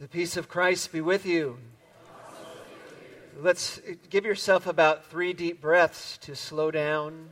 The 0.00 0.06
peace 0.06 0.36
of 0.36 0.48
Christ 0.48 0.92
be 0.92 1.00
with 1.00 1.26
you. 1.26 1.58
Let's 3.36 3.80
give 4.08 4.24
yourself 4.24 4.68
about 4.68 5.06
three 5.06 5.32
deep 5.32 5.60
breaths 5.60 6.16
to 6.18 6.36
slow 6.36 6.70
down, 6.70 7.30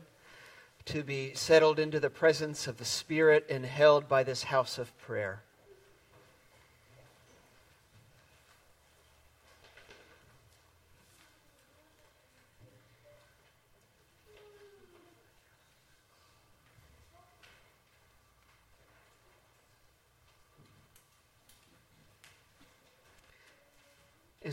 to 0.86 1.04
be 1.04 1.32
settled 1.34 1.78
into 1.78 2.00
the 2.00 2.10
presence 2.10 2.66
of 2.66 2.78
the 2.78 2.84
Spirit 2.84 3.46
and 3.48 3.64
held 3.64 4.08
by 4.08 4.24
this 4.24 4.42
house 4.42 4.78
of 4.78 4.98
prayer. 4.98 5.44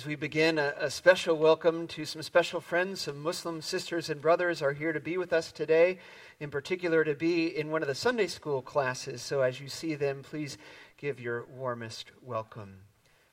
As 0.04 0.08
we 0.08 0.16
begin, 0.16 0.60
a, 0.60 0.74
a, 0.82 0.92
special 0.92 1.38
welcome 1.38 1.88
to 1.88 2.04
some 2.04 2.22
special 2.24 2.60
friends. 2.60 3.00
Some 3.00 3.24
Muslim 3.24 3.62
sisters 3.62 4.10
and 4.10 4.20
brothers 4.20 4.62
are 4.62 4.74
here 4.74 4.92
to 4.92 5.00
be 5.00 5.18
with 5.18 5.32
us 5.32 5.50
today, 5.50 5.98
in 6.42 6.52
particular, 6.52 7.06
to 7.06 7.16
be 7.16 7.48
in 7.58 7.72
one 7.72 7.82
of 7.82 7.88
the 7.88 7.96
Sunday 7.96 8.28
school 8.28 8.62
classes. 8.62 9.22
So 9.22 9.40
as 9.40 9.62
you 9.62 9.70
see 9.70 9.96
them, 9.96 10.22
please 10.22 10.58
give 10.98 11.22
your 11.22 11.46
warmest 11.46 12.12
welcome. 12.22 12.80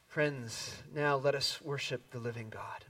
Friends, 0.06 0.76
now 0.94 1.16
let 1.16 1.34
us 1.34 1.60
worship 1.60 2.08
the 2.12 2.20
living 2.20 2.50
God. 2.50 2.84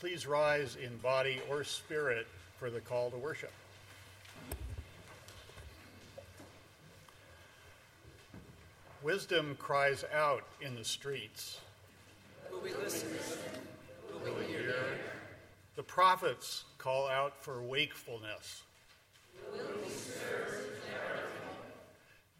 Please 0.00 0.26
rise 0.26 0.76
in 0.82 0.96
body 0.98 1.40
or 1.50 1.64
spirit 1.64 2.26
for 2.58 2.70
the 2.70 2.80
call 2.80 3.10
to 3.10 3.16
worship. 3.16 3.52
Wisdom 9.02 9.56
cries 9.58 10.04
out 10.12 10.42
in 10.60 10.74
the 10.74 10.84
streets. 10.84 11.60
Will 12.50 12.60
we 12.60 12.74
listen? 12.74 13.08
Will 14.24 14.34
we 14.34 14.44
hear? 14.44 14.74
The 15.76 15.82
prophets 15.82 16.64
call 16.78 17.06
out 17.08 17.42
for 17.42 17.62
wakefulness. 17.62 18.62
Will 19.52 19.64
we 19.82 19.90
serve 19.90 20.66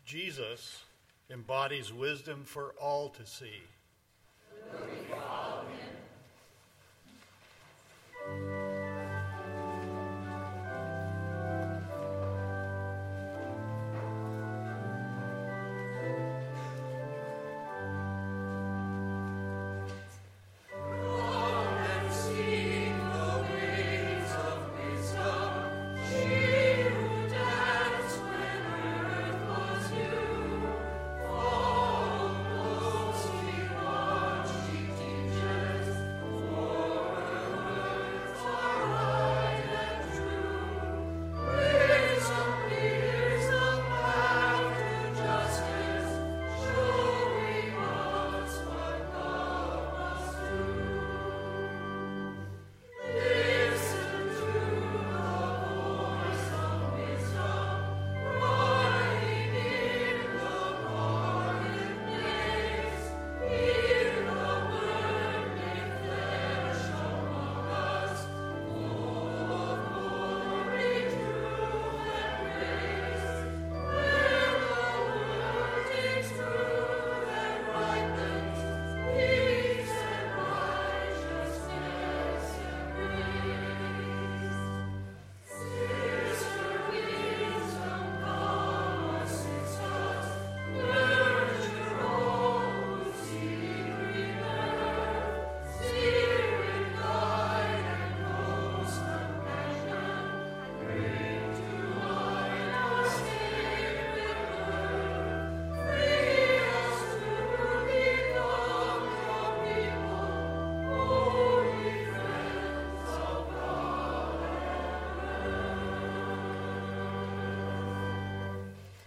Jesus 0.05 0.85
embodies 1.31 1.93
wisdom 1.93 2.45
for 2.45 2.75
all 2.81 3.09
to 3.09 3.27
see. 3.27 3.63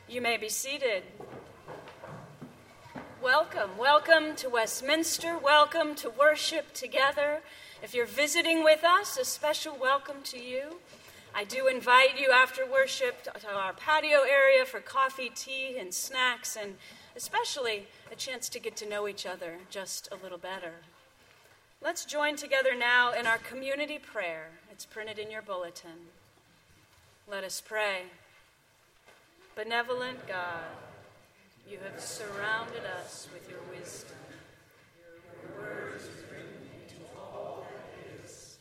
You 0.10 0.22
may 0.22 0.38
be 0.38 0.50
seated. 0.50 1.04
Welcome, 3.22 3.78
welcome 3.78 4.36
to 4.38 4.50
Westminster. 4.50 5.38
Welcome 5.38 5.94
to 5.98 6.10
worship 6.10 6.74
together. 6.74 7.42
If 7.84 7.94
you're 7.94 8.08
visiting 8.08 8.64
with 8.64 8.84
us, 8.84 9.20
a 9.20 9.24
special 9.24 9.78
welcome 9.80 10.24
to 10.24 10.40
you. 10.40 10.80
I 11.36 11.44
do 11.44 11.68
invite 11.68 12.20
you 12.20 12.32
after 12.32 12.66
worship 12.66 13.22
to 13.22 13.50
our 13.54 13.74
patio 13.74 14.22
area 14.28 14.66
for 14.66 14.80
coffee, 14.80 15.32
tea, 15.36 15.78
and 15.78 15.94
snacks, 15.94 16.58
and 16.60 16.78
especially 17.16 17.86
a 18.12 18.16
chance 18.16 18.50
to 18.50 18.60
get 18.60 18.76
to 18.78 18.90
know 18.90 19.08
each 19.08 19.28
other 19.28 19.58
just 19.70 20.10
a 20.12 20.24
little 20.24 20.40
better. 20.40 20.74
Let's 21.84 22.04
join 22.04 22.36
together 22.36 22.74
now 22.76 23.14
in 23.14 23.28
our 23.28 23.38
community 23.38 24.00
prayer. 24.00 24.50
It's 24.72 24.88
printed 24.88 25.20
in 25.20 25.30
your 25.30 25.44
bulletin. 25.44 26.10
Let 27.30 27.44
us 27.44 27.62
pray. 27.62 28.06
Benevolent 29.60 30.26
God, 30.26 30.72
you 31.70 31.80
have 31.84 32.00
surrounded 32.00 32.84
us 33.04 33.28
with 33.34 33.50
your 33.50 33.60
wisdom. 33.70 34.16
Your 34.96 35.52
words 35.62 36.08
bring 36.30 36.48
into 36.80 37.04
all 37.18 37.68
that 37.68 38.24
is. 38.24 38.58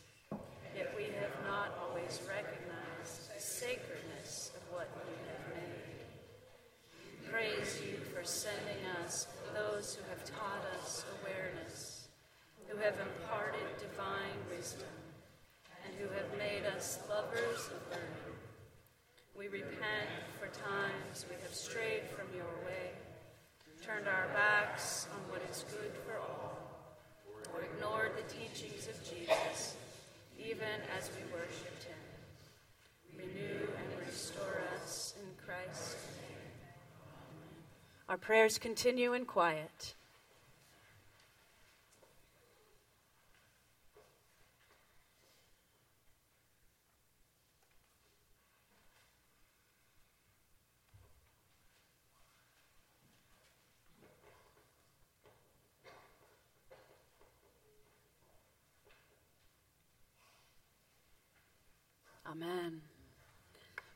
Yet 0.75 0.93
we 0.97 1.03
have 1.03 1.31
not 1.47 1.71
always 1.79 2.19
recognized 2.27 3.33
the 3.33 3.39
sacredness 3.39 4.51
of 4.57 4.75
what 4.75 4.89
you 5.07 5.15
have 5.31 5.55
made. 5.55 7.31
Praise 7.31 7.79
you 7.79 7.95
for 8.13 8.25
sending 8.25 8.83
us 9.01 9.27
those 9.55 9.95
who 9.95 10.03
have 10.09 10.25
taught 10.25 10.65
us 10.83 11.05
awareness, 11.21 12.09
who 12.67 12.75
have 12.75 12.95
imparted 12.99 13.63
divine 13.79 14.35
wisdom, 14.53 14.91
and 15.85 15.95
who 15.95 16.13
have 16.13 16.37
made 16.37 16.67
us 16.75 16.99
lovers 17.09 17.67
of 17.67 17.89
learning. 17.89 18.28
We 19.39 19.47
repent 19.47 20.11
for 20.37 20.47
times 20.47 21.25
we 21.29 21.37
have 21.41 21.53
strayed 21.53 22.09
from 22.09 22.27
your 22.35 22.51
way, 22.65 22.91
turned 23.81 24.05
our 24.05 24.27
backs 24.33 25.07
on 25.13 25.31
what 25.31 25.41
is 25.49 25.63
good 25.71 25.93
for 26.05 26.17
all, 26.17 26.59
or 27.53 27.61
ignored 27.61 28.11
the 28.17 28.33
teachings 28.33 28.89
of 28.89 29.01
Jesus, 29.01 29.77
even 30.37 30.83
as 30.97 31.09
we 31.15 31.23
worshiped 31.31 31.85
him. 31.85 31.95
Renew 33.17 33.61
and 33.63 34.05
restore 34.05 34.61
us 34.83 35.13
in 35.21 35.29
Christ. 35.45 35.95
Our 38.09 38.17
prayers 38.17 38.57
continue 38.57 39.13
in 39.13 39.23
quiet. 39.23 39.95
Amen. 62.29 62.81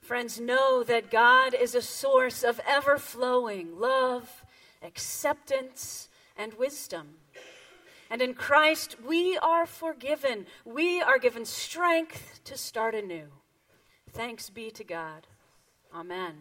Friends, 0.01 0.39
know 0.39 0.83
that 0.83 1.11
God 1.11 1.53
is 1.53 1.75
a 1.75 1.81
source 1.81 2.43
of 2.43 2.59
ever 2.67 2.97
flowing 2.97 3.79
love, 3.79 4.43
acceptance, 4.81 6.09
and 6.35 6.55
wisdom. 6.55 7.09
And 8.09 8.21
in 8.21 8.33
Christ, 8.33 8.95
we 9.05 9.37
are 9.37 9.65
forgiven. 9.67 10.47
We 10.65 10.99
are 11.01 11.19
given 11.19 11.45
strength 11.45 12.39
to 12.45 12.57
start 12.57 12.95
anew. 12.95 13.27
Thanks 14.11 14.49
be 14.49 14.71
to 14.71 14.83
God. 14.83 15.27
Amen. 15.93 16.33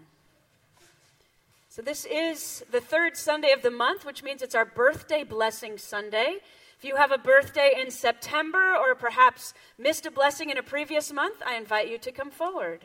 So, 1.68 1.82
this 1.82 2.04
is 2.04 2.64
the 2.70 2.80
third 2.80 3.16
Sunday 3.16 3.52
of 3.52 3.62
the 3.62 3.70
month, 3.70 4.04
which 4.04 4.22
means 4.22 4.42
it's 4.42 4.54
our 4.54 4.64
birthday 4.64 5.24
blessing 5.24 5.78
Sunday. 5.78 6.38
If 6.82 6.88
you 6.88 6.96
have 6.96 7.12
a 7.12 7.18
birthday 7.18 7.74
in 7.80 7.92
September 7.92 8.74
or 8.74 8.96
perhaps 8.96 9.54
missed 9.78 10.04
a 10.04 10.10
blessing 10.10 10.50
in 10.50 10.58
a 10.58 10.64
previous 10.64 11.12
month, 11.12 11.36
I 11.46 11.54
invite 11.54 11.88
you 11.88 11.96
to 11.98 12.10
come 12.10 12.28
forward. 12.28 12.80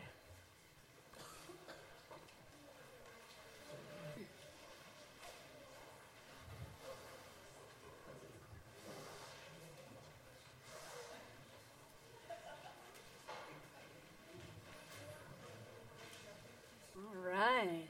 All 16.96 17.16
right. 17.26 17.88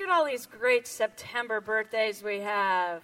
Look 0.00 0.08
at 0.08 0.16
all 0.16 0.24
these 0.24 0.46
great 0.46 0.86
September 0.86 1.60
birthdays 1.60 2.22
we 2.22 2.40
have. 2.40 3.02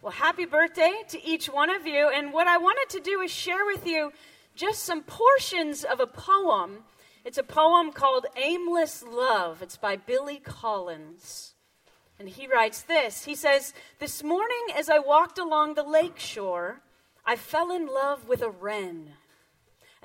Well, 0.00 0.12
happy 0.12 0.44
birthday 0.44 0.92
to 1.08 1.26
each 1.26 1.46
one 1.46 1.70
of 1.70 1.88
you. 1.88 2.08
And 2.14 2.32
what 2.32 2.46
I 2.46 2.56
wanted 2.56 2.88
to 2.90 3.00
do 3.00 3.20
is 3.20 3.32
share 3.32 3.66
with 3.66 3.84
you 3.84 4.12
just 4.54 4.84
some 4.84 5.02
portions 5.02 5.82
of 5.82 5.98
a 5.98 6.06
poem. 6.06 6.84
It's 7.24 7.36
a 7.36 7.42
poem 7.42 7.90
called 7.90 8.26
Aimless 8.36 9.02
Love. 9.02 9.60
It's 9.60 9.76
by 9.76 9.96
Billy 9.96 10.36
Collins. 10.38 11.54
And 12.20 12.28
he 12.28 12.46
writes 12.46 12.82
this 12.82 13.24
He 13.24 13.34
says, 13.34 13.74
This 13.98 14.22
morning 14.22 14.68
as 14.76 14.88
I 14.88 15.00
walked 15.00 15.36
along 15.36 15.74
the 15.74 15.82
lake 15.82 16.20
shore, 16.20 16.80
I 17.24 17.34
fell 17.34 17.72
in 17.72 17.88
love 17.88 18.28
with 18.28 18.40
a 18.40 18.50
wren. 18.50 19.14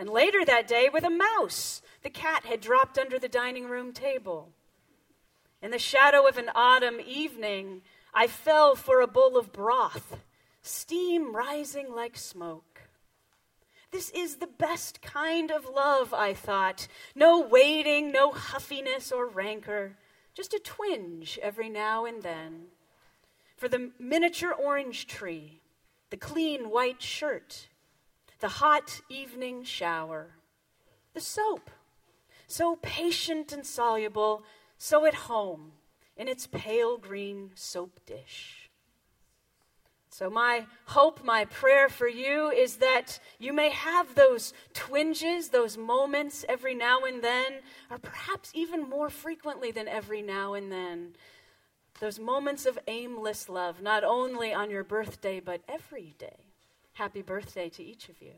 And 0.02 0.10
later 0.10 0.44
that 0.44 0.68
day 0.68 0.90
with 0.92 1.04
a 1.04 1.12
mouse 1.12 1.84
the 2.02 2.10
cat 2.10 2.46
had 2.46 2.60
dropped 2.60 2.98
under 2.98 3.20
the 3.20 3.30
dining 3.30 3.66
room 3.66 3.94
table. 3.94 4.50
In 5.62 5.70
the 5.70 5.78
shadow 5.78 6.26
of 6.28 6.40
an 6.40 6.50
autumn 6.56 7.00
evening, 7.06 7.84
I 8.12 8.26
fell 8.26 8.74
for 8.74 9.00
a 9.00 9.06
bowl 9.06 9.38
of 9.38 9.54
broth, 9.54 10.18
steam 10.64 11.36
rising 11.36 11.94
like 11.94 12.18
smoke. 12.18 12.82
This 13.92 14.10
is 14.10 14.38
the 14.38 14.48
best 14.48 15.04
kind 15.04 15.52
of 15.52 15.70
love, 15.70 16.16
I 16.16 16.34
thought. 16.34 16.88
No 17.14 17.40
waiting, 17.40 18.12
no 18.12 18.32
huffiness 18.32 19.12
or 19.12 19.28
rancor, 19.28 19.98
just 20.34 20.56
a 20.56 20.60
twinge 20.60 21.38
every 21.44 21.70
now 21.70 22.06
and 22.06 22.24
then. 22.24 22.70
For 23.56 23.70
the 23.70 23.92
miniature 24.00 24.52
orange 24.52 25.06
tree, 25.06 25.62
the 26.10 26.18
clean 26.18 26.72
white 26.72 27.04
shirt, 27.04 27.68
the 28.42 28.50
hot 28.50 29.02
evening 29.10 29.64
shower, 29.64 30.32
the 31.14 31.22
soap 31.22 31.70
so 32.52 32.78
patient 32.82 33.54
and 33.54 33.66
soluble, 33.66 34.44
so 34.78 35.06
at 35.06 35.14
home 35.14 35.72
in 36.18 36.28
its 36.28 36.48
pale 36.48 36.98
green 36.98 37.52
soap 37.56 38.00
dish. 38.06 38.70
So, 40.10 40.30
my 40.30 40.66
hope, 40.88 41.24
my 41.24 41.46
prayer 41.46 41.88
for 41.88 42.08
you 42.10 42.52
is 42.52 42.78
that 42.78 43.20
you 43.40 43.54
may 43.54 43.70
have 43.70 44.14
those 44.14 44.54
twinges, 44.74 45.50
those 45.50 45.78
moments 45.78 46.44
every 46.50 46.76
now 46.76 47.00
and 47.06 47.24
then, 47.24 47.62
or 47.90 47.98
perhaps 47.98 48.52
even 48.54 48.90
more 48.90 49.10
frequently 49.10 49.72
than 49.72 49.88
every 49.88 50.22
now 50.22 50.54
and 50.54 50.70
then. 50.70 51.14
Those 52.02 52.20
moments 52.20 52.66
of 52.66 52.78
aimless 52.88 53.48
love, 53.48 53.82
not 53.82 54.04
only 54.04 54.54
on 54.54 54.70
your 54.70 54.84
birthday, 54.84 55.40
but 55.40 55.62
every 55.70 56.14
day. 56.20 56.51
Happy 56.94 57.22
birthday 57.22 57.70
to 57.70 57.84
each 57.84 58.10
of 58.10 58.22
you. 58.22 58.34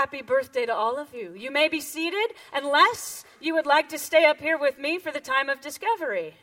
Happy 0.00 0.22
birthday 0.22 0.64
to 0.64 0.74
all 0.74 0.96
of 0.96 1.12
you. 1.14 1.34
You 1.36 1.50
may 1.50 1.68
be 1.68 1.78
seated 1.78 2.30
unless 2.54 3.22
you 3.38 3.52
would 3.52 3.66
like 3.66 3.90
to 3.90 3.98
stay 3.98 4.24
up 4.24 4.40
here 4.40 4.56
with 4.56 4.78
me 4.78 4.98
for 4.98 5.12
the 5.12 5.20
time 5.20 5.50
of 5.50 5.60
discovery. 5.60 6.36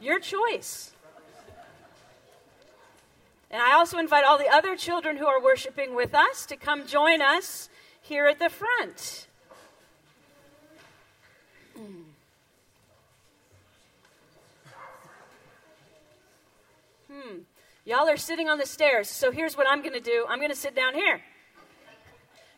Your 0.00 0.18
choice. 0.18 0.92
And 3.50 3.60
I 3.60 3.74
also 3.74 3.98
invite 3.98 4.24
all 4.24 4.38
the 4.38 4.48
other 4.48 4.76
children 4.76 5.18
who 5.18 5.26
are 5.26 5.42
worshiping 5.42 5.94
with 5.94 6.14
us 6.14 6.46
to 6.46 6.56
come 6.56 6.86
join 6.86 7.20
us 7.20 7.68
here 8.00 8.26
at 8.26 8.38
the 8.38 8.48
front. 8.48 9.26
Hmm. 17.10 17.40
Y'all 17.84 18.08
are 18.08 18.16
sitting 18.16 18.48
on 18.48 18.56
the 18.56 18.64
stairs, 18.64 19.10
so 19.10 19.30
here's 19.30 19.54
what 19.54 19.66
I'm 19.68 19.82
going 19.82 19.92
to 19.92 20.00
do 20.00 20.24
I'm 20.30 20.38
going 20.38 20.48
to 20.48 20.56
sit 20.56 20.74
down 20.74 20.94
here. 20.94 21.20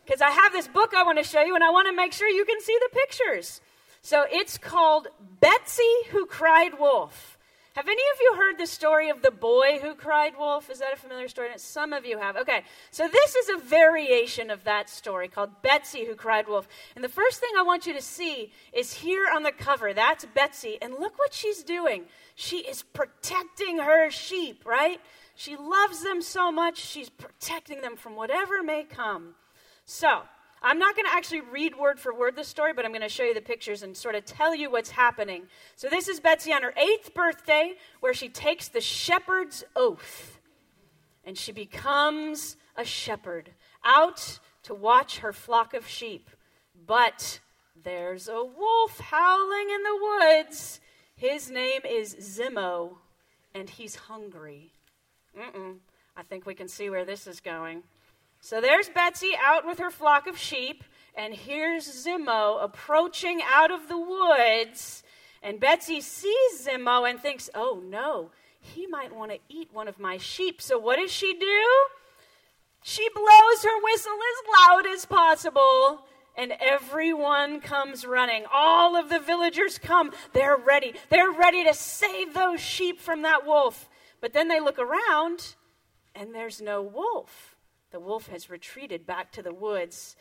Because 0.05 0.21
I 0.21 0.29
have 0.29 0.53
this 0.53 0.67
book 0.67 0.93
I 0.93 1.03
want 1.03 1.17
to 1.17 1.23
show 1.23 1.41
you, 1.41 1.55
and 1.55 1.63
I 1.63 1.71
want 1.71 1.87
to 1.87 1.93
make 1.93 2.13
sure 2.13 2.27
you 2.27 2.45
can 2.45 2.61
see 2.61 2.77
the 2.79 2.99
pictures. 2.99 3.61
So 4.01 4.25
it's 4.31 4.57
called 4.57 5.07
Betsy 5.39 5.93
Who 6.09 6.25
Cried 6.25 6.79
Wolf. 6.79 7.35
Have 7.75 7.89
any 7.89 8.03
of 8.13 8.21
you 8.21 8.35
heard 8.37 8.57
the 8.57 8.67
story 8.67 9.09
of 9.09 9.21
the 9.21 9.31
boy 9.31 9.79
who 9.81 9.95
cried 9.95 10.37
wolf? 10.37 10.69
Is 10.69 10.79
that 10.79 10.93
a 10.93 10.95
familiar 10.95 11.27
story? 11.27 11.49
Some 11.57 11.91
of 11.91 12.05
you 12.05 12.17
have. 12.17 12.37
Okay, 12.37 12.63
so 12.89 13.05
this 13.09 13.35
is 13.35 13.49
a 13.49 13.57
variation 13.57 14.49
of 14.49 14.63
that 14.63 14.89
story 14.89 15.27
called 15.27 15.61
Betsy 15.61 16.05
who 16.05 16.15
cried 16.15 16.47
wolf. 16.47 16.69
And 16.95 17.03
the 17.03 17.09
first 17.09 17.41
thing 17.41 17.49
I 17.57 17.63
want 17.63 17.85
you 17.85 17.91
to 17.91 18.01
see 18.01 18.53
is 18.71 18.93
here 18.93 19.27
on 19.35 19.43
the 19.43 19.51
cover. 19.51 19.93
That's 19.93 20.25
Betsy. 20.33 20.77
And 20.81 20.93
look 20.93 21.19
what 21.19 21.33
she's 21.33 21.63
doing. 21.63 22.05
She 22.35 22.59
is 22.59 22.81
protecting 22.81 23.79
her 23.79 24.09
sheep, 24.09 24.65
right? 24.65 25.01
She 25.35 25.57
loves 25.57 26.01
them 26.01 26.21
so 26.21 26.53
much, 26.53 26.77
she's 26.77 27.09
protecting 27.09 27.81
them 27.81 27.97
from 27.97 28.15
whatever 28.15 28.63
may 28.63 28.83
come. 28.83 29.35
So, 29.85 30.21
I'm 30.61 30.79
not 30.79 30.95
going 30.95 31.05
to 31.05 31.13
actually 31.13 31.41
read 31.41 31.77
word 31.77 31.99
for 31.99 32.13
word 32.13 32.35
this 32.35 32.47
story, 32.47 32.73
but 32.73 32.85
I'm 32.85 32.91
going 32.91 33.01
to 33.01 33.09
show 33.09 33.23
you 33.23 33.35
the 33.35 33.41
pictures 33.41 33.83
and 33.83 33.95
sort 33.95 34.15
of 34.15 34.25
tell 34.25 34.55
you 34.55 34.71
what's 34.71 34.89
happening. 34.89 35.43
So, 35.75 35.89
this 35.89 36.07
is 36.07 36.19
Betsy 36.19 36.51
on 36.51 36.63
her 36.63 36.73
eighth 36.75 37.13
birthday, 37.13 37.75
where 37.99 38.13
she 38.13 38.29
takes 38.29 38.67
the 38.67 38.81
shepherd's 38.81 39.63
oath 39.75 40.35
and 41.25 41.37
she 41.37 41.51
becomes 41.51 42.55
a 42.75 42.85
shepherd 42.85 43.51
out 43.83 44.39
to 44.63 44.73
watch 44.73 45.19
her 45.19 45.33
flock 45.33 45.73
of 45.73 45.87
sheep. 45.87 46.29
But 46.85 47.39
there's 47.83 48.27
a 48.27 48.43
wolf 48.43 48.99
howling 48.99 49.69
in 49.69 49.83
the 49.83 49.99
woods. 50.01 50.79
His 51.15 51.49
name 51.49 51.81
is 51.87 52.15
Zimmo, 52.15 52.97
and 53.53 53.69
he's 53.69 53.95
hungry. 53.95 54.71
Mm-mm. 55.37 55.77
I 56.15 56.23
think 56.23 56.45
we 56.45 56.53
can 56.53 56.67
see 56.67 56.89
where 56.89 57.05
this 57.05 57.27
is 57.27 57.39
going. 57.39 57.83
So 58.45 58.61
there's 58.61 58.89
Betsy 58.89 59.31
out 59.43 59.65
with 59.65 59.79
her 59.79 59.89
flock 59.89 60.27
of 60.27 60.37
sheep, 60.37 60.83
and 61.15 61.33
here's 61.33 62.05
Zimmo 62.05 62.63
approaching 62.63 63.41
out 63.43 63.71
of 63.71 63.87
the 63.87 63.97
woods. 63.97 65.01
And 65.41 65.59
Betsy 65.59 65.99
sees 65.99 66.63
Zimmo 66.63 67.09
and 67.09 67.19
thinks, 67.19 67.49
oh 67.55 67.81
no, 67.83 68.29
he 68.59 68.85
might 68.85 69.15
want 69.15 69.31
to 69.31 69.39
eat 69.49 69.69
one 69.73 69.87
of 69.87 69.97
my 69.97 70.17
sheep. 70.17 70.61
So 70.61 70.77
what 70.77 70.97
does 70.97 71.11
she 71.11 71.33
do? 71.33 71.65
She 72.83 73.09
blows 73.15 73.63
her 73.63 73.83
whistle 73.83 74.11
as 74.13 74.59
loud 74.61 74.85
as 74.93 75.05
possible 75.05 76.05
and 76.37 76.53
everyone 76.59 77.61
comes 77.61 78.05
running. 78.05 78.43
All 78.53 78.95
of 78.95 79.09
the 79.09 79.19
villagers 79.19 79.79
come. 79.79 80.11
They're 80.33 80.55
ready. 80.55 80.93
They're 81.09 81.31
ready 81.31 81.63
to 81.63 81.73
save 81.73 82.35
those 82.35 82.61
sheep 82.61 83.01
from 83.01 83.23
that 83.23 83.43
wolf. 83.43 83.89
But 84.21 84.33
then 84.33 84.49
they 84.49 84.59
look 84.59 84.77
around 84.77 85.55
and 86.13 86.35
there's 86.35 86.61
no 86.61 86.83
wolf. 86.83 87.54
The 87.95 88.01
wolf 88.01 88.27
has 88.27 88.49
retreated 88.49 89.07
back 89.07 89.31
to 89.31 89.41
the 89.41 89.53
woods. 89.53 90.17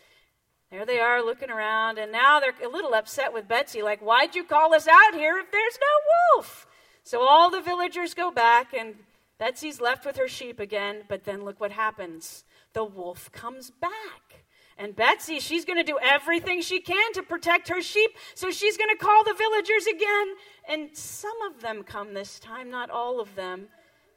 There 0.70 0.86
they 0.86 1.00
are 1.00 1.20
looking 1.20 1.50
around, 1.50 1.98
and 1.98 2.12
now 2.12 2.38
they're 2.38 2.54
a 2.64 2.70
little 2.70 2.94
upset 2.94 3.32
with 3.32 3.48
Betsy, 3.48 3.82
like, 3.82 3.98
Why'd 3.98 4.36
you 4.36 4.44
call 4.44 4.72
us 4.74 4.86
out 4.86 5.14
here 5.14 5.38
if 5.38 5.50
there's 5.50 5.78
no 5.80 6.36
wolf? 6.36 6.68
So 7.02 7.26
all 7.26 7.50
the 7.50 7.60
villagers 7.60 8.14
go 8.14 8.30
back, 8.30 8.72
and 8.74 8.94
Betsy's 9.38 9.80
left 9.80 10.06
with 10.06 10.16
her 10.18 10.28
sheep 10.28 10.60
again, 10.60 11.02
but 11.08 11.24
then 11.24 11.44
look 11.44 11.58
what 11.58 11.72
happens. 11.72 12.44
The 12.74 12.84
wolf 12.84 13.32
comes 13.32 13.72
back. 13.72 14.44
And 14.78 14.94
Betsy, 14.94 15.40
she's 15.40 15.64
going 15.64 15.84
to 15.84 15.92
do 15.92 15.98
everything 16.00 16.62
she 16.62 16.78
can 16.80 17.12
to 17.14 17.24
protect 17.24 17.66
her 17.70 17.82
sheep, 17.82 18.12
so 18.36 18.52
she's 18.52 18.76
going 18.76 18.90
to 18.90 19.04
call 19.04 19.24
the 19.24 19.34
villagers 19.34 19.88
again. 19.88 20.34
And 20.68 20.96
some 20.96 21.42
of 21.52 21.60
them 21.60 21.82
come 21.82 22.14
this 22.14 22.38
time, 22.38 22.70
not 22.70 22.90
all 22.90 23.18
of 23.18 23.34
them. 23.34 23.66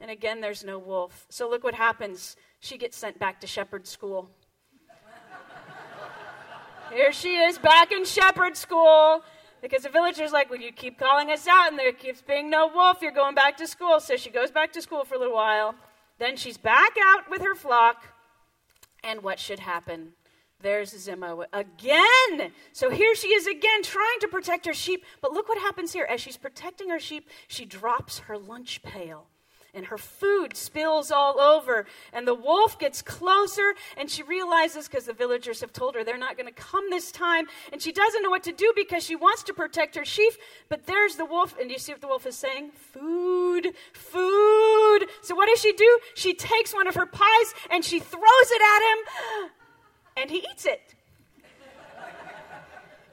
And 0.00 0.12
again, 0.12 0.40
there's 0.40 0.62
no 0.62 0.78
wolf. 0.78 1.26
So 1.28 1.50
look 1.50 1.64
what 1.64 1.74
happens 1.74 2.36
she 2.60 2.78
gets 2.78 2.96
sent 2.96 3.18
back 3.18 3.40
to 3.40 3.46
shepherd 3.46 3.86
school. 3.86 4.30
Here 6.92 7.12
she 7.12 7.36
is 7.36 7.58
back 7.58 7.92
in 7.92 8.04
shepherd 8.04 8.56
school 8.56 9.22
because 9.60 9.82
the 9.82 9.90
villager's 9.90 10.32
like, 10.32 10.50
Well, 10.50 10.60
you 10.60 10.72
keep 10.72 10.98
calling 10.98 11.30
us 11.30 11.46
out 11.46 11.68
and 11.68 11.78
there 11.78 11.92
keeps 11.92 12.22
being 12.22 12.48
no 12.48 12.68
wolf, 12.68 13.02
you're 13.02 13.12
going 13.12 13.34
back 13.34 13.56
to 13.58 13.66
school. 13.66 14.00
So 14.00 14.16
she 14.16 14.30
goes 14.30 14.50
back 14.50 14.72
to 14.72 14.82
school 14.82 15.04
for 15.04 15.14
a 15.14 15.18
little 15.18 15.34
while. 15.34 15.74
Then 16.18 16.36
she's 16.36 16.56
back 16.56 16.96
out 17.00 17.30
with 17.30 17.42
her 17.42 17.54
flock. 17.54 18.04
And 19.04 19.22
what 19.22 19.38
should 19.38 19.60
happen? 19.60 20.12
There's 20.60 20.92
Zimmo 20.92 21.44
again. 21.52 22.52
So 22.72 22.90
here 22.90 23.14
she 23.14 23.28
is 23.28 23.46
again 23.46 23.82
trying 23.82 24.18
to 24.20 24.28
protect 24.28 24.66
her 24.66 24.74
sheep. 24.74 25.04
But 25.20 25.32
look 25.32 25.48
what 25.48 25.58
happens 25.58 25.92
here. 25.92 26.06
As 26.10 26.20
she's 26.20 26.36
protecting 26.36 26.90
her 26.90 26.98
sheep, 26.98 27.28
she 27.46 27.64
drops 27.64 28.20
her 28.20 28.36
lunch 28.36 28.82
pail 28.82 29.26
and 29.78 29.86
her 29.86 29.96
food 29.96 30.56
spills 30.56 31.10
all 31.10 31.40
over. 31.40 31.86
And 32.12 32.26
the 32.26 32.34
wolf 32.34 32.78
gets 32.78 33.00
closer, 33.00 33.74
and 33.96 34.10
she 34.10 34.22
realizes, 34.22 34.88
because 34.88 35.06
the 35.06 35.14
villagers 35.14 35.60
have 35.62 35.72
told 35.72 35.94
her 35.94 36.04
they're 36.04 36.18
not 36.18 36.36
going 36.36 36.52
to 36.52 36.52
come 36.52 36.90
this 36.90 37.10
time, 37.10 37.46
and 37.72 37.80
she 37.80 37.92
doesn't 37.92 38.22
know 38.22 38.30
what 38.30 38.42
to 38.42 38.52
do 38.52 38.72
because 38.76 39.04
she 39.04 39.16
wants 39.16 39.42
to 39.44 39.54
protect 39.54 39.94
her 39.94 40.04
sheep. 40.04 40.34
But 40.68 40.84
there's 40.84 41.16
the 41.16 41.24
wolf, 41.24 41.54
and 41.58 41.70
you 41.70 41.78
see 41.78 41.92
what 41.92 42.02
the 42.02 42.08
wolf 42.08 42.26
is 42.26 42.36
saying? 42.36 42.72
Food, 42.72 43.72
food. 43.92 45.06
So 45.22 45.34
what 45.34 45.48
does 45.48 45.60
she 45.60 45.72
do? 45.72 46.00
She 46.14 46.34
takes 46.34 46.74
one 46.74 46.88
of 46.88 46.94
her 46.96 47.06
pies 47.06 47.54
and 47.70 47.84
she 47.84 48.00
throws 48.00 48.50
it 48.50 48.62
at 48.62 48.82
him, 48.90 49.50
and 50.16 50.30
he 50.30 50.38
eats 50.50 50.66
it. 50.66 50.94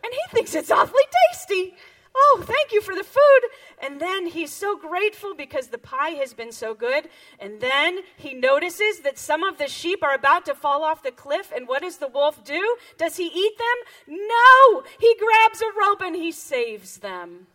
And 0.03 0.13
he 0.13 0.35
thinks 0.35 0.53
it's 0.55 0.71
awfully 0.71 1.03
tasty. 1.31 1.75
Oh, 2.17 2.43
thank 2.45 2.71
you 2.71 2.81
for 2.81 2.95
the 2.95 3.03
food. 3.03 3.49
And 3.81 3.99
then 3.99 4.27
he's 4.27 4.51
so 4.51 4.77
grateful 4.77 5.35
because 5.35 5.67
the 5.67 5.77
pie 5.77 6.11
has 6.11 6.33
been 6.33 6.51
so 6.51 6.73
good. 6.73 7.09
And 7.39 7.59
then 7.59 7.99
he 8.15 8.33
notices 8.33 8.99
that 9.01 9.17
some 9.17 9.43
of 9.43 9.57
the 9.57 9.67
sheep 9.67 10.01
are 10.01 10.13
about 10.13 10.45
to 10.45 10.55
fall 10.55 10.83
off 10.83 11.03
the 11.03 11.11
cliff. 11.11 11.51
And 11.53 11.67
what 11.67 11.81
does 11.81 11.97
the 11.97 12.07
wolf 12.07 12.43
do? 12.43 12.77
Does 12.97 13.17
he 13.17 13.25
eat 13.25 13.57
them? 13.57 14.17
No! 14.27 14.83
He 14.99 15.15
grabs 15.19 15.61
a 15.61 15.77
rope 15.77 16.01
and 16.01 16.15
he 16.15 16.31
saves 16.31 16.97
them. 16.97 17.47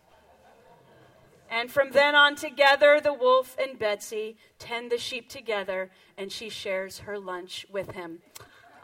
And 1.49 1.69
from 1.69 1.91
then 1.91 2.15
on, 2.15 2.35
together, 2.35 3.01
the 3.01 3.13
wolf 3.13 3.57
and 3.61 3.77
Betsy 3.77 4.37
tend 4.57 4.89
the 4.89 4.97
sheep 4.97 5.27
together, 5.27 5.91
and 6.17 6.31
she 6.31 6.47
shares 6.47 6.99
her 6.99 7.19
lunch 7.19 7.65
with 7.69 7.91
him. 7.91 8.19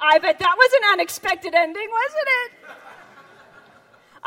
I 0.01 0.19
bet 0.19 0.37
that 0.39 0.55
was 0.57 0.73
an 0.73 0.91
unexpected 0.91 1.55
ending, 1.55 1.87
wasn't 1.89 2.27
it? 2.27 2.51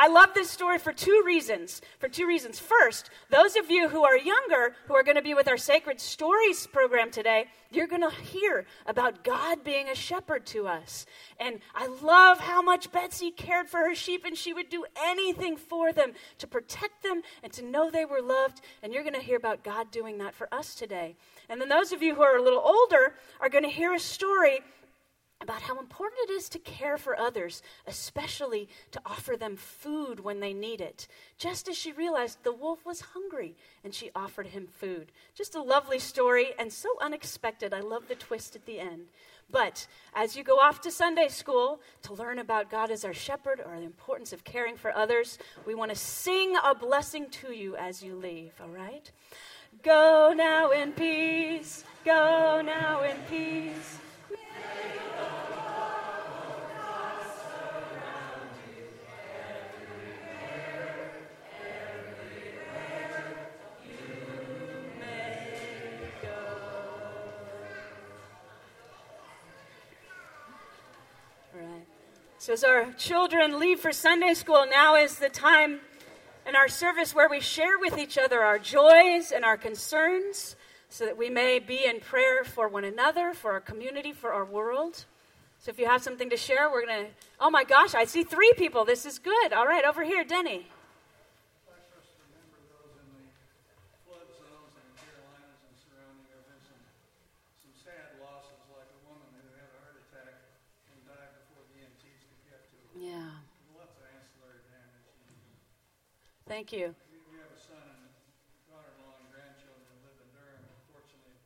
I 0.00 0.08
love 0.08 0.32
this 0.32 0.48
story 0.48 0.78
for 0.78 0.94
two 0.94 1.22
reasons. 1.26 1.82
For 1.98 2.08
two 2.08 2.26
reasons. 2.26 2.58
First, 2.58 3.10
those 3.28 3.54
of 3.54 3.70
you 3.70 3.90
who 3.90 4.02
are 4.02 4.16
younger, 4.16 4.74
who 4.86 4.94
are 4.94 5.02
going 5.02 5.18
to 5.18 5.22
be 5.22 5.34
with 5.34 5.46
our 5.46 5.58
Sacred 5.58 6.00
Stories 6.00 6.66
program 6.66 7.10
today, 7.10 7.48
you're 7.70 7.86
going 7.86 8.00
to 8.00 8.10
hear 8.10 8.64
about 8.86 9.22
God 9.24 9.62
being 9.62 9.90
a 9.90 9.94
shepherd 9.94 10.46
to 10.46 10.66
us. 10.66 11.04
And 11.38 11.60
I 11.74 11.86
love 11.86 12.40
how 12.40 12.62
much 12.62 12.90
Betsy 12.90 13.30
cared 13.30 13.68
for 13.68 13.80
her 13.80 13.94
sheep, 13.94 14.24
and 14.24 14.38
she 14.38 14.54
would 14.54 14.70
do 14.70 14.86
anything 15.04 15.58
for 15.58 15.92
them 15.92 16.12
to 16.38 16.46
protect 16.46 17.02
them 17.02 17.20
and 17.42 17.52
to 17.52 17.62
know 17.62 17.90
they 17.90 18.06
were 18.06 18.22
loved. 18.22 18.62
And 18.82 18.94
you're 18.94 19.02
going 19.04 19.12
to 19.12 19.20
hear 19.20 19.36
about 19.36 19.62
God 19.62 19.90
doing 19.90 20.16
that 20.16 20.34
for 20.34 20.48
us 20.50 20.74
today. 20.74 21.14
And 21.50 21.60
then 21.60 21.68
those 21.68 21.92
of 21.92 22.02
you 22.02 22.14
who 22.14 22.22
are 22.22 22.38
a 22.38 22.42
little 22.42 22.62
older 22.64 23.16
are 23.38 23.50
going 23.50 23.64
to 23.64 23.70
hear 23.70 23.92
a 23.92 24.00
story 24.00 24.60
about 25.40 25.62
how 25.62 25.78
important 25.78 26.20
it 26.28 26.32
is 26.32 26.48
to 26.50 26.58
care 26.58 26.98
for 26.98 27.18
others, 27.18 27.62
especially 27.86 28.68
to 28.92 29.00
offer 29.06 29.36
them 29.36 29.56
food 29.56 30.20
when 30.20 30.40
they 30.40 30.52
need 30.52 30.80
it. 30.80 31.08
Just 31.38 31.68
as 31.68 31.76
she 31.76 31.92
realized 31.92 32.42
the 32.42 32.52
wolf 32.52 32.84
was 32.84 33.00
hungry 33.00 33.56
and 33.82 33.94
she 33.94 34.10
offered 34.14 34.48
him 34.48 34.66
food. 34.66 35.12
Just 35.34 35.54
a 35.54 35.62
lovely 35.62 35.98
story 35.98 36.48
and 36.58 36.72
so 36.72 36.90
unexpected. 37.00 37.72
I 37.72 37.80
love 37.80 38.08
the 38.08 38.14
twist 38.14 38.54
at 38.54 38.66
the 38.66 38.78
end. 38.78 39.06
But 39.50 39.86
as 40.14 40.36
you 40.36 40.44
go 40.44 40.60
off 40.60 40.80
to 40.82 40.90
Sunday 40.90 41.28
school 41.28 41.80
to 42.02 42.12
learn 42.12 42.38
about 42.38 42.70
God 42.70 42.90
as 42.90 43.04
our 43.04 43.14
shepherd 43.14 43.60
or 43.64 43.76
the 43.76 43.86
importance 43.86 44.32
of 44.32 44.44
caring 44.44 44.76
for 44.76 44.94
others, 44.94 45.38
we 45.66 45.74
want 45.74 45.90
to 45.90 45.96
sing 45.96 46.54
a 46.62 46.74
blessing 46.74 47.28
to 47.30 47.52
you 47.52 47.76
as 47.76 48.02
you 48.02 48.14
leave, 48.14 48.52
all 48.60 48.68
right? 48.68 49.10
Go 49.82 50.32
now 50.36 50.70
in 50.70 50.92
peace, 50.92 51.84
go 52.04 52.62
now 52.64 53.02
in 53.02 53.16
peace. 53.28 53.98
So, 72.40 72.54
as 72.54 72.64
our 72.64 72.90
children 72.94 73.60
leave 73.60 73.80
for 73.80 73.92
Sunday 73.92 74.32
school, 74.32 74.64
now 74.68 74.96
is 74.96 75.18
the 75.18 75.28
time 75.28 75.80
in 76.48 76.56
our 76.56 76.68
service 76.68 77.14
where 77.14 77.28
we 77.28 77.38
share 77.38 77.78
with 77.78 77.98
each 77.98 78.16
other 78.16 78.40
our 78.40 78.58
joys 78.58 79.30
and 79.30 79.44
our 79.44 79.58
concerns 79.58 80.56
so 80.90 81.06
that 81.06 81.16
we 81.16 81.30
may 81.30 81.58
be 81.58 81.86
in 81.86 82.00
prayer 82.00 82.44
for 82.44 82.68
one 82.68 82.84
another, 82.84 83.32
for 83.32 83.52
our 83.52 83.60
community, 83.60 84.12
for 84.12 84.32
our 84.32 84.44
world. 84.44 85.06
So, 85.58 85.70
if 85.70 85.78
you 85.78 85.86
have 85.86 86.02
something 86.02 86.28
to 86.30 86.36
share, 86.36 86.70
we're 86.70 86.84
going 86.84 87.06
to. 87.06 87.10
Oh 87.38 87.50
my 87.50 87.64
gosh, 87.64 87.94
I 87.94 88.04
see 88.04 88.24
three 88.24 88.52
people. 88.56 88.84
This 88.84 89.06
is 89.06 89.18
good. 89.18 89.52
All 89.52 89.66
right, 89.66 89.84
over 89.84 90.04
here, 90.04 90.24
Denny. 90.24 90.66
Yeah. 103.00 103.32
Thank 106.46 106.72
you. 106.74 106.92
We 107.32 107.38
have 107.38 107.48
a 107.48 107.56
son 107.56 107.80
and 107.80 108.12
daughter-in-law 108.68 109.22
and 109.22 109.28
grandchildren 109.32 109.86
who 109.88 109.96
live 110.04 110.18
in 110.20 110.28
Durham. 110.36 110.60
Unfortunately, 110.84 111.38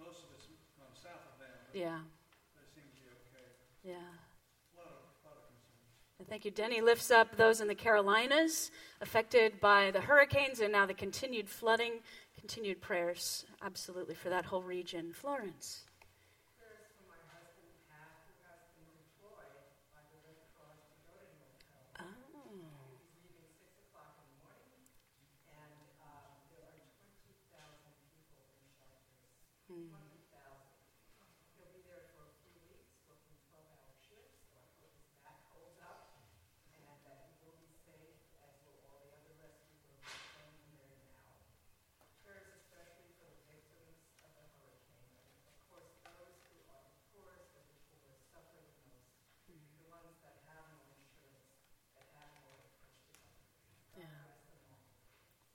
most 0.00 0.24
of 0.24 0.32
it's 0.32 0.48
from 0.78 0.88
south 0.96 1.26
of 1.28 1.36
them. 1.42 1.63
Yeah. 1.74 1.96
It 1.96 2.70
seems 2.72 2.94
to 2.94 3.02
be 3.02 3.08
okay. 3.10 3.50
Yeah. 3.82 3.94
A 3.94 4.78
lot 4.78 4.86
of, 4.86 5.02
a 5.24 5.28
lot 5.28 5.36
of 5.36 5.48
concerns. 5.50 6.18
And 6.20 6.28
thank 6.28 6.44
you. 6.44 6.52
Denny 6.52 6.80
lifts 6.80 7.10
up 7.10 7.36
those 7.36 7.60
in 7.60 7.66
the 7.66 7.74
Carolinas 7.74 8.70
affected 9.00 9.60
by 9.60 9.90
the 9.90 10.00
hurricanes 10.00 10.60
and 10.60 10.70
now 10.70 10.86
the 10.86 10.94
continued 10.94 11.48
flooding, 11.48 11.94
continued 12.38 12.80
prayers, 12.80 13.44
absolutely, 13.60 14.14
for 14.14 14.30
that 14.30 14.44
whole 14.44 14.62
region. 14.62 15.12
Florence. 15.12 15.82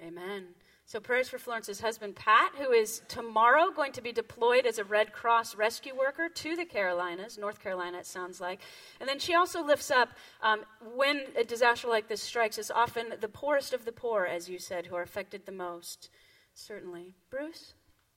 Amen. 0.09 0.47
So, 0.89 0.99
prayers 0.99 1.29
for 1.29 1.37
Florence's 1.37 1.79
husband, 1.79 2.15
Pat, 2.15 2.53
who 2.57 2.71
is 2.71 3.03
tomorrow 3.07 3.69
going 3.69 3.91
to 3.91 4.01
be 4.01 4.11
deployed 4.11 4.65
as 4.65 4.79
a 4.79 4.83
Red 4.83 5.13
Cross 5.13 5.53
rescue 5.53 5.95
worker 5.95 6.29
to 6.29 6.55
the 6.55 6.65
Carolinas, 6.65 7.37
North 7.37 7.61
Carolina, 7.61 7.99
it 7.99 8.07
sounds 8.07 8.41
like. 8.41 8.59
And 8.99 9.07
then 9.07 9.19
she 9.19 9.35
also 9.35 9.63
lifts 9.63 9.91
up 9.91 10.09
um, 10.41 10.61
when 10.95 11.25
a 11.37 11.43
disaster 11.43 11.87
like 11.87 12.07
this 12.07 12.23
strikes, 12.23 12.57
it's 12.57 12.71
often 12.71 13.13
the 13.21 13.27
poorest 13.27 13.71
of 13.71 13.85
the 13.85 13.91
poor, 13.91 14.25
as 14.25 14.49
you 14.49 14.57
said, 14.57 14.87
who 14.87 14.95
are 14.95 15.03
affected 15.03 15.45
the 15.45 15.51
most. 15.51 16.09
Certainly. 16.55 17.13
Bruce? 17.29 17.75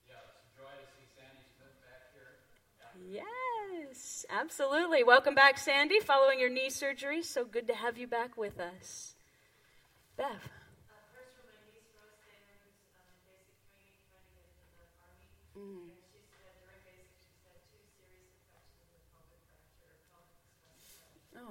Yeah, 0.09 0.15
it's 0.41 0.57
joy 0.57 0.65
to 0.65 0.87
see 0.97 1.05
Sandy 1.15 1.45
Smith 1.59 1.77
back 1.85 3.13
here. 3.13 3.21
Yes, 3.93 4.25
absolutely. 4.31 5.05
Welcome 5.05 5.35
back, 5.35 5.59
Sandy, 5.59 6.01
following 6.01 6.41
your 6.41 6.49
knee 6.49 6.71
surgery. 6.71 7.23
So 7.23 7.45
good 7.45 7.67
to 7.67 7.75
have 7.75 7.99
you 7.99 8.07
back 8.07 8.39
with 8.39 8.59
us. 8.59 9.15
Bev. 10.17 10.62
Oh 15.57 15.91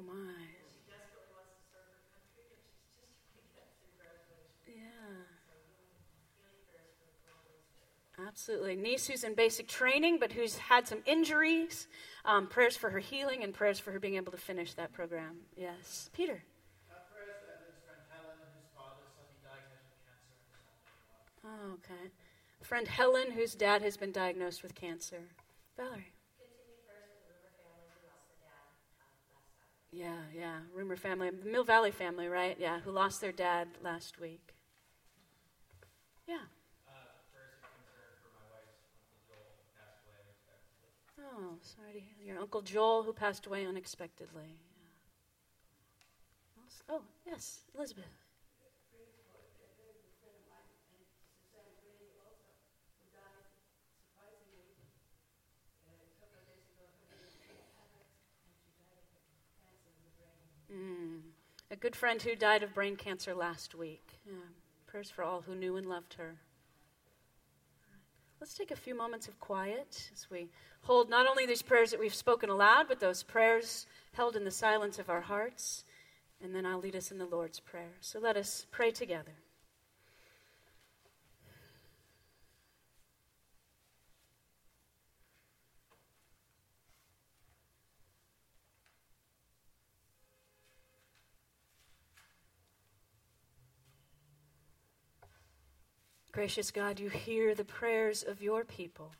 my. 0.02 0.46
Yeah. 4.68 5.26
Absolutely. 8.18 8.76
Niece 8.76 9.08
who's 9.08 9.24
in 9.24 9.36
basic 9.36 9.68
training, 9.68 10.20
but 10.20 10.32
who's 10.34 10.58
had 10.58 10.88
some 10.88 11.02
injuries. 11.06 11.88
Um, 12.26 12.48
prayers 12.48 12.78
for 12.78 12.90
her 12.92 13.00
healing 13.00 13.44
and 13.44 13.54
prayers 13.54 13.80
for 13.80 13.92
her 13.92 14.00
being 14.00 14.16
able 14.16 14.32
to 14.32 14.38
finish 14.38 14.74
that 14.76 14.94
program. 14.94 15.46
Yes. 15.56 16.10
Peter. 16.14 16.44
Oh, 21.44 21.74
okay. 21.76 22.12
Friend 22.72 22.88
Helen, 22.88 23.32
whose 23.32 23.54
dad 23.54 23.82
has 23.82 23.98
been 23.98 24.14
diagnosed 24.14 24.64
with 24.64 24.74
cancer. 24.74 25.24
Valerie. 25.76 26.14
Yeah, 29.92 30.16
yeah. 30.34 30.60
Rumor 30.74 30.96
family, 30.96 31.32
the 31.32 31.50
Mill 31.50 31.66
Valley 31.66 31.92
family, 31.92 32.30
right? 32.30 32.56
Yeah, 32.58 32.80
who 32.80 32.92
lost 32.92 33.20
their 33.20 33.34
dad 33.34 33.68
last 33.84 34.22
week. 34.22 34.54
Yeah. 36.26 36.36
Uh, 36.88 36.92
oh, 41.20 41.56
sorry 41.62 41.92
to 41.92 42.00
hear. 42.00 42.16
Your 42.24 42.40
Uncle 42.40 42.62
Joel 42.62 43.04
who 43.04 43.12
passed 43.12 43.48
away 43.48 43.66
unexpectedly. 43.66 44.56
Yeah. 46.88 46.96
Oh, 46.96 47.02
yes, 47.28 47.66
Elizabeth. 47.76 48.21
Mm. 60.74 61.20
A 61.70 61.76
good 61.76 61.96
friend 61.96 62.22
who 62.22 62.36
died 62.36 62.64
of 62.64 62.74
brain 62.74 62.96
cancer 62.96 63.34
last 63.34 63.76
week. 63.76 64.20
Yeah. 64.26 64.34
Prayers 64.88 65.10
for 65.10 65.24
all 65.24 65.42
who 65.42 65.56
knew 65.56 65.78
and 65.78 65.88
loved 65.88 66.16
her. 66.16 66.36
Let's 68.40 68.56
take 68.56 68.72
a 68.72 68.76
few 68.76 68.96
moments 68.96 69.28
of 69.28 69.40
quiet 69.40 70.10
as 70.12 70.30
we 70.30 70.50
hold 70.82 71.10
not 71.10 71.28
only 71.28 71.46
these 71.46 71.62
prayers 71.62 71.92
that 71.92 72.00
we've 72.00 72.14
spoken 72.14 72.50
aloud, 72.50 72.88
but 72.88 73.00
those 73.00 73.22
prayers 73.24 73.86
held 74.14 74.36
in 74.36 74.44
the 74.44 74.52
silence 74.52 74.98
of 74.98 75.10
our 75.10 75.22
hearts. 75.22 75.86
And 76.44 76.56
then 76.56 76.66
I'll 76.66 76.80
lead 76.80 76.96
us 76.96 77.12
in 77.12 77.20
the 77.20 77.26
Lord's 77.26 77.60
Prayer. 77.60 77.94
So 78.02 78.20
let 78.20 78.36
us 78.36 78.66
pray 78.72 78.90
together. 78.90 79.34
Gracious 96.42 96.72
God, 96.72 97.00
you 97.00 97.08
hear 97.08 97.54
the 97.54 97.64
prayers 97.64 98.24
of 98.24 98.42
your 98.42 98.66
people. 98.66 99.12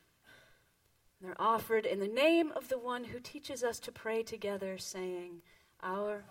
They're 1.20 1.40
offered 1.40 1.86
in 1.86 2.00
the 2.00 2.08
name 2.08 2.50
of 2.56 2.68
the 2.68 2.80
one 2.80 3.04
who 3.04 3.20
teaches 3.20 3.62
us 3.62 3.78
to 3.78 3.92
pray 3.92 4.24
together, 4.24 4.76
saying, 4.76 5.42
Our 5.84 6.24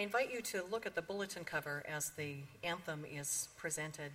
I 0.00 0.02
invite 0.02 0.32
you 0.32 0.40
to 0.40 0.62
look 0.70 0.86
at 0.86 0.94
the 0.94 1.02
bulletin 1.02 1.44
cover 1.44 1.84
as 1.86 2.08
the 2.16 2.36
anthem 2.64 3.04
is 3.04 3.50
presented. 3.58 4.12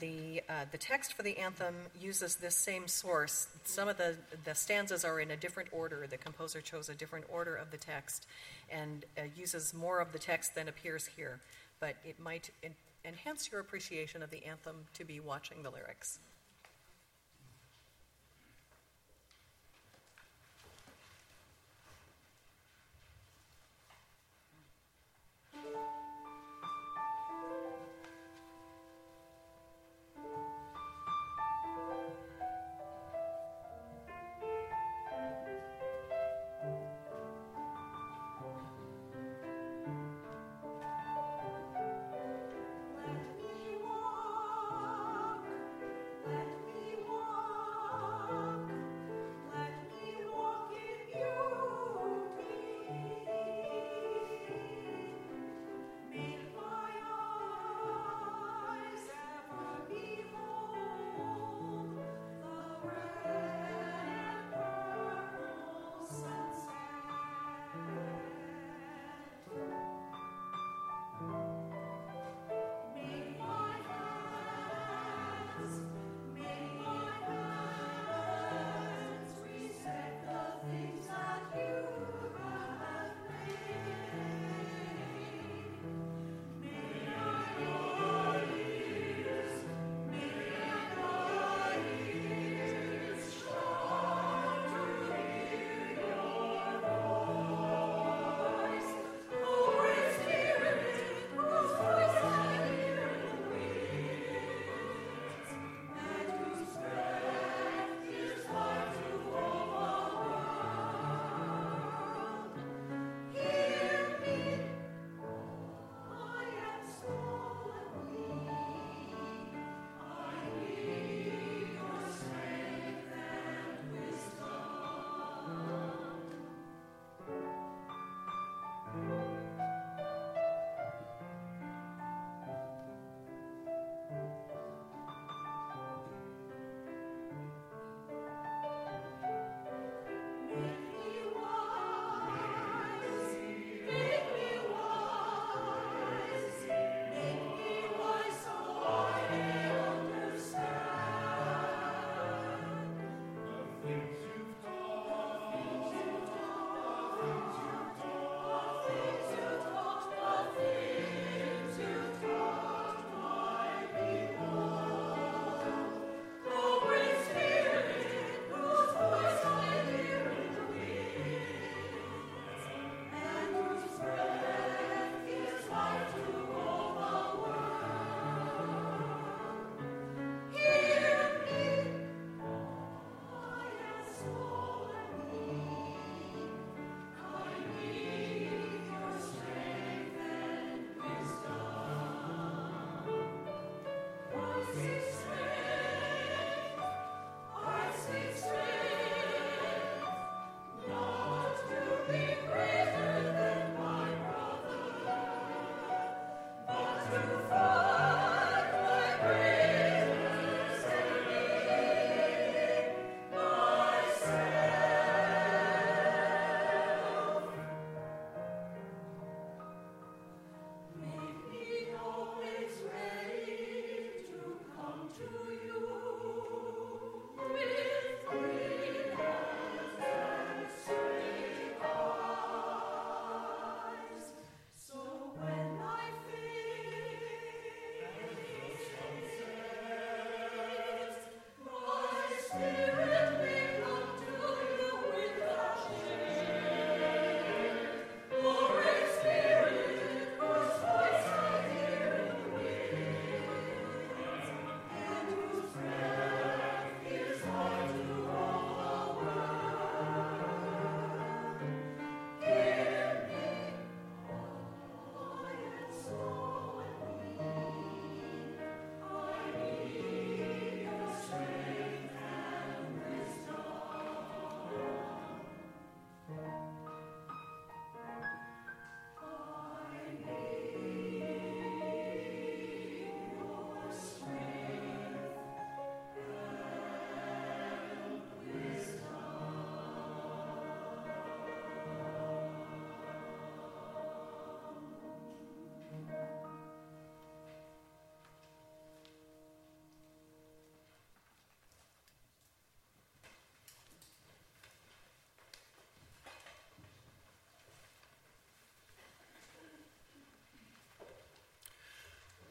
The, 0.00 0.42
uh, 0.48 0.64
the 0.72 0.76
text 0.76 1.12
for 1.12 1.22
the 1.22 1.38
anthem 1.38 1.76
uses 2.00 2.34
this 2.34 2.56
same 2.56 2.88
source. 2.88 3.46
Some 3.62 3.86
of 3.86 3.96
the, 3.96 4.16
the 4.44 4.56
stanzas 4.56 5.04
are 5.04 5.20
in 5.20 5.30
a 5.30 5.36
different 5.36 5.68
order. 5.70 6.08
The 6.10 6.16
composer 6.16 6.60
chose 6.60 6.88
a 6.88 6.94
different 6.94 7.26
order 7.28 7.54
of 7.54 7.70
the 7.70 7.76
text 7.76 8.26
and 8.72 9.04
uh, 9.16 9.22
uses 9.36 9.72
more 9.72 10.00
of 10.00 10.10
the 10.10 10.18
text 10.18 10.56
than 10.56 10.66
appears 10.66 11.06
here. 11.06 11.38
But 11.78 11.94
it 12.04 12.18
might 12.18 12.50
en- 12.64 12.74
enhance 13.04 13.52
your 13.52 13.60
appreciation 13.60 14.24
of 14.24 14.30
the 14.32 14.44
anthem 14.44 14.78
to 14.94 15.04
be 15.04 15.20
watching 15.20 15.62
the 15.62 15.70
lyrics. 15.70 16.18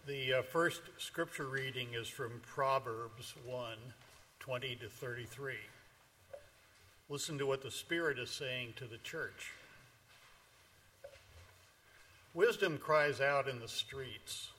Uh, 0.10 0.41
first 0.41 0.82
scripture 0.98 1.45
reading 1.45 1.89
is 1.93 2.08
from 2.08 2.41
Proverbs 2.41 3.36
1 3.45 3.74
20 4.39 4.76
to 4.78 4.89
33. 4.89 5.54
Listen 7.10 7.38
to 7.38 7.45
what 7.45 7.62
the 7.62 7.69
Spirit 7.69 8.17
is 8.17 8.32
saying 8.32 8.74
to 8.78 8.86
the 8.86 8.98
church. 9.00 9.52
Wisdom 12.34 12.80
cries 12.80 13.22
out 13.22 13.48
in 13.48 13.60
the 13.60 13.67
streets. 13.67 14.50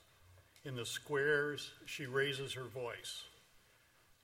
In 0.63 0.75
the 0.75 0.85
squares, 0.85 1.71
she 1.85 2.05
raises 2.05 2.53
her 2.53 2.65
voice. 2.65 3.23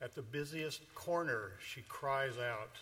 At 0.01 0.15
the 0.15 0.21
busiest 0.21 0.81
corner, 0.95 1.53
she 1.59 1.81
cries 1.89 2.37
out. 2.37 2.77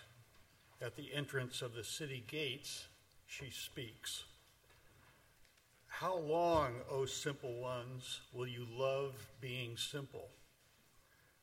At 0.81 0.95
the 0.95 1.11
entrance 1.15 1.63
of 1.63 1.73
the 1.73 1.83
city 1.83 2.23
gates, 2.27 2.85
she 3.25 3.49
speaks. 3.49 4.25
How 6.05 6.17
long, 6.19 6.75
O 6.91 7.07
simple 7.07 7.59
ones, 7.59 8.19
will 8.31 8.45
you 8.45 8.67
love 8.69 9.15
being 9.41 9.75
simple? 9.75 10.29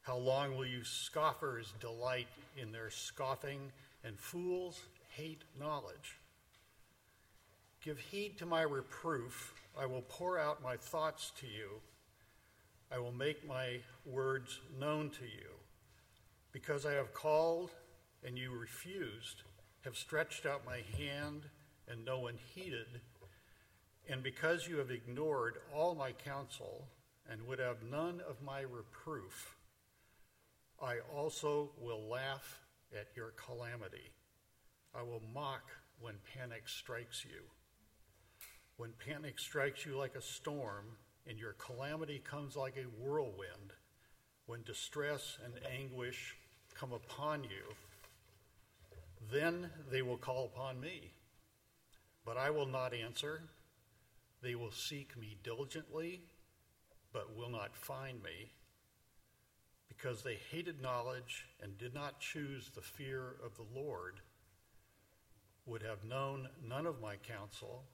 How 0.02 0.16
long 0.16 0.56
will 0.56 0.64
you 0.64 0.84
scoffers 0.84 1.74
delight 1.80 2.28
in 2.56 2.70
their 2.70 2.88
scoffing 2.88 3.72
and 4.04 4.16
fools 4.16 4.78
hate 5.16 5.42
knowledge? 5.58 6.20
Give 7.84 7.98
heed 7.98 8.38
to 8.38 8.46
my 8.46 8.62
reproof. 8.62 9.52
I 9.76 9.84
will 9.84 10.04
pour 10.08 10.38
out 10.38 10.62
my 10.62 10.76
thoughts 10.76 11.32
to 11.40 11.46
you. 11.48 11.80
I 12.92 13.00
will 13.00 13.10
make 13.10 13.44
my 13.44 13.80
words 14.06 14.60
known 14.78 15.10
to 15.10 15.24
you. 15.24 15.56
Because 16.52 16.86
I 16.86 16.92
have 16.92 17.12
called 17.12 17.72
and 18.24 18.38
you 18.38 18.52
refused, 18.52 19.42
have 19.80 19.96
stretched 19.96 20.46
out 20.46 20.64
my 20.64 20.82
hand 20.96 21.46
and 21.88 22.04
no 22.04 22.20
one 22.20 22.38
heeded, 22.54 23.00
and 24.08 24.22
because 24.22 24.66
you 24.66 24.78
have 24.78 24.90
ignored 24.90 25.58
all 25.74 25.94
my 25.94 26.12
counsel 26.12 26.88
and 27.30 27.46
would 27.46 27.58
have 27.58 27.82
none 27.90 28.20
of 28.28 28.42
my 28.42 28.60
reproof, 28.60 29.56
I 30.82 30.96
also 31.14 31.70
will 31.80 32.08
laugh 32.08 32.60
at 32.98 33.08
your 33.14 33.32
calamity. 33.36 34.10
I 34.94 35.02
will 35.02 35.22
mock 35.32 35.70
when 36.00 36.14
panic 36.36 36.68
strikes 36.68 37.24
you. 37.24 37.42
When 38.76 38.92
panic 39.06 39.38
strikes 39.38 39.86
you 39.86 39.96
like 39.96 40.16
a 40.16 40.22
storm, 40.22 40.86
and 41.26 41.38
your 41.38 41.52
calamity 41.52 42.18
comes 42.18 42.56
like 42.56 42.76
a 42.76 43.02
whirlwind, 43.02 43.72
when 44.46 44.62
distress 44.64 45.38
and 45.44 45.54
anguish 45.72 46.36
come 46.74 46.92
upon 46.92 47.44
you, 47.44 47.74
then 49.30 49.70
they 49.90 50.02
will 50.02 50.16
call 50.16 50.46
upon 50.46 50.80
me. 50.80 51.12
But 52.24 52.36
I 52.36 52.50
will 52.50 52.66
not 52.66 52.92
answer. 52.92 53.42
They 54.42 54.54
will 54.54 54.72
seek 54.72 55.16
me 55.16 55.36
diligently, 55.42 56.22
but 57.12 57.36
will 57.36 57.50
not 57.50 57.76
find 57.76 58.22
me, 58.22 58.50
because 59.88 60.22
they 60.22 60.38
hated 60.50 60.82
knowledge 60.82 61.46
and 61.62 61.78
did 61.78 61.94
not 61.94 62.18
choose 62.18 62.70
the 62.74 62.80
fear 62.80 63.36
of 63.44 63.56
the 63.56 63.66
Lord, 63.78 64.20
would 65.64 65.82
have 65.82 66.04
known 66.04 66.48
none 66.66 66.86
of 66.86 67.00
my 67.00 67.16
counsel 67.16 67.84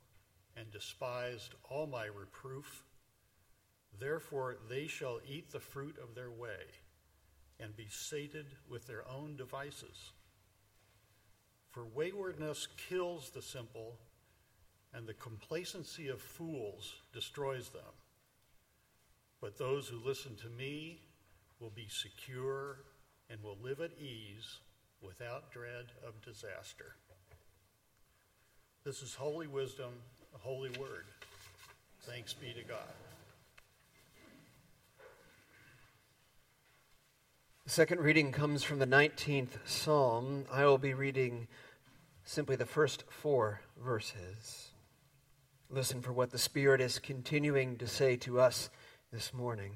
and 0.57 0.71
despised 0.71 1.55
all 1.69 1.87
my 1.87 2.07
reproof. 2.07 2.83
Therefore, 3.99 4.57
they 4.71 4.87
shall 4.87 5.21
eat 5.29 5.51
the 5.51 5.61
fruit 5.61 5.97
of 6.03 6.15
their 6.15 6.31
way 6.31 6.63
and 7.61 7.77
be 7.77 7.89
sated 7.91 8.47
with 8.71 8.87
their 8.87 9.07
own 9.09 9.37
devices. 9.37 10.13
For 11.71 11.85
waywardness 11.85 12.69
kills 12.89 13.31
the 13.31 13.43
simple, 13.43 13.99
and 14.95 15.07
the 15.07 15.15
complacency 15.15 16.09
of 16.09 16.21
fools 16.21 16.95
destroys 17.13 17.69
them. 17.69 17.83
But 19.41 19.59
those 19.59 19.89
who 19.89 19.99
listen 20.05 20.35
to 20.37 20.49
me 20.49 21.01
will 21.61 21.71
be 21.71 21.87
secure 21.89 22.79
and 23.31 23.43
will 23.43 23.59
live 23.63 23.81
at 23.81 23.93
ease 24.01 24.59
without 25.01 25.53
dread 25.53 25.87
of 26.07 26.21
disaster. 26.23 26.97
This 28.85 29.03
is 29.03 29.15
holy 29.15 29.47
wisdom 29.47 29.93
a 30.35 30.39
holy 30.39 30.71
word. 30.79 31.07
Thanks 32.03 32.33
be 32.33 32.53
to 32.53 32.63
God. 32.63 32.79
The 37.65 37.71
second 37.71 38.01
reading 38.01 38.33
comes 38.33 38.63
from 38.63 38.79
the 38.79 38.87
19th 38.87 39.59
Psalm. 39.67 40.45
I 40.51 40.65
will 40.65 40.79
be 40.79 40.95
reading 40.95 41.49
simply 42.25 42.57
the 42.57 42.67
first 42.67 43.05
four 43.11 43.61
verses. 43.83 44.68
Listen 45.71 46.01
for 46.01 46.13
what 46.13 46.31
the 46.31 46.39
Spirit 46.39 46.81
is 46.81 46.99
continuing 46.99 47.77
to 47.77 47.87
say 47.87 48.17
to 48.17 48.41
us 48.41 48.71
this 49.13 49.35
morning. 49.35 49.73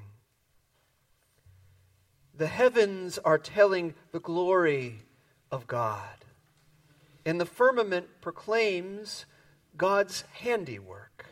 The 2.34 2.46
heavens 2.46 3.18
are 3.18 3.36
telling 3.36 3.92
the 4.10 4.18
glory 4.18 5.02
of 5.50 5.66
God, 5.66 6.24
and 7.26 7.38
the 7.38 7.44
firmament 7.44 8.06
proclaims 8.22 9.26
God's 9.76 10.24
handiwork. 10.32 11.26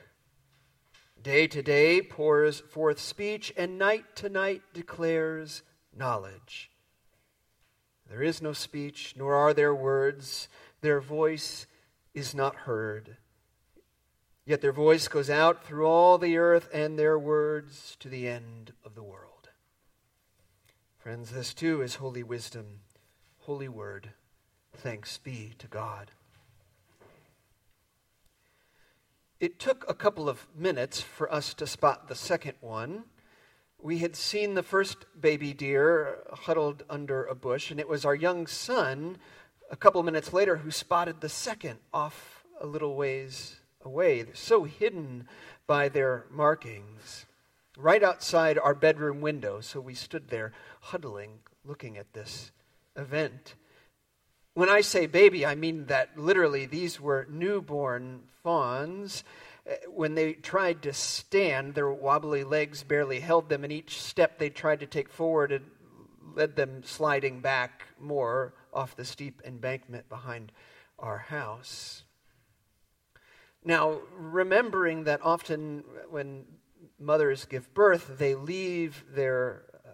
Day 1.23 1.46
to 1.46 1.62
day 1.62 2.03
pours 2.03 2.61
forth 2.61 3.01
speech, 3.01 3.55
and 3.57 3.79
night 3.79 4.14
to 4.16 4.29
night 4.29 4.61
declares 4.75 5.62
knowledge. 5.96 6.70
There 8.11 8.23
is 8.23 8.42
no 8.42 8.53
speech, 8.53 9.14
nor 9.16 9.35
are 9.35 9.55
there 9.55 9.75
words. 9.75 10.49
Their 10.83 11.01
voice 11.01 11.66
is 12.12 12.35
not 12.35 12.55
heard. 12.55 13.16
Yet 14.44 14.61
their 14.61 14.72
voice 14.72 15.07
goes 15.07 15.31
out 15.31 15.64
through 15.64 15.87
all 15.87 16.18
the 16.18 16.37
earth, 16.37 16.68
and 16.72 16.98
their 16.98 17.18
words 17.18 17.96
to 18.00 18.09
the 18.09 18.26
end 18.26 18.72
of 18.85 18.94
the 18.94 19.03
world. 19.03 19.50
Friends, 20.98 21.31
this 21.31 21.55
too 21.55 21.83
is 21.83 21.96
holy 21.96 22.22
wisdom, 22.22 22.81
holy 23.38 23.68
word. 23.68 24.11
Thanks 24.74 25.18
be 25.18 25.55
to 25.59 25.66
God. 25.66 26.11
It 29.38 29.59
took 29.59 29.85
a 29.88 29.94
couple 29.94 30.29
of 30.29 30.46
minutes 30.55 31.00
for 31.00 31.33
us 31.33 31.55
to 31.55 31.66
spot 31.66 32.09
the 32.09 32.14
second 32.14 32.55
one. 32.61 33.05
We 33.81 33.98
had 33.98 34.14
seen 34.14 34.55
the 34.55 34.62
first 34.62 35.07
baby 35.18 35.55
deer 35.55 36.18
huddled 36.31 36.83
under 36.90 37.24
a 37.24 37.35
bush, 37.35 37.70
and 37.70 37.81
it 37.81 37.88
was 37.88 38.05
our 38.05 38.14
young 38.14 38.46
son, 38.46 39.16
a 39.70 39.76
couple 39.76 40.03
minutes 40.03 40.35
later, 40.35 40.57
who 40.57 40.70
spotted 40.70 41.20
the 41.20 41.31
second 41.31 41.79
off 41.94 42.44
a 42.61 42.66
little 42.66 42.94
ways 42.94 43.60
away. 43.84 44.22
They're 44.22 44.34
so 44.34 44.64
hidden 44.64 45.28
by 45.66 45.88
their 45.88 46.26
markings. 46.30 47.26
Right 47.76 48.02
outside 48.02 48.58
our 48.58 48.74
bedroom 48.74 49.20
window, 49.20 49.60
so 49.60 49.80
we 49.80 49.94
stood 49.94 50.28
there 50.28 50.52
huddling, 50.80 51.38
looking 51.64 51.96
at 51.96 52.12
this 52.12 52.50
event. 52.96 53.54
When 54.54 54.68
I 54.68 54.80
say 54.80 55.06
baby, 55.06 55.46
I 55.46 55.54
mean 55.54 55.86
that 55.86 56.18
literally 56.18 56.66
these 56.66 57.00
were 57.00 57.26
newborn 57.30 58.22
fawns. 58.42 59.24
Uh, 59.66 59.74
when 59.88 60.14
they 60.14 60.32
tried 60.32 60.82
to 60.82 60.92
stand, 60.92 61.74
their 61.74 61.90
wobbly 61.90 62.44
legs 62.44 62.82
barely 62.82 63.20
held 63.20 63.48
them, 63.48 63.64
and 63.64 63.72
each 63.72 64.00
step 64.00 64.38
they 64.38 64.50
tried 64.50 64.80
to 64.80 64.86
take 64.86 65.08
forward 65.08 65.62
led 66.34 66.56
them 66.56 66.82
sliding 66.84 67.40
back 67.40 67.86
more 67.98 68.54
off 68.72 68.96
the 68.96 69.04
steep 69.04 69.42
embankment 69.44 70.08
behind 70.08 70.52
our 70.98 71.18
house. 71.18 72.04
Now, 73.64 73.99
remembering 74.16 75.05
that 75.05 75.20
often 75.23 75.85
when 76.09 76.44
mothers 76.99 77.44
give 77.44 77.73
birth, 77.75 78.18
they 78.18 78.35
leave 78.35 79.05
their, 79.14 79.64
uh, 79.85 79.90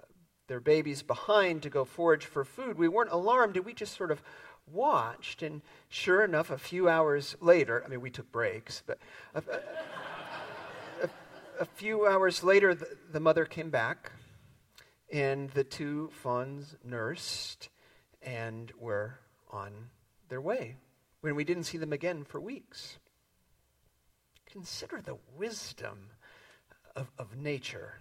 their 0.47 0.61
babies 0.61 1.03
behind 1.03 1.63
to 1.63 1.71
go 1.71 1.85
forage 1.85 2.27
for 2.27 2.45
food, 2.45 2.79
we 2.79 2.89
weren't 2.89 3.11
alarmed. 3.11 3.57
We 3.59 3.75
just 3.75 3.97
sort 3.97 4.11
of 4.11 4.23
watched. 4.71 5.43
And 5.43 5.63
sure 5.89 6.25
enough, 6.25 6.51
a 6.51 6.59
few 6.59 6.89
hours 6.89 7.37
later, 7.41 7.83
I 7.85 7.89
mean, 7.89 8.01
we 8.01 8.11
took 8.11 8.31
breaks, 8.31 8.83
but 8.87 8.99
a, 9.35 9.43
a, 11.03 11.09
a 11.61 11.65
few 11.65 12.07
hours 12.07 12.45
later, 12.45 12.75
the, 12.75 12.97
the, 13.11 13.21
mother 13.21 13.45
came 13.45 13.71
back, 13.71 14.13
and 15.13 15.51
the 15.51 15.65
two 15.65 16.11
fawns 16.13 16.77
nursed 16.85 17.69
and 18.23 18.73
were 18.79 19.19
on 19.51 19.73
their 20.29 20.41
way 20.41 20.77
when 21.21 21.35
we 21.35 21.45
didn't 21.45 21.65
see 21.65 21.79
them 21.79 21.93
again 21.93 22.25
for 22.25 22.41
weeks. 22.41 22.99
Consider 24.57 25.03
the 25.03 25.19
wisdom 25.37 25.99
of, 26.95 27.13
of 27.19 27.37
nature 27.37 27.99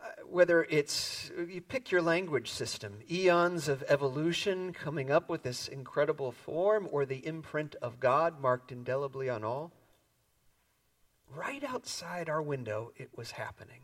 uh, 0.00 0.06
whether 0.28 0.62
it's, 0.70 1.32
you 1.48 1.60
pick 1.60 1.90
your 1.90 2.02
language 2.02 2.52
system, 2.52 3.00
eons 3.10 3.66
of 3.66 3.82
evolution 3.88 4.72
coming 4.72 5.10
up 5.10 5.28
with 5.28 5.42
this 5.42 5.66
incredible 5.66 6.30
form, 6.30 6.86
or 6.92 7.04
the 7.04 7.26
imprint 7.26 7.74
of 7.82 7.98
God 7.98 8.40
marked 8.40 8.70
indelibly 8.70 9.28
on 9.28 9.42
all. 9.42 9.72
Right 11.34 11.64
outside 11.64 12.28
our 12.28 12.40
window, 12.40 12.92
it 12.96 13.10
was 13.16 13.32
happening. 13.32 13.80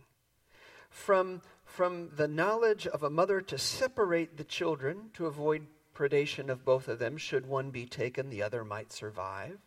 From, 0.88 1.42
from 1.64 2.10
the 2.14 2.28
knowledge 2.28 2.86
of 2.86 3.02
a 3.02 3.10
mother 3.10 3.40
to 3.40 3.58
separate 3.58 4.36
the 4.36 4.44
children 4.44 5.10
to 5.14 5.26
avoid 5.26 5.66
predation 5.96 6.48
of 6.48 6.64
both 6.64 6.86
of 6.86 7.00
them, 7.00 7.16
should 7.16 7.44
one 7.44 7.70
be 7.72 7.86
taken, 7.86 8.30
the 8.30 8.44
other 8.44 8.64
might 8.64 8.92
survive, 8.92 9.58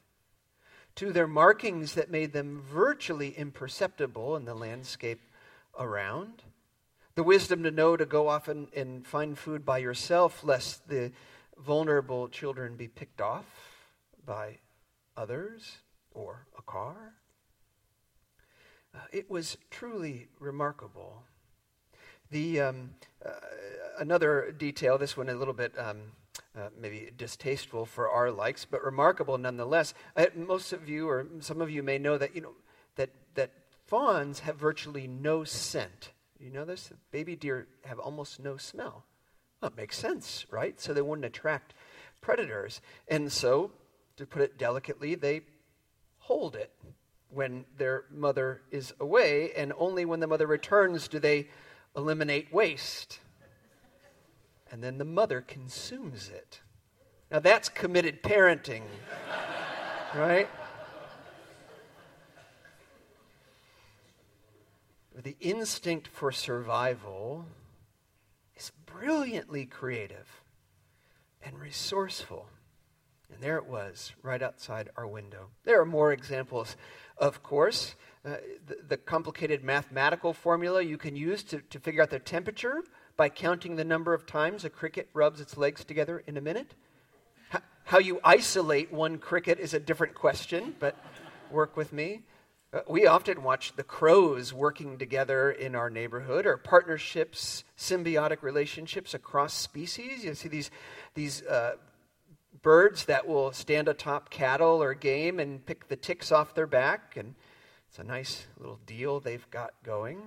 to 0.95 1.11
their 1.11 1.27
markings 1.27 1.95
that 1.95 2.11
made 2.11 2.33
them 2.33 2.61
virtually 2.61 3.29
imperceptible 3.29 4.35
in 4.35 4.45
the 4.45 4.53
landscape 4.53 5.21
around, 5.79 6.43
the 7.15 7.23
wisdom 7.23 7.63
to 7.63 7.71
know 7.71 7.97
to 7.97 8.05
go 8.05 8.27
off 8.27 8.47
and, 8.47 8.67
and 8.75 9.05
find 9.05 9.37
food 9.37 9.65
by 9.65 9.77
yourself, 9.77 10.43
lest 10.43 10.87
the 10.87 11.11
vulnerable 11.57 12.27
children 12.27 12.75
be 12.75 12.87
picked 12.87 13.21
off 13.21 13.45
by 14.25 14.57
others 15.15 15.77
or 16.13 16.45
a 16.57 16.61
car. 16.61 17.13
Uh, 18.95 18.99
it 19.11 19.29
was 19.29 19.57
truly 19.71 20.27
remarkable. 20.39 21.23
The 22.29 22.61
um, 22.61 22.91
uh, 23.25 23.31
another 23.99 24.51
detail, 24.51 24.97
this 24.97 25.17
one 25.17 25.29
a 25.29 25.35
little 25.35 25.53
bit 25.53 25.77
um, 25.77 25.97
uh, 26.55 26.69
maybe 26.79 27.09
distasteful 27.17 27.85
for 27.85 28.09
our 28.09 28.31
likes, 28.31 28.65
but 28.65 28.83
remarkable 28.83 29.37
nonetheless. 29.37 29.93
Uh, 30.15 30.27
most 30.35 30.73
of 30.73 30.87
you, 30.87 31.09
or 31.09 31.25
some 31.39 31.61
of 31.61 31.69
you, 31.69 31.81
may 31.81 31.97
know 31.97 32.17
that 32.17 32.35
you 32.35 32.41
know 32.41 32.53
that 32.95 33.09
that 33.35 33.51
fawns 33.87 34.39
have 34.39 34.57
virtually 34.57 35.07
no 35.07 35.43
scent. 35.43 36.11
You 36.39 36.51
know 36.51 36.65
this? 36.65 36.91
Baby 37.11 37.35
deer 37.35 37.67
have 37.85 37.99
almost 37.99 38.39
no 38.39 38.57
smell. 38.57 39.05
Well, 39.61 39.71
it 39.71 39.77
makes 39.77 39.97
sense, 39.97 40.45
right? 40.51 40.79
So 40.79 40.93
they 40.93 41.01
wouldn't 41.01 41.25
attract 41.25 41.73
predators, 42.21 42.81
and 43.07 43.31
so, 43.31 43.71
to 44.17 44.25
put 44.25 44.41
it 44.41 44.57
delicately, 44.57 45.15
they 45.15 45.41
hold 46.19 46.55
it 46.55 46.71
when 47.29 47.65
their 47.77 48.05
mother 48.11 48.61
is 48.71 48.93
away, 48.99 49.51
and 49.53 49.73
only 49.77 50.05
when 50.05 50.19
the 50.19 50.27
mother 50.27 50.47
returns 50.47 51.07
do 51.07 51.19
they 51.19 51.47
eliminate 51.95 52.53
waste. 52.53 53.19
And 54.73 54.83
then 54.83 54.97
the 54.97 55.05
mother 55.05 55.39
consumes 55.39 56.29
it. 56.29 56.61
Now 57.29 57.37
that's 57.37 57.69
committed 57.69 58.23
parenting, 58.23 58.81
right? 60.15 60.49
The 65.15 65.35
instinct 65.39 66.07
for 66.07 66.31
survival 66.31 67.45
is 68.55 68.71
brilliantly 68.87 69.67
creative 69.67 70.41
and 71.43 71.59
resourceful. 71.59 72.47
And 73.31 73.43
there 73.43 73.57
it 73.57 73.67
was, 73.67 74.13
right 74.23 74.41
outside 74.41 74.89
our 74.97 75.05
window. 75.05 75.49
There 75.65 75.79
are 75.79 75.85
more 75.85 76.11
examples 76.11 76.77
of 77.19 77.43
course. 77.43 77.93
Uh, 78.25 78.37
the, 78.65 78.77
the, 78.87 78.97
complicated 78.97 79.63
mathematical 79.63 80.33
formula 80.33 80.81
you 80.81 80.97
can 80.97 81.15
use 81.15 81.43
to, 81.43 81.59
to 81.69 81.79
figure 81.79 82.01
out 82.01 82.09
the 82.09 82.17
temperature 82.17 82.81
by 83.15 83.29
counting 83.29 83.75
the 83.75 83.83
number 83.83 84.13
of 84.13 84.25
times 84.25 84.65
a 84.65 84.69
cricket 84.69 85.09
rubs 85.13 85.39
its 85.39 85.57
legs 85.57 85.83
together 85.83 86.23
in 86.25 86.37
a 86.37 86.41
minute. 86.41 86.73
How 87.85 87.99
you 87.99 88.19
isolate 88.23 88.91
one 88.91 89.17
cricket 89.17 89.59
is 89.59 89.73
a 89.73 89.79
different 89.79 90.15
question, 90.15 90.75
but 90.79 90.97
work 91.51 91.77
with 91.77 91.93
me. 91.93 92.21
Uh, 92.73 92.79
we 92.87 93.05
often 93.05 93.43
watch 93.43 93.75
the 93.75 93.83
crows 93.83 94.51
working 94.51 94.97
together 94.97 95.51
in 95.51 95.75
our 95.75 95.91
neighborhood 95.91 96.47
or 96.47 96.57
partnerships, 96.57 97.63
symbiotic 97.77 98.41
relationships 98.41 99.13
across 99.13 99.53
species. 99.53 100.25
You 100.25 100.33
see 100.33 100.49
these, 100.49 100.71
these 101.13 101.43
uh, 101.43 101.73
birds 102.63 103.05
that 103.05 103.27
will 103.27 103.51
stand 103.51 103.87
atop 103.87 104.31
cattle 104.31 104.81
or 104.81 104.95
game 104.95 105.39
and 105.39 105.63
pick 105.63 105.87
the 105.87 105.95
ticks 105.95 106.31
off 106.31 106.55
their 106.55 106.65
back. 106.65 107.15
And 107.15 107.35
it's 107.89 107.99
a 107.99 108.03
nice 108.03 108.47
little 108.57 108.79
deal 108.87 109.19
they've 109.19 109.47
got 109.51 109.73
going. 109.83 110.23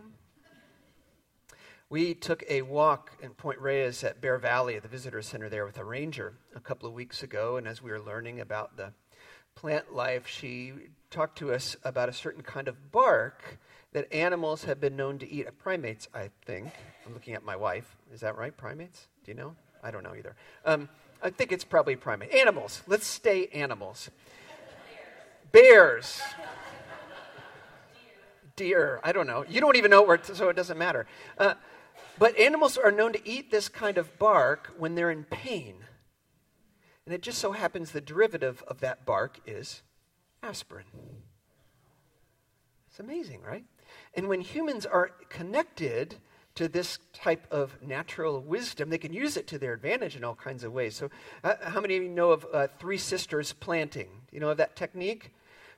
We 1.97 2.13
took 2.13 2.45
a 2.47 2.61
walk 2.61 3.13
in 3.23 3.31
Point 3.31 3.59
Reyes 3.59 4.05
at 4.05 4.21
Bear 4.21 4.37
Valley, 4.37 4.77
at 4.77 4.83
the 4.83 4.89
visitor 4.89 5.23
center 5.23 5.49
there, 5.49 5.65
with 5.65 5.79
a 5.79 5.85
ranger 5.85 6.35
a 6.55 6.61
couple 6.61 6.87
of 6.87 6.95
weeks 6.95 7.23
ago. 7.23 7.57
And 7.57 7.67
as 7.67 7.81
we 7.81 7.91
were 7.91 7.99
learning 7.99 8.39
about 8.39 8.77
the 8.77 8.93
plant 9.55 9.95
life, 9.95 10.27
she 10.27 10.75
talked 11.09 11.39
to 11.39 11.55
us 11.55 11.75
about 11.85 12.11
a 12.11 12.13
certain 12.13 12.43
kind 12.43 12.69
of 12.69 12.93
bark 12.93 13.57
that 13.95 14.13
animals 14.13 14.65
have 14.65 14.79
been 14.79 14.95
known 14.95 15.19
to 15.21 15.33
eat. 15.33 15.47
Primates, 15.59 16.07
I 16.13 16.29
think. 16.45 16.69
I'm 17.07 17.15
looking 17.15 17.33
at 17.33 17.43
my 17.43 17.57
wife. 17.57 17.97
Is 18.13 18.21
that 18.21 18.37
right? 18.37 18.55
Primates? 18.55 19.09
Do 19.25 19.31
you 19.31 19.35
know? 19.39 19.57
I 19.83 19.91
don't 19.91 20.03
know 20.03 20.15
either. 20.15 20.37
Um, 20.67 20.91
I 21.23 21.31
think 21.31 21.51
it's 21.51 21.65
probably 21.65 21.97
primate. 21.97 22.31
Animals. 22.31 22.83
Let's 22.87 23.07
stay 23.07 23.47
animals. 23.55 24.11
Bears. 25.51 26.21
Deer. 28.55 29.01
I 29.03 29.13
don't 29.13 29.27
know. 29.27 29.47
You 29.49 29.63
don't 29.63 29.77
even 29.77 29.91
know 29.91 30.03
where, 30.03 30.23
so 30.23 30.51
it 30.51 30.57
doesn't 30.57 30.77
matter. 30.77 31.07
Uh, 31.39 31.55
but 32.19 32.39
animals 32.39 32.77
are 32.77 32.93
known 32.93 33.13
to 33.13 33.29
eat 33.29 33.51
this 33.51 33.69
kind 33.69 33.99
of 33.99 34.19
bark 34.19 34.73
when 34.79 34.95
they're 34.95 35.11
in 35.11 35.25
pain. 35.25 35.77
And 37.05 37.15
it 37.15 37.23
just 37.23 37.39
so 37.39 37.53
happens 37.53 37.93
the 37.93 38.01
derivative 38.01 38.65
of 38.67 38.81
that 38.81 39.07
bark 39.07 39.39
is 39.47 39.83
aspirin. 40.43 40.87
It's 42.89 43.01
amazing, 43.01 43.43
right? 43.43 43.65
And 44.15 44.29
when 44.29 44.41
humans 44.41 44.87
are 44.87 45.11
connected 45.29 46.17
to 46.57 46.69
this 46.69 46.99
type 47.13 47.47
of 47.51 47.81
natural 47.83 48.41
wisdom, 48.41 48.89
they 48.89 48.99
can 48.99 49.13
use 49.13 49.37
it 49.37 49.47
to 49.49 49.59
their 49.59 49.75
advantage 49.75 50.17
in 50.17 50.25
all 50.25 50.35
kinds 50.35 50.65
of 50.65 50.73
ways. 50.73 50.97
So, 50.97 51.11
uh, 51.45 51.55
how 51.63 51.81
many 51.81 51.97
of 51.97 52.03
you 52.03 52.09
know 52.09 52.33
of 52.33 52.47
uh, 52.53 52.69
three 52.79 52.97
sisters 52.97 53.53
planting? 53.53 54.09
You 54.33 54.41
know 54.41 54.49
of 54.49 54.57
that 54.57 54.75
technique? 54.75 55.33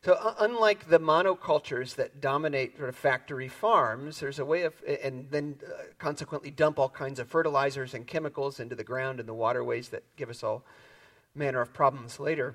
So, 0.04 0.34
unlike 0.38 0.88
the 0.88 1.00
monocultures 1.00 1.96
that 1.96 2.20
dominate 2.20 2.76
sort 2.76 2.88
of 2.88 2.96
factory 2.96 3.48
farms, 3.48 4.20
there's 4.20 4.38
a 4.38 4.44
way 4.44 4.62
of, 4.62 4.74
and 5.02 5.28
then 5.30 5.56
uh, 5.66 5.82
consequently 5.98 6.52
dump 6.52 6.78
all 6.78 6.88
kinds 6.88 7.18
of 7.18 7.28
fertilizers 7.28 7.94
and 7.94 8.06
chemicals 8.06 8.60
into 8.60 8.76
the 8.76 8.84
ground 8.84 9.18
and 9.18 9.28
the 9.28 9.34
waterways 9.34 9.88
that 9.88 10.04
give 10.16 10.30
us 10.30 10.44
all 10.44 10.64
manner 11.34 11.60
of 11.60 11.72
problems 11.72 12.20
later. 12.20 12.54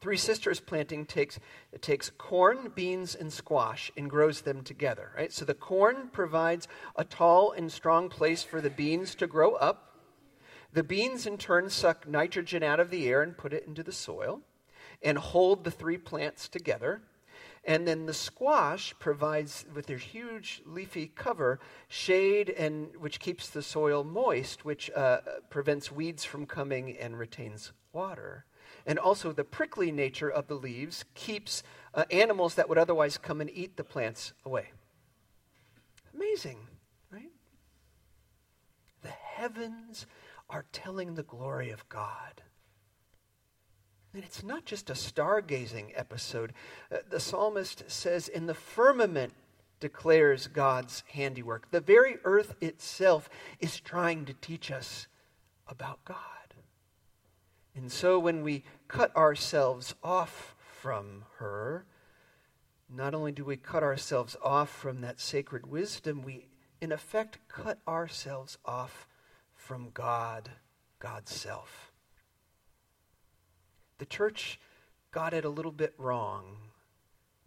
Three 0.00 0.16
Sisters 0.16 0.60
planting 0.60 1.04
takes 1.04 1.38
it 1.72 1.82
takes 1.82 2.08
corn, 2.10 2.72
beans, 2.74 3.14
and 3.14 3.32
squash 3.32 3.90
and 3.96 4.08
grows 4.08 4.42
them 4.42 4.62
together. 4.62 5.10
Right. 5.16 5.32
So 5.32 5.44
the 5.44 5.54
corn 5.54 6.08
provides 6.12 6.66
a 6.96 7.04
tall 7.04 7.52
and 7.52 7.70
strong 7.70 8.08
place 8.08 8.42
for 8.42 8.60
the 8.60 8.70
beans 8.70 9.14
to 9.16 9.26
grow 9.26 9.54
up. 9.54 9.96
The 10.72 10.84
beans, 10.84 11.26
in 11.26 11.38
turn, 11.38 11.68
suck 11.70 12.06
nitrogen 12.06 12.62
out 12.62 12.78
of 12.78 12.90
the 12.90 13.08
air 13.08 13.22
and 13.22 13.36
put 13.36 13.52
it 13.52 13.66
into 13.66 13.82
the 13.82 13.92
soil, 13.92 14.42
and 15.02 15.18
hold 15.18 15.64
the 15.64 15.70
three 15.70 15.98
plants 15.98 16.48
together. 16.48 17.02
And 17.64 17.86
then 17.86 18.06
the 18.06 18.14
squash 18.14 18.94
provides, 18.98 19.66
with 19.74 19.86
their 19.86 19.98
huge 19.98 20.62
leafy 20.64 21.08
cover, 21.14 21.60
shade 21.88 22.50
and 22.50 22.96
which 22.96 23.20
keeps 23.20 23.48
the 23.48 23.62
soil 23.62 24.04
moist, 24.04 24.64
which 24.64 24.90
uh, 24.90 25.18
prevents 25.50 25.92
weeds 25.92 26.24
from 26.24 26.46
coming 26.46 26.96
and 26.96 27.18
retains 27.18 27.72
water 27.92 28.44
and 28.88 28.98
also 28.98 29.32
the 29.32 29.44
prickly 29.44 29.92
nature 29.92 30.30
of 30.30 30.48
the 30.48 30.54
leaves 30.54 31.04
keeps 31.14 31.62
uh, 31.94 32.04
animals 32.10 32.54
that 32.54 32.68
would 32.68 32.78
otherwise 32.78 33.18
come 33.18 33.40
and 33.40 33.50
eat 33.50 33.76
the 33.76 33.84
plants 33.84 34.32
away. 34.44 34.70
Amazing, 36.14 36.58
right? 37.12 37.30
The 39.02 39.08
heavens 39.08 40.06
are 40.48 40.64
telling 40.72 41.14
the 41.14 41.22
glory 41.22 41.70
of 41.70 41.86
God. 41.90 42.42
And 44.14 44.24
it's 44.24 44.42
not 44.42 44.64
just 44.64 44.90
a 44.90 44.94
stargazing 44.94 45.92
episode. 45.94 46.52
Uh, 46.90 46.98
the 47.08 47.20
psalmist 47.20 47.84
says, 47.88 48.28
In 48.28 48.46
the 48.46 48.54
firmament 48.54 49.34
declares 49.80 50.48
God's 50.48 51.04
handiwork. 51.12 51.70
The 51.70 51.80
very 51.80 52.16
earth 52.24 52.54
itself 52.60 53.28
is 53.60 53.80
trying 53.80 54.24
to 54.24 54.34
teach 54.34 54.70
us 54.70 55.06
about 55.68 56.04
God. 56.04 56.16
And 57.76 57.92
so 57.92 58.18
when 58.18 58.42
we 58.42 58.64
cut 58.88 59.14
ourselves 59.14 59.94
off 60.02 60.56
from 60.80 61.24
her, 61.36 61.84
not 62.88 63.14
only 63.14 63.32
do 63.32 63.44
we 63.44 63.56
cut 63.56 63.82
ourselves 63.82 64.36
off 64.42 64.70
from 64.70 65.02
that 65.02 65.20
sacred 65.20 65.66
wisdom, 65.66 66.22
we 66.22 66.46
in 66.80 66.90
effect 66.92 67.38
cut 67.48 67.78
ourselves 67.86 68.58
off 68.64 69.06
from 69.54 69.90
God, 69.92 70.50
God's 70.98 71.32
self. 71.32 71.87
The 73.98 74.06
church 74.06 74.60
got 75.10 75.34
it 75.34 75.44
a 75.44 75.48
little 75.50 75.72
bit 75.72 75.94
wrong 75.98 76.56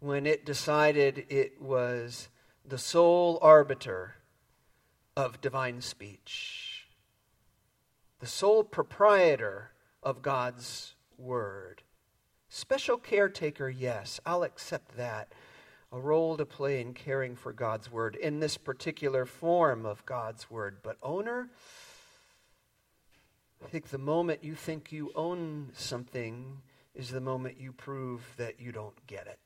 when 0.00 0.26
it 0.26 0.44
decided 0.44 1.26
it 1.28 1.60
was 1.60 2.28
the 2.64 2.78
sole 2.78 3.38
arbiter 3.40 4.16
of 5.16 5.40
divine 5.40 5.80
speech, 5.80 6.86
the 8.20 8.26
sole 8.26 8.64
proprietor 8.64 9.70
of 10.02 10.22
God's 10.22 10.94
word. 11.16 11.82
Special 12.48 12.98
caretaker, 12.98 13.70
yes, 13.70 14.20
I'll 14.26 14.42
accept 14.42 14.96
that. 14.96 15.32
A 15.90 16.00
role 16.00 16.36
to 16.36 16.46
play 16.46 16.80
in 16.80 16.94
caring 16.94 17.36
for 17.36 17.52
God's 17.52 17.90
word 17.90 18.16
in 18.16 18.40
this 18.40 18.56
particular 18.56 19.26
form 19.26 19.84
of 19.84 20.04
God's 20.06 20.50
word. 20.50 20.78
But 20.82 20.96
owner, 21.02 21.50
I 23.64 23.68
think 23.68 23.88
the 23.88 23.98
moment 23.98 24.44
you 24.44 24.54
think 24.54 24.92
you 24.92 25.12
own 25.14 25.70
something 25.74 26.60
is 26.94 27.10
the 27.10 27.20
moment 27.20 27.60
you 27.60 27.72
prove 27.72 28.22
that 28.36 28.60
you 28.60 28.72
don't 28.72 29.06
get 29.06 29.26
it 29.26 29.38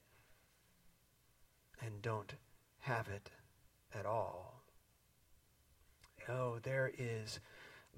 and 1.81 2.03
don't 2.03 2.35
have 2.81 3.09
it 3.09 3.31
at 3.95 4.07
all. 4.07 4.63
Oh, 6.29 6.59
there 6.63 6.91
is 6.99 7.39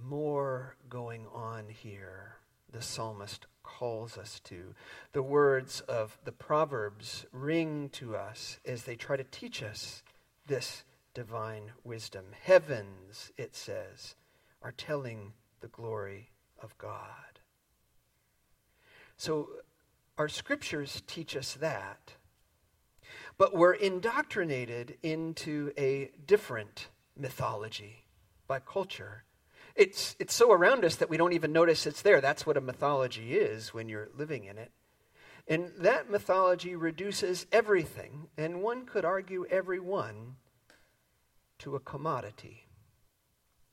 more 0.03 0.77
going 0.89 1.27
on 1.33 1.65
here 1.69 2.37
the 2.71 2.83
psalmist 2.83 3.47
calls 3.63 4.19
us 4.19 4.41
to. 4.41 4.75
The 5.13 5.23
words 5.23 5.81
of 5.81 6.19
the 6.25 6.33
Proverbs 6.33 7.27
ring 7.33 7.89
to 7.91 8.17
us 8.17 8.59
as 8.67 8.83
they 8.83 8.97
try 8.97 9.17
to 9.17 9.25
teach 9.25 9.63
us 9.63 10.03
this 10.47 10.85
divine 11.15 11.73
wisdom. 11.85 12.27
Heavens, 12.43 13.33
it 13.37 13.55
says, 13.55 14.15
are 14.63 14.73
telling 14.73 15.33
the 15.61 15.69
glory 15.69 16.31
of 16.63 16.77
God. 16.79 17.41
So 19.17 19.49
our 20.17 20.29
scriptures 20.29 21.03
teach 21.07 21.37
us 21.37 21.55
that. 21.55 22.13
But 23.37 23.55
we're 23.55 23.75
indoctrinated 23.75 24.99
into 25.03 25.73
a 25.79 26.11
different 26.27 26.89
mythology 27.17 28.05
by 28.47 28.59
culture. 28.59 29.25
It's, 29.75 30.17
it's 30.19 30.35
so 30.35 30.53
around 30.53 30.85
us 30.85 30.97
that 30.97 31.09
we 31.09 31.17
don't 31.17 31.33
even 31.33 31.53
notice 31.53 31.87
it's 31.87 32.03
there. 32.03 32.21
That's 32.21 32.45
what 32.45 32.57
a 32.57 32.61
mythology 32.61 33.35
is 33.35 33.73
when 33.73 33.89
you're 33.89 34.09
living 34.17 34.45
in 34.45 34.59
it. 34.59 34.73
And 35.47 35.71
that 35.79 36.11
mythology 36.11 36.75
reduces 36.77 37.47
everything, 37.51 38.29
and 38.37 38.61
one 38.61 38.85
could 38.85 39.05
argue 39.05 39.47
everyone, 39.47 40.37
to 41.61 41.75
a 41.75 41.81
commodity. 41.81 42.68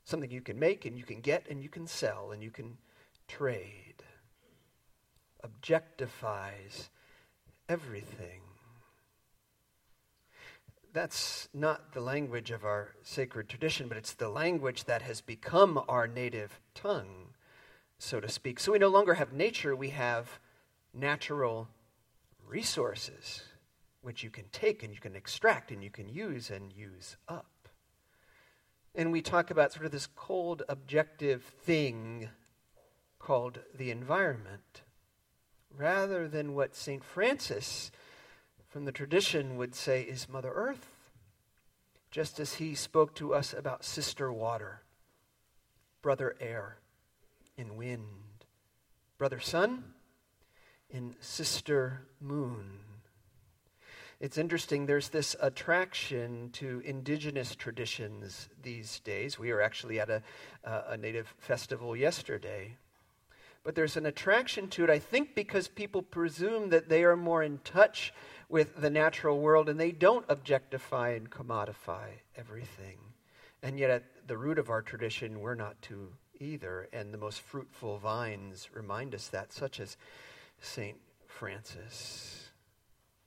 Something 0.05 0.29
you 0.29 0.41
can 0.41 0.59
make 0.59 0.85
and 0.85 0.97
you 0.97 1.03
can 1.03 1.19
get 1.19 1.47
and 1.49 1.61
you 1.61 1.67
can 1.67 1.87
sell 1.87 2.31
and 2.31 2.41
you 2.41 2.51
can 2.51 2.77
trade. 3.27 4.03
Objectifies 5.43 6.89
everything. 7.67 8.41
That's 10.93 11.49
not 11.53 11.91
the 11.93 12.01
language 12.01 12.51
of 12.51 12.63
our 12.63 12.91
sacred 13.01 13.49
tradition, 13.49 13.87
but 13.87 13.97
it's 13.97 14.13
the 14.13 14.29
language 14.29 14.85
that 14.85 15.01
has 15.01 15.19
become 15.21 15.83
our 15.89 16.07
native 16.07 16.61
tongue, 16.73 17.33
so 17.97 18.21
to 18.21 18.29
speak. 18.29 18.59
So 18.59 18.71
we 18.71 18.79
no 18.79 18.87
longer 18.87 19.15
have 19.15 19.33
nature, 19.33 19.75
we 19.75 19.89
have 19.89 20.39
natural 20.93 21.67
resources, 22.47 23.41
which 24.01 24.23
you 24.23 24.29
can 24.29 24.45
take 24.51 24.83
and 24.83 24.93
you 24.93 24.99
can 24.99 25.15
extract 25.15 25.71
and 25.71 25.83
you 25.83 25.89
can 25.89 26.07
use 26.07 26.49
and 26.49 26.71
use 26.71 27.17
up. 27.27 27.47
And 28.97 29.11
we 29.11 29.21
talk 29.21 29.51
about 29.51 29.73
sort 29.73 29.85
of 29.85 29.91
this 29.91 30.07
cold, 30.15 30.63
objective 30.69 31.43
thing 31.43 32.29
called 33.19 33.59
the 33.77 33.91
environment, 33.91 34.83
rather 35.77 36.29
than 36.29 36.55
what 36.55 36.75
St. 36.75 37.03
Francis 37.03 37.91
from 38.69 38.85
the 38.85 38.93
tradition 38.93 39.57
would 39.57 39.75
say 39.75 40.01
is 40.01 40.29
Mother 40.29 40.51
Earth, 40.53 41.09
just 42.09 42.39
as 42.39 42.53
he 42.53 42.73
spoke 42.73 43.13
to 43.15 43.33
us 43.33 43.53
about 43.53 43.83
sister 43.83 44.31
water, 44.31 44.83
brother 46.01 46.37
air, 46.39 46.77
and 47.57 47.75
wind, 47.77 48.45
brother 49.17 49.41
sun, 49.41 49.83
and 50.89 51.15
sister 51.19 52.03
moon. 52.21 52.79
It's 54.19 54.37
interesting, 54.37 54.85
there's 54.85 55.09
this 55.09 55.35
attraction 55.41 56.49
to 56.53 56.81
indigenous 56.85 57.55
traditions 57.55 58.47
these 58.63 58.99
days. 59.01 59.37
We 59.37 59.51
were 59.51 59.61
actually 59.61 59.99
at 59.99 60.09
a, 60.09 60.23
uh, 60.63 60.83
a 60.89 60.97
native 60.97 61.33
festival 61.37 61.95
yesterday. 61.95 62.77
But 63.63 63.75
there's 63.75 63.97
an 63.97 64.05
attraction 64.05 64.69
to 64.69 64.83
it, 64.83 64.89
I 64.89 64.99
think, 64.99 65.35
because 65.35 65.67
people 65.67 66.01
presume 66.01 66.69
that 66.69 66.87
they 66.87 67.03
are 67.03 67.17
more 67.17 67.43
in 67.43 67.57
touch 67.63 68.13
with 68.47 68.79
the 68.79 68.91
natural 68.91 69.39
world 69.39 69.67
and 69.67 69.79
they 69.79 69.91
don't 69.91 70.25
objectify 70.29 71.09
and 71.09 71.29
commodify 71.29 72.09
everything. 72.37 72.97
And 73.63 73.79
yet, 73.79 73.89
at 73.89 74.27
the 74.27 74.37
root 74.37 74.59
of 74.59 74.69
our 74.69 74.83
tradition, 74.83 75.39
we're 75.39 75.55
not 75.55 75.81
to 75.83 76.09
either. 76.39 76.87
And 76.93 77.11
the 77.13 77.17
most 77.17 77.41
fruitful 77.41 77.97
vines 77.97 78.69
remind 78.71 79.15
us 79.15 79.27
that, 79.29 79.51
such 79.51 79.79
as 79.79 79.97
St. 80.61 80.97
Francis. 81.25 82.44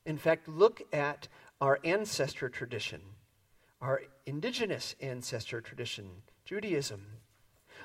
In 0.08 0.16
fact, 0.16 0.48
look 0.48 0.80
at 0.90 1.28
our 1.60 1.80
ancestor 1.84 2.48
tradition, 2.48 3.02
our 3.82 4.00
indigenous 4.24 4.96
ancestor 5.02 5.60
tradition, 5.60 6.22
Judaism. 6.46 7.04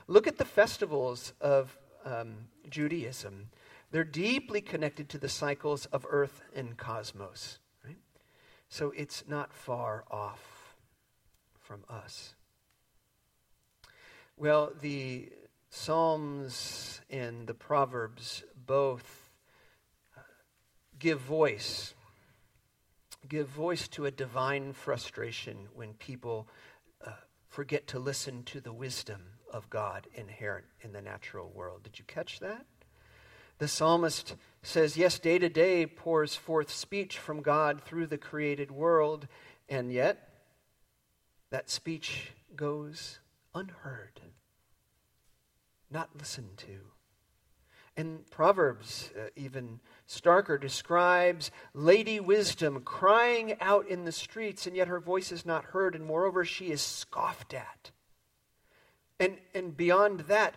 Look 0.08 0.26
at 0.26 0.38
the 0.38 0.46
festivals 0.46 1.34
of 1.42 1.78
um, 2.06 2.36
Judaism. 2.70 3.50
They're 3.92 4.06
deeply 4.06 4.62
connected 4.62 5.10
to 5.10 5.18
the 5.18 5.28
cycles 5.28 5.86
of 5.88 6.06
earth 6.10 6.42
and 6.56 6.78
cosmos. 6.78 7.60
Right? 7.86 7.98
So 8.70 8.94
it's 8.96 9.26
not 9.28 9.52
far 9.52 10.06
off 10.10 10.76
from 11.60 11.84
us. 11.90 12.36
Well, 14.38 14.72
the 14.80 15.30
Psalms 15.70 17.02
and 17.10 17.48
the 17.48 17.54
Proverbs 17.54 18.44
both 18.66 19.30
uh, 20.16 20.22
give 20.98 21.20
voice 21.20 21.94
give 23.28 23.48
voice 23.48 23.88
to 23.90 24.06
a 24.06 24.12
divine 24.12 24.74
frustration 24.74 25.68
when 25.74 25.94
people 25.94 26.48
uh, 27.06 27.12
forget 27.48 27.88
to 27.88 28.00
listen 28.00 28.44
to 28.44 28.60
the 28.60 28.74
wisdom 28.74 29.22
of 29.52 29.70
God 29.70 30.08
inherent 30.16 30.66
in 30.82 30.92
the 30.92 31.02
natural 31.02 31.52
world. 31.54 31.84
Did 31.84 32.00
you 32.00 32.06
catch 32.06 32.40
that? 32.40 32.66
The 33.60 33.68
psalmist 33.68 34.36
says, 34.62 34.98
Yes, 34.98 35.20
day 35.20 35.38
to 35.40 35.50
day 35.50 35.86
pours 35.86 36.36
forth 36.36 36.72
speech 36.72 37.18
from 37.18 37.42
God 37.42 37.82
through 37.82 38.08
the 38.08 38.18
created 38.18 38.72
world, 38.72 39.28
and 39.70 39.92
yet 39.92 40.30
that 41.52 41.70
speech 41.70 42.32
goes 42.56 43.20
unheard, 43.54 44.20
not 45.92 46.10
listened 46.18 46.58
to. 46.58 46.80
And 47.96 48.30
Proverbs, 48.32 49.12
uh, 49.16 49.30
even 49.36 49.80
starker, 50.08 50.60
describes 50.60 51.52
Lady 51.74 52.20
Wisdom 52.20 52.82
crying 52.82 53.56
out 53.62 53.88
in 53.88 54.06
the 54.06 54.12
streets, 54.12 54.68
and 54.68 54.76
yet 54.76 54.88
her 54.88 55.00
voice 55.00 55.32
is 55.32 55.46
not 55.46 55.66
heard, 55.66 55.96
and 55.96 56.06
moreover, 56.06 56.46
she 56.46 56.72
is 56.72 56.82
scoffed 56.82 57.54
at. 57.54 57.92
And, 59.20 59.38
and 59.54 59.76
beyond 59.76 60.22
that, 60.22 60.56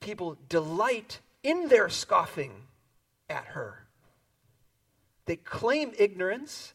people 0.00 0.38
delight 0.48 1.20
in 1.42 1.68
their 1.68 1.88
scoffing 1.88 2.52
at 3.28 3.46
her. 3.46 3.86
They 5.26 5.36
claim 5.36 5.92
ignorance 5.98 6.74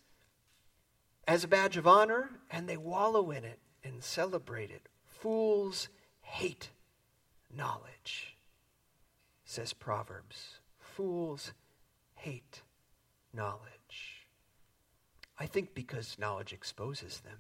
as 1.28 1.44
a 1.44 1.48
badge 1.48 1.78
of 1.78 1.88
honor, 1.88 2.30
and 2.50 2.68
they 2.68 2.78
wallow 2.78 3.32
in 3.32 3.46
it 3.46 3.60
and 3.84 4.04
celebrate 4.04 4.72
it. 4.72 4.88
Fools 5.06 5.88
hate 6.22 6.70
knowledge 7.56 8.36
says 9.52 9.74
Proverbs. 9.74 10.60
Fools 10.80 11.52
hate 12.22 12.62
knowledge. 13.34 14.28
I 15.40 15.48
think 15.48 15.74
because 15.74 16.20
knowledge 16.20 16.54
exposes 16.54 17.20
them 17.22 17.40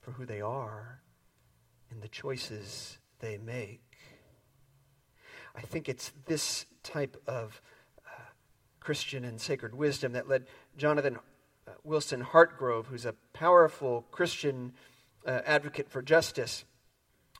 for 0.00 0.10
who 0.10 0.26
they 0.26 0.40
are 0.40 1.00
and 1.90 2.02
the 2.02 2.08
choices 2.08 2.98
they 3.20 3.38
make. 3.38 3.80
I 5.54 5.60
think 5.60 5.88
it's 5.88 6.12
this 6.26 6.66
type 6.82 7.16
of 7.28 7.60
uh, 8.04 8.22
Christian 8.80 9.24
and 9.24 9.40
sacred 9.40 9.74
wisdom 9.74 10.12
that 10.12 10.28
led 10.28 10.46
Jonathan 10.76 11.18
uh, 11.68 11.72
Wilson 11.84 12.24
Hartgrove, 12.24 12.86
who's 12.86 13.06
a 13.06 13.14
powerful 13.32 14.06
Christian 14.10 14.72
uh, 15.24 15.42
advocate 15.46 15.88
for 15.88 16.02
justice, 16.02 16.64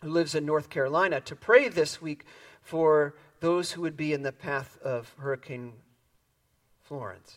who 0.02 0.10
lives 0.10 0.36
in 0.36 0.46
North 0.46 0.70
Carolina, 0.70 1.20
to 1.22 1.34
pray 1.34 1.68
this 1.68 2.00
week 2.00 2.24
for 2.62 3.16
those 3.40 3.72
who 3.72 3.80
would 3.80 3.96
be 3.96 4.12
in 4.12 4.22
the 4.22 4.32
path 4.32 4.78
of 4.82 5.14
Hurricane 5.18 5.72
Florence. 6.78 7.36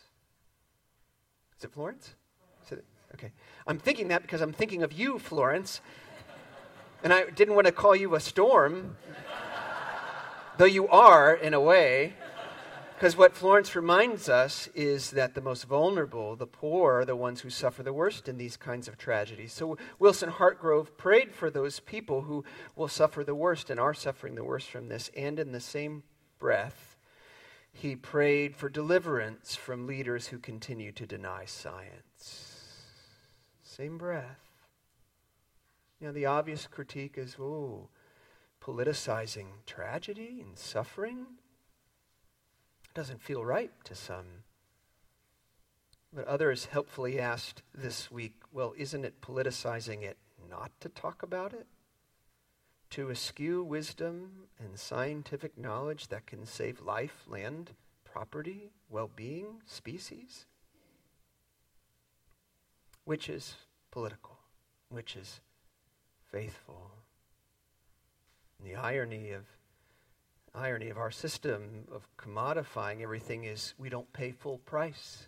Is 1.58 1.66
it 1.66 1.72
Florence? 1.72 2.16
Is 2.66 2.74
it? 2.74 2.86
Okay. 3.14 3.32
I'm 3.66 3.80
thinking 3.80 4.10
that 4.10 4.22
because 4.22 4.42
I'm 4.42 4.54
thinking 4.54 4.84
of 4.84 4.92
you, 4.92 5.18
Florence. 5.18 5.82
And 7.04 7.14
I 7.14 7.30
didn't 7.30 7.56
want 7.56 7.68
to 7.68 7.74
call 7.74 7.96
you 7.96 8.16
a 8.16 8.20
storm, 8.20 8.98
though 10.58 10.66
you 10.66 10.88
are 10.88 11.34
in 11.34 11.54
a 11.54 11.60
way. 11.60 12.14
Because 12.96 13.18
what 13.18 13.36
Florence 13.36 13.76
reminds 13.76 14.30
us 14.30 14.68
is 14.76 15.12
that 15.12 15.36
the 15.36 15.42
most 15.42 15.66
vulnerable, 15.66 16.36
the 16.36 16.48
poor, 16.48 17.00
are 17.00 17.06
the 17.06 17.16
ones 17.16 17.42
who 17.42 17.50
suffer 17.50 17.84
the 17.84 17.92
worst 17.92 18.30
in 18.30 18.38
these 18.38 18.56
kinds 18.56 18.88
of 18.88 18.98
tragedies. 18.98 19.52
So 19.52 19.78
Wilson 20.00 20.30
Hartgrove 20.30 20.96
prayed 20.96 21.34
for 21.34 21.50
those 21.50 21.80
people 21.80 22.22
who 22.22 22.46
will 22.76 22.88
suffer 22.88 23.24
the 23.24 23.36
worst 23.36 23.70
and 23.70 23.80
are 23.80 23.94
suffering 23.94 24.36
the 24.36 24.44
worst 24.44 24.70
from 24.70 24.88
this. 24.88 25.10
And 25.18 25.40
in 25.40 25.52
the 25.52 25.60
same 25.60 26.04
breath, 26.40 26.96
he 27.74 27.96
prayed 27.96 28.56
for 28.56 28.70
deliverance 28.70 29.56
from 29.56 29.88
leaders 29.88 30.28
who 30.28 30.38
continue 30.38 30.92
to 30.94 31.06
deny 31.06 31.46
science. 31.46 32.60
Same 33.64 33.98
breath. 33.98 34.40
Know, 36.00 36.12
the 36.12 36.26
obvious 36.26 36.68
critique 36.68 37.18
is, 37.18 37.38
oh, 37.40 37.88
politicizing 38.62 39.48
tragedy 39.66 40.42
and 40.42 40.58
suffering 40.58 41.26
doesn't 42.94 43.22
feel 43.22 43.44
right 43.44 43.72
to 43.86 43.96
some. 43.96 44.44
But 46.14 46.28
others 46.28 46.66
helpfully 46.66 47.20
asked 47.20 47.64
this 47.74 48.12
week, 48.12 48.36
well, 48.52 48.74
isn't 48.78 49.04
it 49.04 49.22
politicizing 49.22 50.04
it 50.04 50.18
not 50.50 50.72
to 50.82 50.90
talk 50.90 51.24
about 51.24 51.54
it? 51.54 51.66
To 52.92 53.10
eschew 53.10 53.64
wisdom 53.64 54.48
and 54.60 54.78
scientific 54.78 55.58
knowledge 55.58 56.10
that 56.10 56.28
can 56.28 56.46
save 56.46 56.82
life, 56.82 57.24
land, 57.28 57.72
property, 58.04 58.70
well 58.90 59.10
being, 59.16 59.62
species? 59.66 60.46
Which 63.06 63.28
is 63.28 63.56
political. 63.90 64.38
which 64.94 65.16
is 65.16 65.42
faithful. 66.32 66.92
And 68.60 68.68
the 68.68 68.76
irony 68.76 69.32
of 69.32 69.46
irony 70.56 70.90
of 70.90 70.98
our 70.98 71.12
system 71.12 71.88
of 71.92 72.08
commodifying 72.18 73.02
everything 73.02 73.44
is 73.44 73.74
we 73.78 73.90
don't 73.90 74.12
pay 74.14 74.32
full 74.32 74.60
price. 74.60 75.28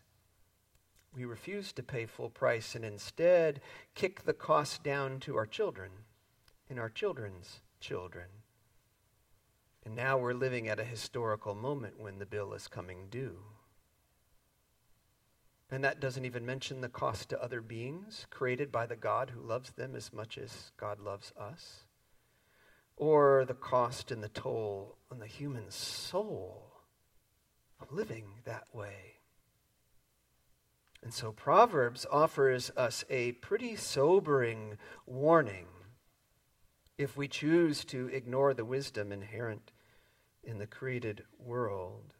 We 1.15 1.25
refuse 1.25 1.71
to 1.73 1.83
pay 1.83 2.05
full 2.05 2.29
price 2.29 2.75
and 2.75 2.85
instead 2.85 3.61
kick 3.95 4.23
the 4.23 4.33
cost 4.33 4.83
down 4.83 5.19
to 5.21 5.37
our 5.37 5.45
children 5.45 5.89
and 6.69 6.79
our 6.79 6.89
children's 6.89 7.61
children. 7.79 8.25
And 9.85 9.95
now 9.95 10.17
we're 10.17 10.33
living 10.33 10.67
at 10.67 10.79
a 10.79 10.83
historical 10.83 11.55
moment 11.55 11.99
when 11.99 12.19
the 12.19 12.25
bill 12.25 12.53
is 12.53 12.67
coming 12.67 13.07
due. 13.09 13.37
And 15.71 15.83
that 15.83 15.99
doesn't 15.99 16.25
even 16.25 16.45
mention 16.45 16.81
the 16.81 16.89
cost 16.89 17.29
to 17.29 17.41
other 17.41 17.61
beings 17.61 18.27
created 18.29 18.71
by 18.71 18.85
the 18.85 18.95
God 18.95 19.31
who 19.31 19.41
loves 19.41 19.71
them 19.71 19.95
as 19.95 20.13
much 20.13 20.37
as 20.37 20.71
God 20.77 20.99
loves 20.99 21.33
us, 21.37 21.84
or 22.97 23.45
the 23.45 23.53
cost 23.53 24.11
and 24.11 24.23
the 24.23 24.29
toll 24.29 24.97
on 25.11 25.19
the 25.19 25.27
human 25.27 25.69
soul 25.69 26.71
of 27.79 27.91
living 27.91 28.25
that 28.45 28.67
way. 28.73 29.15
And 31.03 31.13
so 31.13 31.31
Proverbs 31.31 32.05
offers 32.11 32.71
us 32.75 33.05
a 33.09 33.33
pretty 33.33 33.75
sobering 33.75 34.77
warning 35.05 35.67
if 36.97 37.15
we 37.15 37.27
choose 37.27 37.85
to 37.85 38.07
ignore 38.07 38.53
the 38.53 38.65
wisdom 38.65 39.11
inherent 39.11 39.71
in 40.43 40.57
the 40.57 40.65
created 40.65 41.23
world. 41.37 42.13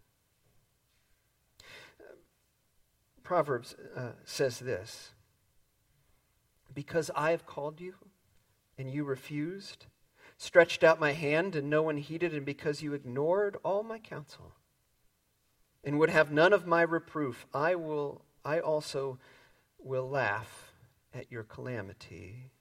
Proverbs 3.24 3.76
uh, 3.96 4.12
says 4.24 4.60
this 4.60 5.12
Because 6.74 7.10
I 7.16 7.32
have 7.32 7.46
called 7.46 7.82
you 7.82 7.96
and 8.78 8.90
you 8.90 9.04
refused, 9.04 9.88
stretched 10.38 10.84
out 10.84 11.00
my 11.00 11.14
hand 11.14 11.56
and 11.56 11.70
no 11.70 11.82
one 11.82 11.98
heeded, 11.98 12.34
and 12.34 12.46
because 12.46 12.82
you 12.82 12.94
ignored 12.94 13.58
all 13.64 13.84
my 13.84 14.00
counsel 14.00 14.54
and 15.84 16.00
would 16.00 16.10
have 16.10 16.32
none 16.32 16.54
of 16.54 16.66
my 16.66 16.82
reproof, 16.82 17.46
I 17.54 17.76
will 17.76 18.22
I 18.44 18.60
also 18.60 19.18
will 19.80 20.10
laugh 20.10 20.74
at 21.14 21.32
your 21.32 21.44
calamity. 21.44 22.52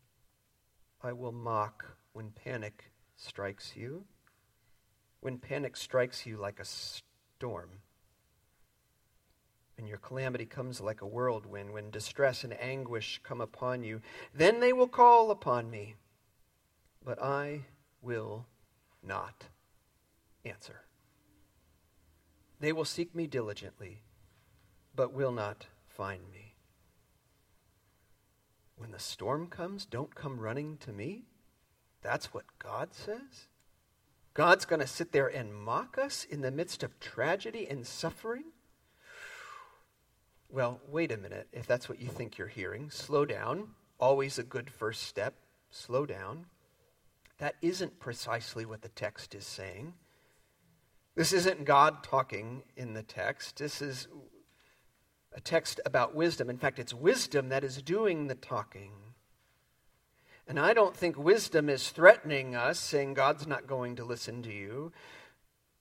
I 1.03 1.13
will 1.13 1.33
mock 1.33 1.85
when 2.13 2.31
panic 2.31 2.91
strikes 3.17 3.77
you. 3.77 4.05
When 5.21 5.39
panic 5.39 5.77
strikes 5.77 6.27
you 6.27 6.37
like 6.37 6.61
a 6.61 6.65
storm 6.65 7.71
and 9.77 9.89
your 9.89 9.99
calamity 9.99 10.47
comes 10.47 10.81
like 10.81 11.01
a 11.03 11.07
whirlwind, 11.07 11.73
when 11.73 11.91
distress 11.91 12.45
and 12.45 12.59
anguish 12.61 13.21
come 13.23 13.41
upon 13.41 13.83
you, 13.83 14.01
then 14.35 14.61
they 14.61 14.73
will 14.73 14.87
call 14.87 15.31
upon 15.31 15.71
me, 15.71 15.97
but 17.05 17.23
I 17.23 17.63
will 18.03 18.47
not 19.03 19.45
answer. 20.45 20.83
They 22.61 22.73
will 22.73 22.85
seek 22.85 23.15
me 23.15 23.27
diligently, 23.27 24.03
but 24.95 25.13
will 25.13 25.33
not 25.33 25.67
find 25.89 26.23
me. 26.33 26.55
When 28.77 28.91
the 28.91 28.99
storm 28.99 29.49
comes, 29.49 29.85
don't 29.85 30.15
come 30.15 30.39
running 30.39 30.79
to 30.79 30.93
me. 30.93 31.25
That's 32.03 32.35
what 32.35 32.45
God 32.59 32.93
says. 32.93 33.49
God's 34.35 34.65
going 34.65 34.81
to 34.81 34.87
sit 34.87 35.13
there 35.13 35.29
and 35.29 35.55
mock 35.55 35.97
us 35.97 36.25
in 36.25 36.41
the 36.41 36.51
midst 36.51 36.83
of 36.83 36.99
tragedy 36.99 37.69
and 37.69 37.87
suffering? 37.87 38.45
Well, 40.51 40.81
wait 40.89 41.13
a 41.13 41.17
minute. 41.17 41.49
If 41.53 41.67
that's 41.67 41.89
what 41.89 42.01
you 42.01 42.09
think 42.09 42.37
you're 42.37 42.49
hearing, 42.49 42.91
slow 42.91 43.25
down. 43.25 43.69
Always 43.99 44.39
a 44.39 44.43
good 44.43 44.71
first 44.71 45.05
step. 45.05 45.35
Slow 45.71 46.05
down. 46.05 46.47
That 47.39 47.57
isn't 47.63 47.99
precisely 47.99 48.65
what 48.65 48.83
the 48.83 48.89
text 48.89 49.35
is 49.35 49.47
saying. 49.47 49.95
This 51.17 51.33
isn't 51.33 51.65
God 51.65 52.03
talking 52.03 52.63
in 52.77 52.95
the 52.95 53.03
text. 53.03 53.59
This 53.59 53.81
is 53.81 54.09
a 55.33 55.41
text 55.41 55.81
about 55.85 56.15
wisdom. 56.15 56.49
In 56.51 56.59
fact, 56.59 56.79
it's 56.79 56.95
wisdom 56.95 57.49
that 57.49 57.65
is 57.65 57.83
doing 57.83 58.27
the 58.27 58.35
talking. 58.35 58.93
And 60.47 60.61
I 60.61 60.75
don't 60.75 60.97
think 60.97 61.17
wisdom 61.17 61.69
is 61.69 61.91
threatening 61.91 62.55
us, 62.55 62.79
saying 62.79 63.15
God's 63.15 63.47
not 63.47 63.67
going 63.67 63.97
to 63.97 64.05
listen 64.05 64.43
to 64.43 64.53
you. 64.53 64.93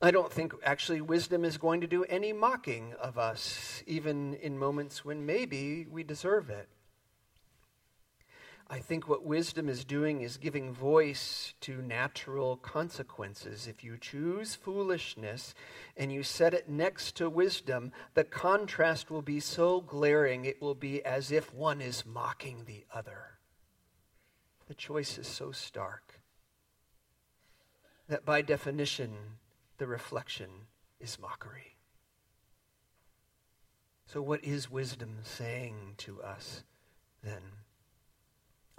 I 0.01 0.11
don't 0.11 0.31
think 0.31 0.53
actually 0.63 1.01
wisdom 1.01 1.45
is 1.45 1.57
going 1.57 1.81
to 1.81 1.87
do 1.87 2.03
any 2.05 2.33
mocking 2.33 2.93
of 2.99 3.17
us, 3.17 3.83
even 3.87 4.33
in 4.35 4.57
moments 4.57 5.03
when 5.05 5.25
maybe 5.25 5.85
we 5.89 6.03
deserve 6.03 6.49
it. 6.49 6.67
I 8.67 8.79
think 8.79 9.07
what 9.07 9.25
wisdom 9.25 9.67
is 9.67 9.83
doing 9.83 10.21
is 10.21 10.37
giving 10.37 10.73
voice 10.73 11.53
to 11.61 11.81
natural 11.81 12.57
consequences. 12.57 13.67
If 13.67 13.83
you 13.83 13.97
choose 13.99 14.55
foolishness 14.55 15.53
and 15.97 16.11
you 16.11 16.23
set 16.23 16.53
it 16.53 16.69
next 16.69 17.15
to 17.17 17.29
wisdom, 17.29 17.91
the 18.13 18.23
contrast 18.23 19.11
will 19.11 19.21
be 19.21 19.39
so 19.39 19.81
glaring 19.81 20.45
it 20.45 20.61
will 20.61 20.75
be 20.75 21.03
as 21.03 21.31
if 21.31 21.53
one 21.53 21.81
is 21.81 22.05
mocking 22.05 22.63
the 22.65 22.85
other. 22.93 23.37
The 24.67 24.73
choice 24.73 25.17
is 25.17 25.27
so 25.27 25.51
stark 25.51 26.21
that 28.07 28.25
by 28.25 28.41
definition, 28.41 29.11
the 29.77 29.87
reflection 29.87 30.49
is 30.99 31.19
mockery. 31.19 31.75
So, 34.05 34.21
what 34.21 34.43
is 34.43 34.69
wisdom 34.69 35.17
saying 35.23 35.95
to 35.97 36.21
us 36.21 36.63
then? 37.23 37.62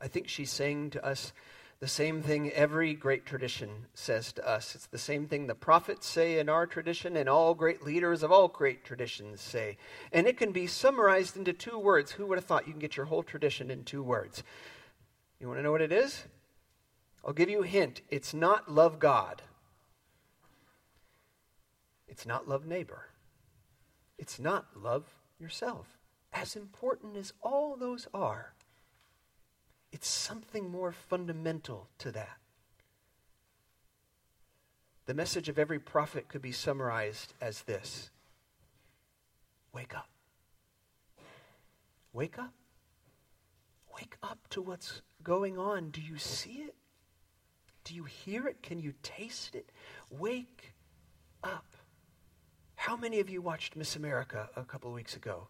I 0.04 0.08
think 0.08 0.28
she's 0.28 0.50
saying 0.50 0.90
to 0.90 1.04
us 1.04 1.32
the 1.80 1.88
same 1.88 2.20
thing 2.20 2.50
every 2.50 2.92
great 2.92 3.24
tradition 3.24 3.86
says 3.94 4.34
to 4.34 4.46
us. 4.46 4.74
It's 4.74 4.86
the 4.86 4.98
same 4.98 5.26
thing 5.26 5.46
the 5.46 5.54
prophets 5.54 6.06
say 6.06 6.38
in 6.38 6.50
our 6.50 6.66
tradition 6.66 7.16
and 7.16 7.26
all 7.26 7.54
great 7.54 7.82
leaders 7.82 8.22
of 8.22 8.30
all 8.30 8.48
great 8.48 8.84
traditions 8.84 9.40
say. 9.40 9.78
And 10.12 10.26
it 10.26 10.36
can 10.36 10.52
be 10.52 10.66
summarized 10.66 11.38
into 11.38 11.54
two 11.54 11.78
words. 11.78 12.12
Who 12.12 12.26
would 12.26 12.36
have 12.36 12.44
thought 12.44 12.66
you 12.66 12.74
can 12.74 12.80
get 12.80 12.98
your 12.98 13.06
whole 13.06 13.22
tradition 13.22 13.70
in 13.70 13.82
two 13.84 14.02
words? 14.02 14.42
You 15.40 15.48
want 15.48 15.58
to 15.58 15.62
know 15.62 15.72
what 15.72 15.80
it 15.80 15.90
is? 15.90 16.24
I'll 17.24 17.32
give 17.32 17.48
you 17.48 17.62
a 17.64 17.66
hint. 17.66 18.02
It's 18.10 18.34
not 18.34 18.70
love 18.70 18.98
God. 18.98 19.40
It's 22.08 22.26
not 22.26 22.46
love 22.46 22.66
neighbor. 22.66 23.06
It's 24.18 24.38
not 24.38 24.66
love 24.76 25.04
yourself. 25.40 25.96
As 26.30 26.56
important 26.56 27.16
as 27.16 27.32
all 27.42 27.74
those 27.76 28.06
are, 28.12 28.52
it's 29.94 30.08
something 30.08 30.68
more 30.68 30.90
fundamental 30.90 31.86
to 31.98 32.10
that. 32.10 32.38
The 35.06 35.14
message 35.14 35.48
of 35.48 35.56
every 35.56 35.78
prophet 35.78 36.28
could 36.28 36.42
be 36.42 36.50
summarized 36.50 37.32
as 37.40 37.62
this 37.62 38.10
Wake 39.72 39.94
up. 39.96 40.08
Wake 42.12 42.38
up. 42.40 42.52
Wake 43.96 44.16
up 44.22 44.38
to 44.50 44.62
what's 44.62 45.02
going 45.22 45.58
on. 45.58 45.90
Do 45.90 46.00
you 46.00 46.18
see 46.18 46.64
it? 46.66 46.74
Do 47.84 47.94
you 47.94 48.04
hear 48.04 48.48
it? 48.48 48.62
Can 48.62 48.80
you 48.80 48.94
taste 49.02 49.54
it? 49.54 49.70
Wake 50.10 50.74
up. 51.44 51.66
How 52.74 52.96
many 52.96 53.20
of 53.20 53.30
you 53.30 53.40
watched 53.40 53.76
Miss 53.76 53.94
America 53.94 54.48
a 54.56 54.64
couple 54.64 54.90
of 54.90 54.94
weeks 54.94 55.14
ago? 55.14 55.48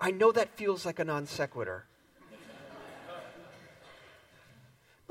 I 0.00 0.12
know 0.12 0.30
that 0.32 0.56
feels 0.56 0.86
like 0.86 1.00
a 1.00 1.04
non 1.04 1.26
sequitur. 1.26 1.86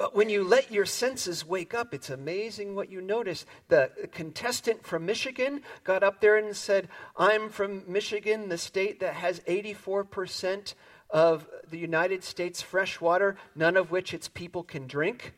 But 0.02 0.16
when 0.16 0.32
you 0.32 0.43
let 0.43 0.72
your 0.72 0.88
senses 0.88 1.45
wake 1.45 1.76
up, 1.76 1.93
it's 1.93 2.10
amazing 2.10 2.74
what 2.74 2.91
you 2.91 3.02
notice. 3.02 3.45
The 3.68 3.91
contestant 4.12 4.84
from 4.84 5.06
Michigan 5.06 5.62
got 5.84 6.02
up 6.02 6.22
there 6.22 6.38
and 6.38 6.58
said, 6.58 6.89
I'm 7.16 7.49
from 7.49 7.84
Michigan, 7.86 8.49
the 8.49 8.58
state 8.58 8.99
that 9.02 9.14
has 9.14 9.41
84% 9.41 10.74
of 11.12 11.47
the 11.70 11.78
United 11.78 12.24
States 12.24 12.64
fresh 12.64 12.99
water, 12.99 13.38
none 13.54 13.78
of 13.78 13.91
which 13.91 14.12
its 14.12 14.28
people 14.28 14.64
can 14.64 14.88
drink. 14.88 15.36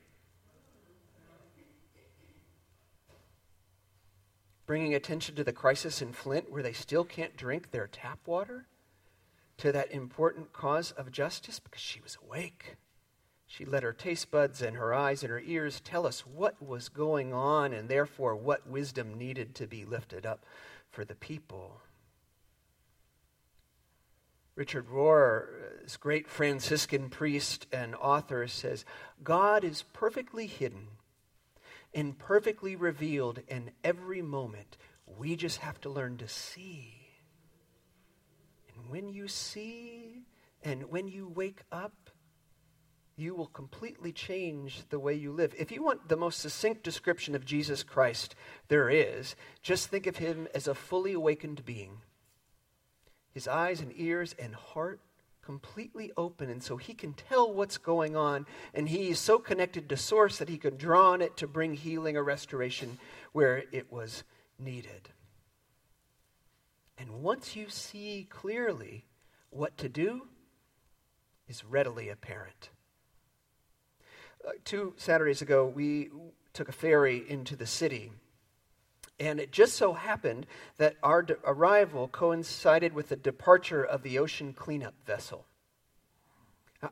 bringing 4.65 4.95
attention 4.95 5.35
to 5.35 5.43
the 5.43 5.51
crisis 5.51 6.01
in 6.01 6.13
Flint 6.13 6.49
where 6.49 6.63
they 6.63 6.71
still 6.71 7.03
can't 7.03 7.35
drink 7.35 7.71
their 7.71 7.87
tap 7.87 8.19
water, 8.25 8.65
to 9.57 9.73
that 9.73 9.91
important 9.91 10.53
cause 10.53 10.91
of 10.91 11.11
justice 11.11 11.59
because 11.59 11.81
she 11.81 11.99
was 11.99 12.17
awake. 12.23 12.77
She 13.55 13.65
let 13.65 13.83
her 13.83 13.93
taste 13.93 14.31
buds 14.31 14.63
and 14.63 14.77
her 14.77 14.95
eyes 14.95 15.21
and 15.21 15.29
her 15.29 15.39
ears 15.39 15.79
tell 15.79 16.07
us 16.07 16.21
what 16.21 16.59
was 16.59 16.89
going 16.89 17.33
on 17.33 17.71
and 17.71 17.87
therefore 17.87 18.35
what 18.35 18.65
wisdom 18.65 19.13
needed 19.13 19.53
to 19.53 19.67
be 19.67 19.85
lifted 19.85 20.25
up 20.25 20.43
for 20.89 21.05
the 21.05 21.13
people. 21.13 21.79
Richard 24.55 24.87
Rohr, 24.87 25.83
this 25.83 25.97
great 25.97 26.27
Franciscan 26.27 27.11
priest 27.11 27.67
and 27.71 27.93
author, 27.93 28.47
says 28.47 28.85
God 29.23 29.63
is 29.63 29.83
perfectly 29.93 30.47
hidden 30.47 30.87
and 31.93 32.17
perfectly 32.17 32.75
revealed 32.75 33.41
in 33.47 33.69
every 33.83 34.23
moment. 34.23 34.77
We 35.05 35.35
just 35.35 35.59
have 35.59 35.79
to 35.81 35.91
learn 35.91 36.17
to 36.17 36.27
see. 36.27 36.95
And 38.73 38.89
when 38.89 39.09
you 39.09 39.27
see 39.27 40.23
and 40.63 40.89
when 40.89 41.07
you 41.07 41.27
wake 41.27 41.61
up, 41.71 42.09
you 43.15 43.35
will 43.35 43.47
completely 43.47 44.11
change 44.11 44.83
the 44.89 44.99
way 44.99 45.13
you 45.13 45.31
live. 45.31 45.53
If 45.57 45.71
you 45.71 45.83
want 45.83 46.09
the 46.09 46.17
most 46.17 46.39
succinct 46.39 46.83
description 46.83 47.35
of 47.35 47.45
Jesus 47.45 47.83
Christ 47.83 48.35
there 48.67 48.89
is, 48.89 49.35
just 49.61 49.87
think 49.87 50.07
of 50.07 50.17
him 50.17 50.47
as 50.55 50.67
a 50.67 50.75
fully 50.75 51.13
awakened 51.13 51.65
being. 51.65 52.01
His 53.31 53.47
eyes 53.47 53.81
and 53.81 53.91
ears 53.95 54.35
and 54.39 54.55
heart 54.55 54.99
completely 55.43 56.11
open, 56.15 56.49
and 56.49 56.63
so 56.63 56.77
he 56.77 56.93
can 56.93 57.13
tell 57.13 57.53
what's 57.53 57.77
going 57.77 58.15
on, 58.15 58.45
and 58.73 58.87
he 58.87 59.09
is 59.09 59.19
so 59.19 59.37
connected 59.37 59.89
to 59.89 59.97
Source 59.97 60.37
that 60.37 60.49
he 60.49 60.57
can 60.57 60.77
draw 60.77 61.11
on 61.11 61.21
it 61.21 61.35
to 61.37 61.47
bring 61.47 61.73
healing 61.73 62.15
or 62.15 62.23
restoration 62.23 62.97
where 63.33 63.63
it 63.71 63.91
was 63.91 64.23
needed. 64.57 65.09
And 66.97 67.21
once 67.21 67.55
you 67.55 67.67
see 67.69 68.25
clearly 68.29 69.05
what 69.49 69.77
to 69.77 69.89
do, 69.89 70.27
is 71.47 71.65
readily 71.65 72.09
apparent. 72.09 72.69
Two 74.65 74.93
Saturdays 74.97 75.41
ago, 75.41 75.65
we 75.65 76.09
took 76.53 76.69
a 76.69 76.73
ferry 76.73 77.23
into 77.27 77.55
the 77.55 77.65
city. 77.65 78.11
And 79.19 79.39
it 79.39 79.51
just 79.51 79.75
so 79.75 79.93
happened 79.93 80.45
that 80.77 80.95
our 81.03 81.21
de- 81.21 81.37
arrival 81.45 82.07
coincided 82.07 82.93
with 82.93 83.09
the 83.09 83.15
departure 83.15 83.83
of 83.83 84.03
the 84.03 84.19
ocean 84.19 84.53
cleanup 84.53 84.95
vessel. 85.05 85.45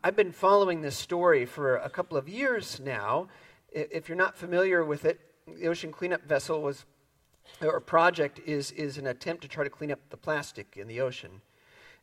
I've 0.04 0.16
been 0.16 0.32
following 0.32 0.82
this 0.82 0.96
story 0.96 1.46
for 1.46 1.76
a 1.76 1.90
couple 1.90 2.18
of 2.18 2.30
years 2.30 2.80
now. 2.80 3.28
If 3.72 4.08
you're 4.08 4.18
not 4.18 4.38
familiar 4.38 4.86
with 4.86 5.04
it, 5.04 5.20
the 5.48 5.68
ocean 5.68 5.92
cleanup 5.92 6.24
vessel 6.24 6.62
was, 6.62 6.86
or 7.62 7.82
project 7.82 8.40
is, 8.46 8.72
is 8.72 8.98
an 8.98 9.08
attempt 9.08 9.42
to 9.42 9.50
try 9.50 9.64
to 9.64 9.70
clean 9.70 9.92
up 9.92 10.00
the 10.10 10.18
plastic 10.18 10.78
in 10.78 10.88
the 10.88 11.02
ocean. 11.02 11.42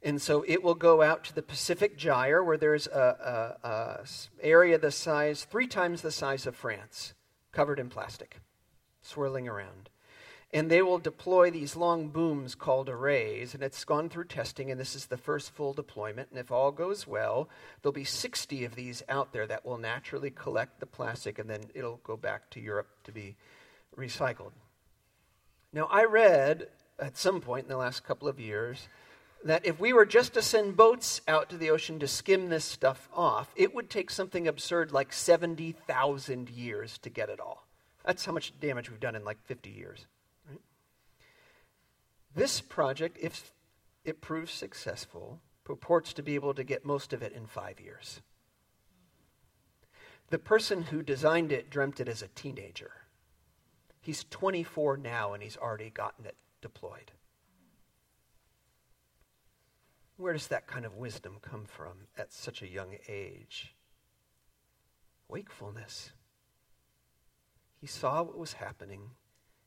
And 0.02 0.22
so 0.22 0.44
it 0.46 0.62
will 0.62 0.76
go 0.76 1.02
out 1.02 1.24
to 1.24 1.34
the 1.34 1.42
Pacific 1.42 1.96
Gyre, 1.96 2.42
where 2.42 2.56
there's 2.56 2.86
a, 2.86 3.56
a, 3.62 3.68
a, 3.68 4.06
area 4.40 4.78
the 4.78 4.92
size, 4.92 5.44
three 5.44 5.66
times 5.66 6.02
the 6.02 6.12
size 6.12 6.46
of 6.46 6.54
France, 6.54 7.14
covered 7.50 7.80
in 7.80 7.88
plastic, 7.88 8.40
swirling 9.02 9.48
around. 9.48 9.90
And 10.52 10.70
they 10.70 10.80
will 10.80 10.98
deploy 10.98 11.50
these 11.50 11.76
long 11.76 12.08
booms 12.08 12.54
called 12.54 12.88
arrays, 12.88 13.54
and 13.54 13.62
it's 13.62 13.84
gone 13.84 14.08
through 14.08 14.26
testing, 14.26 14.70
and 14.70 14.80
this 14.80 14.94
is 14.94 15.06
the 15.06 15.18
first 15.18 15.50
full 15.50 15.74
deployment. 15.74 16.30
And 16.30 16.38
if 16.38 16.50
all 16.50 16.70
goes 16.70 17.06
well, 17.06 17.50
there'll 17.82 17.92
be 17.92 18.04
60 18.04 18.64
of 18.64 18.74
these 18.74 19.02
out 19.08 19.32
there 19.32 19.46
that 19.46 19.66
will 19.66 19.76
naturally 19.78 20.30
collect 20.30 20.80
the 20.80 20.86
plastic, 20.86 21.38
and 21.38 21.50
then 21.50 21.64
it'll 21.74 22.00
go 22.04 22.16
back 22.16 22.48
to 22.50 22.60
Europe 22.60 22.88
to 23.04 23.12
be 23.12 23.36
recycled. 23.96 24.52
Now, 25.72 25.86
I 25.90 26.04
read 26.04 26.68
at 26.98 27.18
some 27.18 27.40
point 27.40 27.64
in 27.64 27.68
the 27.68 27.76
last 27.76 28.04
couple 28.04 28.28
of 28.28 28.40
years 28.40 28.88
that 29.44 29.64
if 29.64 29.78
we 29.78 29.92
were 29.92 30.06
just 30.06 30.34
to 30.34 30.42
send 30.42 30.76
boats 30.76 31.20
out 31.28 31.48
to 31.50 31.56
the 31.56 31.70
ocean 31.70 31.98
to 32.00 32.08
skim 32.08 32.48
this 32.48 32.64
stuff 32.64 33.08
off, 33.14 33.52
it 33.56 33.74
would 33.74 33.88
take 33.88 34.10
something 34.10 34.48
absurd 34.48 34.92
like 34.92 35.12
70,000 35.12 36.50
years 36.50 36.98
to 36.98 37.10
get 37.10 37.28
it 37.28 37.40
all. 37.40 37.66
That's 38.04 38.24
how 38.24 38.32
much 38.32 38.58
damage 38.60 38.90
we've 38.90 39.00
done 39.00 39.14
in 39.14 39.24
like 39.24 39.42
50 39.44 39.70
years. 39.70 40.06
Right? 40.48 40.60
This 42.34 42.60
project, 42.60 43.18
if 43.20 43.52
it 44.04 44.20
proves 44.20 44.52
successful, 44.52 45.40
purports 45.64 46.12
to 46.14 46.22
be 46.22 46.34
able 46.34 46.54
to 46.54 46.64
get 46.64 46.84
most 46.84 47.12
of 47.12 47.22
it 47.22 47.32
in 47.32 47.46
five 47.46 47.78
years. 47.80 48.20
The 50.30 50.38
person 50.38 50.82
who 50.82 51.02
designed 51.02 51.52
it 51.52 51.70
dreamt 51.70 52.00
it 52.00 52.08
as 52.08 52.22
a 52.22 52.28
teenager. 52.28 52.90
He's 54.00 54.24
24 54.24 54.96
now 54.96 55.32
and 55.32 55.42
he's 55.42 55.56
already 55.56 55.90
gotten 55.90 56.26
it 56.26 56.36
deployed. 56.60 57.12
Where 60.18 60.32
does 60.32 60.48
that 60.48 60.66
kind 60.66 60.84
of 60.84 60.96
wisdom 60.96 61.36
come 61.40 61.64
from 61.64 62.08
at 62.16 62.32
such 62.32 62.60
a 62.60 62.68
young 62.68 62.96
age? 63.08 63.72
Wakefulness. 65.28 66.10
He 67.80 67.86
saw 67.86 68.22
what 68.24 68.36
was 68.36 68.54
happening, 68.54 69.10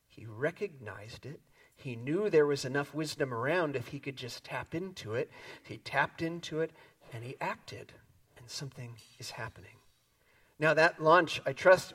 he 0.06 0.26
recognized 0.26 1.24
it. 1.24 1.40
He 1.74 1.96
knew 1.96 2.28
there 2.28 2.46
was 2.46 2.66
enough 2.66 2.94
wisdom 2.94 3.32
around 3.32 3.76
if 3.76 3.88
he 3.88 3.98
could 3.98 4.16
just 4.16 4.44
tap 4.44 4.74
into 4.74 5.14
it. 5.14 5.30
He 5.62 5.78
tapped 5.78 6.20
into 6.20 6.60
it 6.60 6.70
and 7.14 7.24
he 7.24 7.34
acted, 7.40 7.94
and 8.36 8.48
something 8.48 8.96
is 9.18 9.30
happening. 9.30 9.81
Now, 10.62 10.74
that 10.74 11.02
launch, 11.02 11.40
I 11.44 11.52
trust, 11.54 11.94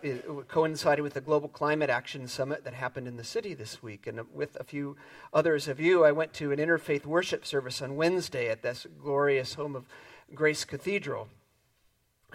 coincided 0.50 1.02
with 1.02 1.14
the 1.14 1.22
Global 1.22 1.48
Climate 1.48 1.90
Action 1.90 2.28
Summit 2.28 2.66
that 2.66 2.74
happened 2.74 3.08
in 3.08 3.16
the 3.16 3.24
city 3.24 3.54
this 3.54 3.82
week. 3.82 4.08
And 4.08 4.20
with 4.34 4.58
a 4.60 4.66
few 4.66 4.98
others 5.34 5.70
of 5.70 5.80
you, 5.80 6.04
I 6.04 6.12
went 6.12 6.34
to 6.34 6.52
an 6.52 6.60
interfaith 6.60 7.06
worship 7.06 7.46
service 7.46 7.82
on 7.82 7.96
Wednesday 7.96 8.50
at 8.50 8.64
this 8.64 8.86
glorious 9.02 9.54
home 9.54 9.74
of 9.74 9.86
Grace 10.36 10.66
Cathedral. 10.66 11.30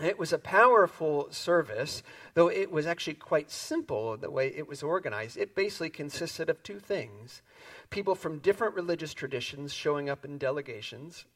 It 0.02 0.18
was 0.18 0.32
a 0.32 0.38
powerful 0.38 1.30
service, 1.30 2.02
though 2.32 2.48
it 2.48 2.72
was 2.72 2.86
actually 2.86 3.12
quite 3.12 3.50
simple 3.50 4.16
the 4.16 4.30
way 4.30 4.48
it 4.56 4.66
was 4.66 4.82
organized. 4.82 5.36
It 5.36 5.54
basically 5.54 5.90
consisted 5.90 6.48
of 6.48 6.62
two 6.62 6.78
things 6.78 7.42
people 7.90 8.14
from 8.14 8.38
different 8.38 8.74
religious 8.74 9.12
traditions 9.12 9.74
showing 9.74 10.08
up 10.08 10.24
in 10.24 10.38
delegations 10.38 11.26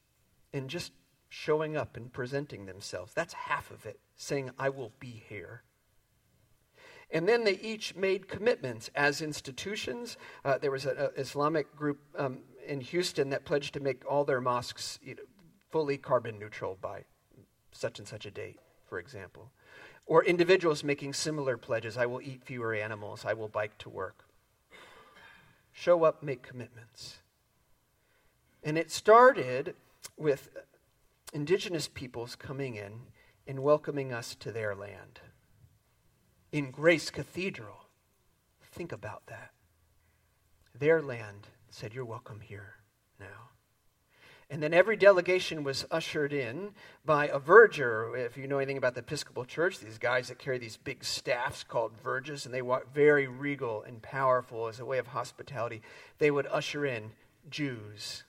and 0.55 0.70
just 0.70 0.92
showing 1.29 1.77
up 1.77 1.97
and 1.97 2.12
presenting 2.12 2.66
themselves. 2.66 3.12
That's 3.14 3.35
half 3.35 3.70
of 3.70 3.87
it, 3.87 4.01
saying, 4.16 4.51
I 4.59 4.68
will 4.68 4.93
be 5.01 5.22
here. 5.29 5.62
And 7.11 7.29
then 7.29 7.45
they 7.45 7.59
each 7.59 7.95
made 7.95 8.29
commitments 8.29 8.91
as 8.95 9.22
institutions. 9.22 10.16
Uh, 10.45 10.59
there 10.59 10.70
was 10.70 10.87
an 10.87 10.97
Islamic 11.16 11.74
group 11.77 12.01
um, 12.16 12.39
in 12.66 12.81
Houston 12.81 13.31
that 13.31 13.45
pledged 13.45 13.74
to 13.74 13.81
make 13.81 14.03
all 14.11 14.24
their 14.24 14.41
mosques 14.41 14.99
you 15.03 15.14
know, 15.14 15.22
fully 15.70 15.99
carbon 15.99 16.39
neutral 16.39 16.77
by 16.81 17.05
such 17.70 17.99
and 17.99 18.09
such 18.09 18.27
a 18.27 18.31
date, 18.31 18.59
for 18.89 18.99
example. 18.99 19.51
Or 20.07 20.24
individuals 20.24 20.83
making 20.83 21.12
similar 21.12 21.57
pledges 21.57 21.97
I 21.97 22.07
will 22.07 22.20
eat 22.20 22.43
fewer 22.45 22.74
animals, 22.74 23.24
I 23.24 23.35
will 23.35 23.49
bike 23.49 23.77
to 23.79 23.89
work. 23.89 24.24
Show 25.72 26.05
up, 26.05 26.22
make 26.22 26.43
commitments. 26.43 27.18
And 28.64 28.79
it 28.79 28.91
started 28.91 29.74
with 30.16 30.49
indigenous 31.33 31.89
peoples 31.89 32.37
coming 32.37 32.74
in 32.74 33.01
and 33.47 33.62
welcoming 33.62 34.12
us 34.12 34.35
to 34.37 34.53
their 34.53 34.74
land. 34.74 35.20
In 36.53 36.70
Grace 36.70 37.11
Cathedral, 37.11 37.89
think 38.62 38.93
about 38.93 39.27
that. 39.27 39.51
Their 40.79 41.03
land 41.03 41.49
said, 41.70 41.95
You're 41.95 42.05
welcome 42.05 42.41
here 42.41 42.74
now. 43.18 43.51
And 44.49 44.62
then 44.62 44.72
every 44.72 44.97
delegation 44.97 45.64
was 45.64 45.87
ushered 45.91 46.33
in 46.33 46.70
by 47.05 47.27
a 47.27 47.39
verger. 47.39 48.14
If 48.16 48.37
you 48.37 48.47
know 48.47 48.59
anything 48.59 48.77
about 48.77 48.95
the 48.95 49.01
Episcopal 49.01 49.45
Church, 49.45 49.81
these 49.81 49.99
guys 49.99 50.29
that 50.29 50.39
carry 50.39 50.59
these 50.59 50.77
big 50.77 51.03
staffs 51.05 51.64
called 51.64 51.93
verges, 52.01 52.47
and 52.47 52.55
they 52.55 52.62
walk 52.62 52.95
very 52.95 53.27
regal 53.27 53.83
and 53.83 54.01
powerful 54.01 54.68
as 54.68 54.79
a 54.79 54.85
way 54.85 54.99
of 54.99 55.09
hospitality. 55.09 55.83
They 56.18 56.31
would 56.31 56.47
usher 56.47 56.87
in 56.87 57.11
Jews, 57.51 58.22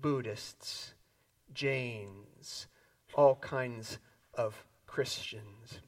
Buddhists, 0.00 0.93
Jains, 1.54 2.66
all 3.14 3.36
kinds 3.36 3.98
of 4.34 4.66
Christians. 4.86 5.80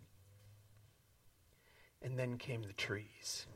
And 2.02 2.18
then 2.18 2.38
came 2.38 2.62
the 2.62 2.72
trees. 2.72 3.46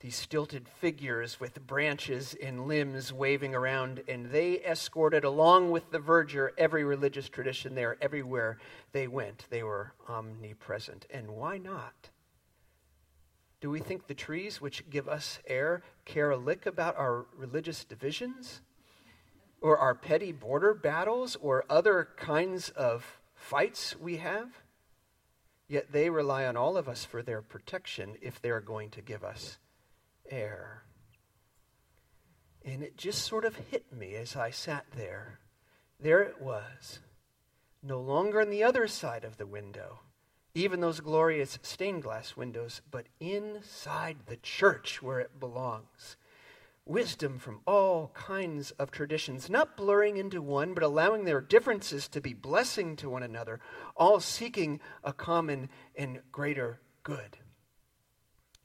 These 0.00 0.14
stilted 0.14 0.68
figures 0.68 1.40
with 1.40 1.66
branches 1.66 2.36
and 2.40 2.68
limbs 2.68 3.12
waving 3.12 3.54
around, 3.54 4.04
and 4.06 4.30
they 4.30 4.60
escorted, 4.64 5.24
along 5.24 5.72
with 5.72 5.90
the 5.90 5.98
verger, 5.98 6.52
every 6.56 6.84
religious 6.84 7.28
tradition 7.28 7.74
there. 7.74 7.96
Everywhere 8.00 8.58
they 8.92 9.08
went, 9.08 9.46
they 9.50 9.64
were 9.64 9.92
omnipresent. 10.08 11.06
And 11.10 11.32
why 11.32 11.58
not? 11.58 12.10
Do 13.60 13.70
we 13.70 13.80
think 13.80 14.06
the 14.06 14.14
trees, 14.14 14.60
which 14.60 14.88
give 14.88 15.08
us 15.08 15.40
air, 15.48 15.82
care 16.04 16.30
a 16.30 16.36
lick 16.36 16.64
about 16.66 16.96
our 16.96 17.26
religious 17.36 17.84
divisions? 17.84 18.60
Or 19.60 19.78
our 19.78 19.94
petty 19.94 20.32
border 20.32 20.74
battles 20.74 21.36
or 21.36 21.64
other 21.68 22.08
kinds 22.16 22.68
of 22.70 23.20
fights 23.34 23.96
we 23.96 24.18
have. 24.18 24.48
Yet 25.68 25.92
they 25.92 26.08
rely 26.08 26.46
on 26.46 26.56
all 26.56 26.76
of 26.76 26.88
us 26.88 27.04
for 27.04 27.22
their 27.22 27.42
protection 27.42 28.16
if 28.22 28.40
they're 28.40 28.60
going 28.60 28.90
to 28.90 29.02
give 29.02 29.22
us 29.22 29.58
air. 30.30 30.84
And 32.64 32.82
it 32.82 32.96
just 32.96 33.22
sort 33.22 33.44
of 33.44 33.56
hit 33.56 33.92
me 33.92 34.14
as 34.14 34.34
I 34.36 34.50
sat 34.50 34.86
there. 34.96 35.40
There 36.00 36.22
it 36.22 36.40
was, 36.40 37.00
no 37.82 38.00
longer 38.00 38.40
on 38.40 38.50
the 38.50 38.62
other 38.62 38.86
side 38.86 39.24
of 39.24 39.36
the 39.36 39.46
window, 39.46 40.00
even 40.54 40.80
those 40.80 41.00
glorious 41.00 41.58
stained 41.62 42.02
glass 42.02 42.36
windows, 42.36 42.80
but 42.90 43.06
inside 43.20 44.18
the 44.26 44.36
church 44.36 45.02
where 45.02 45.20
it 45.20 45.40
belongs 45.40 46.16
wisdom 46.88 47.38
from 47.38 47.60
all 47.66 48.10
kinds 48.14 48.70
of 48.72 48.90
traditions, 48.90 49.50
not 49.50 49.76
blurring 49.76 50.16
into 50.16 50.40
one, 50.40 50.72
but 50.72 50.82
allowing 50.82 51.24
their 51.24 51.40
differences 51.40 52.08
to 52.08 52.20
be 52.20 52.32
blessing 52.32 52.96
to 52.96 53.10
one 53.10 53.22
another, 53.22 53.60
all 53.94 54.18
seeking 54.18 54.80
a 55.04 55.12
common 55.12 55.68
and 55.94 56.20
greater 56.32 56.80
good 57.02 57.36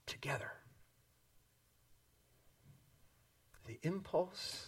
together. 0.05 0.51
The 3.65 3.79
impulse, 3.83 4.67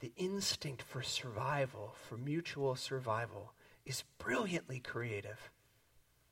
the 0.00 0.12
instinct 0.16 0.82
for 0.82 1.02
survival, 1.02 1.94
for 2.08 2.16
mutual 2.16 2.74
survival, 2.74 3.52
is 3.84 4.04
brilliantly 4.18 4.80
creative 4.80 5.50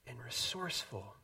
and 0.07 0.23
resourceful. 0.23 1.15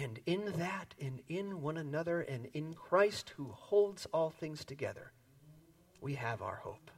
And 0.00 0.18
in 0.24 0.52
that, 0.56 0.94
and 0.98 1.20
in 1.28 1.60
one 1.60 1.76
another, 1.76 2.22
and 2.22 2.46
in 2.54 2.72
Christ 2.72 3.34
who 3.36 3.48
holds 3.52 4.06
all 4.14 4.30
things 4.30 4.64
together, 4.64 5.12
we 6.00 6.14
have 6.14 6.40
our 6.40 6.56
hope. 6.56 6.90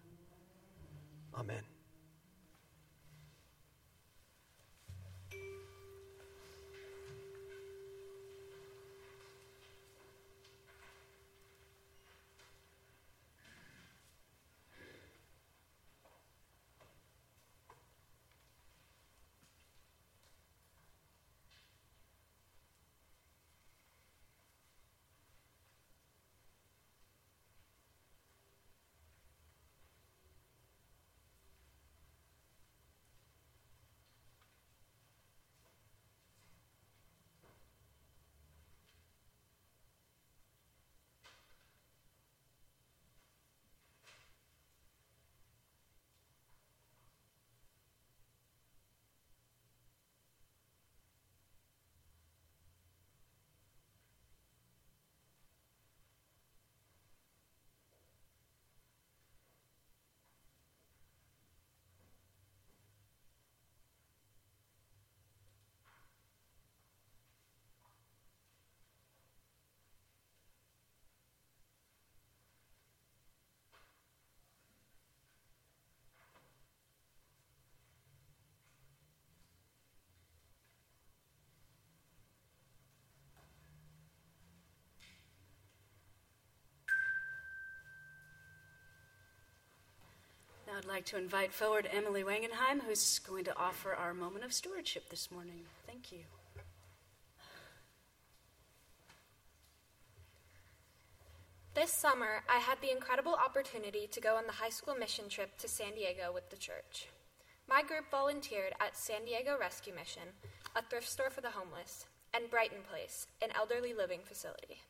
Amen. 1.34 1.64
I'd 90.82 90.88
like 90.88 91.04
to 91.06 91.16
invite 91.16 91.52
forward 91.52 91.88
Emily 91.92 92.24
Wangenheim, 92.24 92.80
who's 92.84 93.20
going 93.20 93.44
to 93.44 93.56
offer 93.56 93.94
our 93.94 94.12
moment 94.12 94.44
of 94.44 94.52
stewardship 94.52 95.08
this 95.10 95.30
morning. 95.30 95.60
Thank 95.86 96.10
you. 96.10 96.18
This 101.74 101.92
summer, 101.92 102.42
I 102.48 102.58
had 102.58 102.78
the 102.80 102.90
incredible 102.90 103.34
opportunity 103.34 104.08
to 104.10 104.20
go 104.20 104.34
on 104.34 104.46
the 104.46 104.52
high 104.52 104.70
school 104.70 104.96
mission 104.96 105.28
trip 105.28 105.56
to 105.58 105.68
San 105.68 105.94
Diego 105.94 106.32
with 106.34 106.50
the 106.50 106.56
church. 106.56 107.06
My 107.68 107.82
group 107.82 108.10
volunteered 108.10 108.72
at 108.80 108.96
San 108.96 109.24
Diego 109.24 109.56
Rescue 109.60 109.94
Mission, 109.94 110.34
a 110.74 110.82
thrift 110.82 111.08
store 111.08 111.30
for 111.30 111.42
the 111.42 111.50
homeless, 111.50 112.06
and 112.34 112.50
Brighton 112.50 112.78
Place, 112.90 113.28
an 113.40 113.50
elderly 113.54 113.94
living 113.94 114.20
facility. 114.24 114.80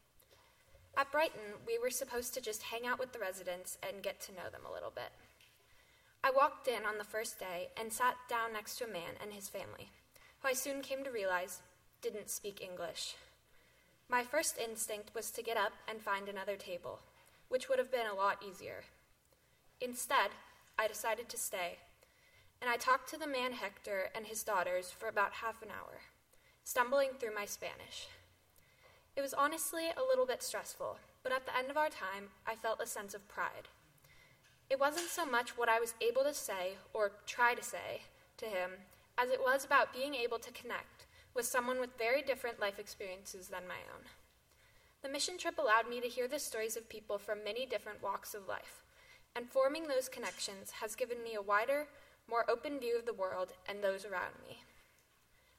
At 0.96 1.12
Brighton, 1.12 1.60
we 1.66 1.78
were 1.78 1.90
supposed 1.90 2.32
to 2.34 2.40
just 2.40 2.62
hang 2.62 2.86
out 2.86 2.98
with 2.98 3.12
the 3.12 3.18
residents 3.18 3.76
and 3.86 4.02
get 4.02 4.20
to 4.22 4.32
know 4.32 4.48
them 4.50 4.62
a 4.66 4.72
little 4.72 4.92
bit. 4.94 5.12
I 6.24 6.30
walked 6.30 6.68
in 6.68 6.84
on 6.86 6.98
the 6.98 7.04
first 7.04 7.40
day 7.40 7.68
and 7.76 7.92
sat 7.92 8.14
down 8.28 8.52
next 8.52 8.76
to 8.76 8.84
a 8.84 8.92
man 8.92 9.18
and 9.20 9.32
his 9.32 9.48
family, 9.48 9.90
who 10.40 10.48
I 10.48 10.52
soon 10.52 10.80
came 10.80 11.02
to 11.02 11.10
realize 11.10 11.60
didn't 12.00 12.30
speak 12.30 12.60
English. 12.62 13.16
My 14.08 14.22
first 14.22 14.56
instinct 14.56 15.14
was 15.14 15.32
to 15.32 15.42
get 15.42 15.56
up 15.56 15.72
and 15.88 16.00
find 16.00 16.28
another 16.28 16.56
table, 16.56 17.00
which 17.48 17.68
would 17.68 17.78
have 17.78 17.90
been 17.90 18.06
a 18.06 18.14
lot 18.14 18.40
easier. 18.46 18.84
Instead, 19.80 20.30
I 20.78 20.86
decided 20.86 21.28
to 21.28 21.36
stay, 21.36 21.78
and 22.60 22.70
I 22.70 22.76
talked 22.76 23.08
to 23.10 23.18
the 23.18 23.26
man 23.26 23.52
Hector 23.52 24.10
and 24.14 24.26
his 24.26 24.44
daughters 24.44 24.92
for 24.92 25.08
about 25.08 25.32
half 25.32 25.60
an 25.60 25.70
hour, 25.70 26.02
stumbling 26.62 27.10
through 27.18 27.34
my 27.34 27.46
Spanish. 27.46 28.06
It 29.16 29.22
was 29.22 29.34
honestly 29.34 29.86
a 29.96 30.06
little 30.08 30.26
bit 30.26 30.42
stressful, 30.42 30.98
but 31.24 31.32
at 31.32 31.46
the 31.46 31.56
end 31.56 31.68
of 31.68 31.76
our 31.76 31.88
time, 31.88 32.28
I 32.46 32.54
felt 32.54 32.80
a 32.80 32.86
sense 32.86 33.12
of 33.12 33.26
pride. 33.26 33.68
It 34.72 34.80
wasn't 34.80 35.10
so 35.10 35.26
much 35.26 35.58
what 35.58 35.68
I 35.68 35.80
was 35.80 35.92
able 36.00 36.22
to 36.22 36.32
say 36.32 36.78
or 36.94 37.12
try 37.26 37.54
to 37.54 37.62
say 37.62 38.00
to 38.38 38.46
him 38.46 38.70
as 39.18 39.28
it 39.28 39.38
was 39.38 39.66
about 39.66 39.92
being 39.92 40.14
able 40.14 40.38
to 40.38 40.50
connect 40.50 41.04
with 41.34 41.44
someone 41.44 41.78
with 41.78 41.98
very 41.98 42.22
different 42.22 42.58
life 42.58 42.78
experiences 42.78 43.48
than 43.48 43.68
my 43.68 43.74
own. 43.94 44.04
The 45.02 45.10
mission 45.10 45.36
trip 45.36 45.58
allowed 45.58 45.90
me 45.90 46.00
to 46.00 46.08
hear 46.08 46.26
the 46.26 46.38
stories 46.38 46.78
of 46.78 46.88
people 46.88 47.18
from 47.18 47.44
many 47.44 47.66
different 47.66 48.02
walks 48.02 48.32
of 48.32 48.48
life, 48.48 48.82
and 49.36 49.46
forming 49.46 49.88
those 49.88 50.08
connections 50.08 50.70
has 50.80 50.94
given 50.94 51.22
me 51.22 51.34
a 51.34 51.42
wider, 51.42 51.86
more 52.26 52.50
open 52.50 52.80
view 52.80 52.98
of 52.98 53.04
the 53.04 53.12
world 53.12 53.52
and 53.68 53.84
those 53.84 54.06
around 54.06 54.32
me. 54.48 54.62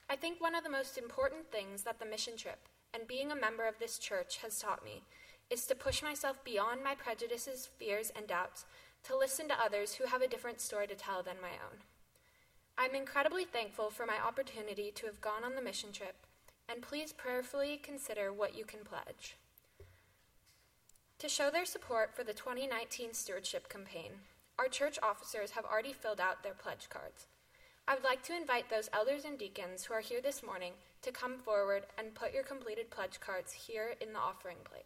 I 0.10 0.16
think 0.16 0.42
one 0.42 0.56
of 0.56 0.64
the 0.64 0.72
most 0.72 0.98
important 0.98 1.52
things 1.52 1.84
that 1.84 2.00
the 2.00 2.06
mission 2.08 2.36
trip 2.36 2.68
and 2.96 3.08
being 3.08 3.32
a 3.32 3.36
member 3.36 3.68
of 3.68 3.78
this 3.78 4.00
church 4.00 4.38
has 4.38 4.58
taught 4.58 4.84
me 4.84 5.04
is 5.52 5.68
to 5.68 5.76
push 5.76 6.02
myself 6.02 6.44
beyond 6.44 6.84
my 6.84 6.96
prejudices, 6.96 7.70
fears, 7.78 8.12
and 8.16 8.26
doubts 8.26 8.66
to 9.04 9.18
listen 9.18 9.48
to 9.50 9.62
others 9.62 9.96
who 9.96 10.06
have 10.06 10.22
a 10.22 10.28
different 10.28 10.62
story 10.62 10.88
to 10.88 10.96
tell 10.96 11.24
than 11.24 11.42
my 11.42 11.50
own. 11.50 11.80
I'm 12.78 12.96
incredibly 12.96 13.46
thankful 13.46 13.90
for 13.90 14.06
my 14.06 14.16
opportunity 14.18 14.92
to 14.96 15.06
have 15.06 15.22
gone 15.22 15.44
on 15.44 15.56
the 15.56 15.62
mission 15.62 15.92
trip, 15.92 16.16
and 16.68 16.82
please 16.82 17.14
prayerfully 17.14 17.80
consider 17.84 18.32
what 18.32 18.58
you 18.58 18.66
can 18.66 18.80
pledge. 18.84 19.38
To 21.20 21.30
show 21.30 21.50
their 21.50 21.66
support 21.66 22.16
for 22.16 22.24
the 22.24 22.34
2019 22.34 23.14
stewardship 23.14 23.70
campaign, 23.70 24.12
our 24.58 24.68
church 24.68 24.98
officers 25.04 25.52
have 25.52 25.66
already 25.66 25.94
filled 25.94 26.20
out 26.20 26.44
their 26.44 26.54
pledge 26.54 26.90
cards. 26.90 27.28
I 27.88 27.96
would 27.96 28.04
like 28.04 28.24
to 28.24 28.36
invite 28.36 28.70
those 28.70 28.90
elders 28.94 29.26
and 29.26 29.38
deacons 29.38 29.84
who 29.84 29.94
are 29.94 30.02
here 30.02 30.22
this 30.22 30.42
morning 30.42 30.74
to 31.02 31.12
come 31.12 31.38
forward 31.38 31.84
and 31.98 32.16
put 32.16 32.34
your 32.34 32.44
completed 32.44 32.90
pledge 32.90 33.20
cards 33.20 33.52
here 33.52 33.96
in 34.00 34.14
the 34.14 34.20
offering 34.20 34.58
plate. 34.64 34.86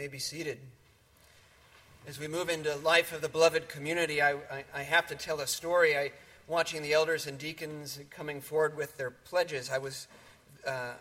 May 0.00 0.08
be 0.08 0.18
seated. 0.18 0.56
As 2.08 2.18
we 2.18 2.26
move 2.26 2.48
into 2.48 2.74
life 2.76 3.12
of 3.12 3.20
the 3.20 3.28
beloved 3.28 3.68
community, 3.68 4.22
I, 4.22 4.32
I, 4.32 4.64
I, 4.74 4.80
have 4.80 5.06
to 5.08 5.14
tell 5.14 5.40
a 5.40 5.46
story. 5.46 5.94
I, 5.94 6.12
watching 6.48 6.82
the 6.82 6.94
elders 6.94 7.26
and 7.26 7.36
deacons 7.36 8.00
coming 8.08 8.40
forward 8.40 8.78
with 8.78 8.96
their 8.96 9.10
pledges, 9.10 9.68
I 9.68 9.76
was 9.76 10.08
uh, 10.66 10.92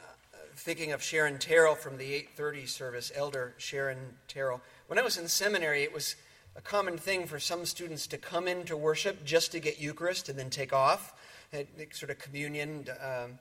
thinking 0.57 0.91
of 0.91 1.01
Sharon 1.01 1.37
Terrell 1.37 1.75
from 1.75 1.97
the 1.97 2.13
830 2.13 2.65
service, 2.65 3.09
Elder 3.15 3.53
Sharon 3.55 3.99
Terrell. 4.27 4.59
When 4.87 4.99
I 4.99 5.01
was 5.01 5.17
in 5.17 5.29
seminary, 5.29 5.83
it 5.83 5.93
was 5.93 6.17
a 6.57 6.61
common 6.61 6.97
thing 6.97 7.25
for 7.25 7.39
some 7.39 7.65
students 7.65 8.05
to 8.07 8.17
come 8.17 8.49
into 8.49 8.75
worship 8.75 9.23
just 9.23 9.53
to 9.53 9.61
get 9.61 9.79
Eucharist 9.79 10.27
and 10.27 10.37
then 10.37 10.49
take 10.49 10.73
off, 10.73 11.13
sort 11.93 12.11
of 12.11 12.19
communion, 12.19 12.85
um, 13.01 13.39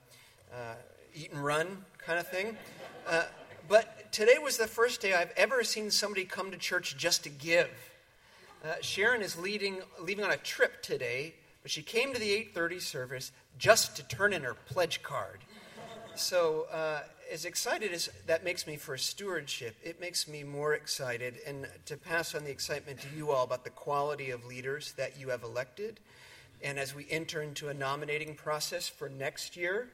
uh, 0.53 0.75
eat 1.13 1.33
and 1.33 1.43
run 1.43 1.83
kind 1.97 2.17
of 2.17 2.29
thing. 2.29 2.57
Uh, 3.05 3.23
but 3.69 4.11
today 4.11 4.39
was 4.41 4.57
the 4.57 4.67
first 4.67 4.99
day 4.99 5.13
I've 5.13 5.31
ever 5.37 5.63
seen 5.63 5.91
somebody 5.91 6.25
come 6.25 6.49
to 6.51 6.57
church 6.57 6.97
just 6.97 7.23
to 7.23 7.29
give. 7.29 7.69
Uh, 8.65 8.73
Sharon 8.81 9.21
is 9.21 9.37
leading, 9.37 9.81
leaving 10.01 10.25
on 10.25 10.31
a 10.31 10.37
trip 10.37 10.81
today, 10.81 11.35
but 11.61 11.69
she 11.69 11.83
came 11.83 12.11
to 12.11 12.19
the 12.19 12.31
8:30 12.31 12.79
service 12.79 13.31
just 13.57 13.95
to 13.97 14.03
turn 14.03 14.33
in 14.33 14.41
her 14.41 14.55
pledge 14.55 15.03
card. 15.03 15.39
So, 16.15 16.63
uh, 16.63 17.03
as 17.31 17.45
excited 17.45 17.93
as 17.93 18.09
that 18.25 18.43
makes 18.43 18.65
me 18.65 18.75
for 18.75 18.97
stewardship, 18.97 19.75
it 19.83 20.01
makes 20.01 20.27
me 20.27 20.43
more 20.43 20.73
excited 20.73 21.39
and 21.45 21.69
to 21.85 21.95
pass 21.95 22.33
on 22.33 22.43
the 22.43 22.49
excitement 22.49 22.99
to 23.01 23.07
you 23.15 23.31
all 23.31 23.43
about 23.43 23.63
the 23.63 23.69
quality 23.69 24.31
of 24.31 24.43
leaders 24.45 24.93
that 24.93 25.17
you 25.17 25.29
have 25.29 25.43
elected. 25.43 25.99
And 26.61 26.79
as 26.79 26.95
we 26.95 27.05
enter 27.09 27.43
into 27.43 27.69
a 27.69 27.73
nominating 27.73 28.35
process 28.35 28.89
for 28.89 29.09
next 29.09 29.55
year, 29.55 29.91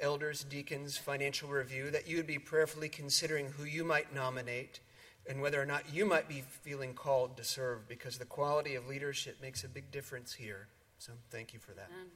elders, 0.00 0.44
deacons, 0.44 0.96
financial 0.96 1.48
review, 1.48 1.90
that 1.90 2.08
you 2.08 2.16
would 2.16 2.26
be 2.26 2.38
prayerfully 2.38 2.88
considering 2.88 3.46
who 3.46 3.64
you 3.64 3.84
might 3.84 4.14
nominate 4.14 4.80
and 5.28 5.40
whether 5.40 5.60
or 5.60 5.66
not 5.66 5.92
you 5.92 6.06
might 6.06 6.28
be 6.28 6.42
feeling 6.62 6.94
called 6.94 7.36
to 7.36 7.44
serve 7.44 7.88
because 7.88 8.18
the 8.18 8.24
quality 8.24 8.74
of 8.74 8.86
leadership 8.86 9.38
makes 9.40 9.64
a 9.64 9.68
big 9.68 9.90
difference 9.90 10.32
here. 10.32 10.68
So 10.98 11.12
thank 11.30 11.52
you 11.52 11.58
for 11.58 11.72
that. 11.72 11.88
Um, 12.00 12.08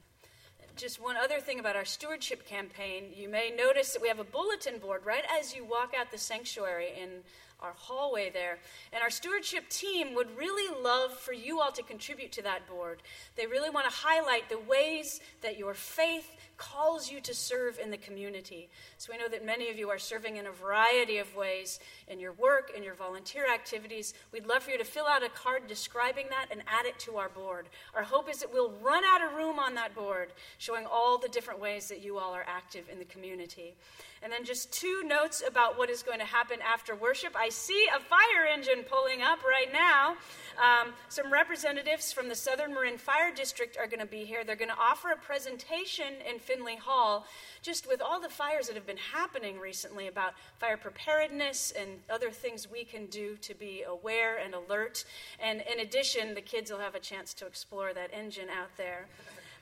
just 0.76 1.02
one 1.02 1.16
other 1.16 1.40
thing 1.40 1.58
about 1.58 1.76
our 1.76 1.84
stewardship 1.84 2.46
campaign. 2.46 3.06
You 3.14 3.28
may 3.28 3.50
notice 3.50 3.92
that 3.92 4.02
we 4.02 4.08
have 4.08 4.20
a 4.20 4.24
bulletin 4.24 4.78
board 4.78 5.04
right 5.04 5.24
as 5.38 5.54
you 5.54 5.64
walk 5.64 5.94
out 5.98 6.10
the 6.10 6.18
sanctuary 6.18 6.88
in 7.00 7.22
our 7.60 7.74
hallway 7.76 8.30
there. 8.30 8.58
And 8.92 9.02
our 9.02 9.10
stewardship 9.10 9.68
team 9.68 10.14
would 10.14 10.34
really 10.36 10.82
love 10.82 11.12
for 11.12 11.32
you 11.32 11.60
all 11.60 11.72
to 11.72 11.82
contribute 11.82 12.32
to 12.32 12.42
that 12.42 12.66
board. 12.68 13.02
They 13.36 13.46
really 13.46 13.70
want 13.70 13.90
to 13.90 13.94
highlight 13.94 14.48
the 14.48 14.58
ways 14.58 15.20
that 15.42 15.58
your 15.58 15.74
faith 15.74 16.36
calls 16.61 17.11
you 17.11 17.20
to 17.22 17.34
serve 17.34 17.78
in 17.78 17.90
the 17.90 17.96
community. 17.96 18.68
So 18.98 19.11
we 19.11 19.18
know 19.18 19.28
that 19.28 19.44
many 19.44 19.70
of 19.70 19.78
you 19.78 19.88
are 19.88 19.98
serving 19.98 20.36
in 20.36 20.46
a 20.46 20.52
variety 20.52 21.16
of 21.16 21.34
ways 21.34 21.80
in 22.06 22.20
your 22.20 22.32
work, 22.32 22.70
in 22.76 22.82
your 22.82 22.94
volunteer 22.94 23.50
activities. 23.52 24.12
We'd 24.30 24.46
love 24.46 24.64
for 24.64 24.70
you 24.70 24.78
to 24.78 24.84
fill 24.84 25.06
out 25.06 25.24
a 25.24 25.30
card 25.30 25.66
describing 25.66 26.26
that 26.28 26.48
and 26.50 26.61
add 26.68 26.84
it 26.84 26.98
to 27.00 27.16
our 27.16 27.30
board. 27.30 27.68
Our 27.94 28.02
hope 28.02 28.28
is 28.30 28.40
that 28.40 28.52
we'll 28.52 28.72
run 28.82 29.02
out 29.04 29.24
of 29.24 29.34
room 29.34 29.58
on 29.58 29.74
that 29.76 29.94
board 29.94 30.34
showing 30.58 30.84
all 30.84 31.16
the 31.16 31.28
different 31.28 31.61
ways 31.61 31.88
that 31.88 32.02
you 32.02 32.18
all 32.18 32.34
are 32.34 32.44
active 32.46 32.84
in 32.92 32.98
the 32.98 33.06
community. 33.06 33.74
And 34.22 34.30
then 34.30 34.44
just 34.44 34.70
two 34.70 35.02
notes 35.06 35.42
about 35.46 35.78
what 35.78 35.88
is 35.88 36.02
going 36.02 36.18
to 36.18 36.26
happen 36.26 36.58
after 36.60 36.94
worship. 36.94 37.34
I 37.34 37.48
see 37.48 37.86
a 37.94 38.00
fire 38.00 38.46
engine 38.52 38.84
pulling 38.88 39.22
up 39.22 39.42
right 39.44 39.72
now. 39.72 40.16
Um, 40.60 40.92
some 41.08 41.32
representatives 41.32 42.12
from 42.12 42.28
the 42.28 42.34
Southern 42.34 42.74
Marin 42.74 42.98
Fire 42.98 43.32
District 43.34 43.78
are 43.78 43.86
going 43.86 44.00
to 44.00 44.06
be 44.06 44.24
here. 44.24 44.44
They're 44.44 44.56
going 44.56 44.70
to 44.70 44.78
offer 44.78 45.08
a 45.08 45.16
presentation 45.16 46.20
in 46.30 46.38
Finley 46.38 46.76
Hall 46.76 47.24
just 47.62 47.88
with 47.88 48.02
all 48.02 48.20
the 48.20 48.28
fires 48.28 48.66
that 48.66 48.76
have 48.76 48.86
been 48.86 48.98
happening 48.98 49.58
recently 49.58 50.06
about 50.08 50.34
fire 50.58 50.76
preparedness 50.76 51.72
and 51.78 51.88
other 52.10 52.30
things 52.30 52.70
we 52.70 52.84
can 52.84 53.06
do 53.06 53.36
to 53.40 53.54
be 53.54 53.84
aware 53.88 54.36
and 54.38 54.54
alert. 54.54 55.06
And 55.38 55.62
in 55.72 55.80
addition, 55.80 56.34
the 56.34 56.42
kids 56.42 56.70
will 56.70 56.78
have 56.78 56.94
a 56.94 57.00
chance 57.00 57.32
to 57.34 57.46
explore 57.46 57.94
that 57.94 58.10
engine 58.12 58.48
out 58.50 58.76
there. 58.76 59.06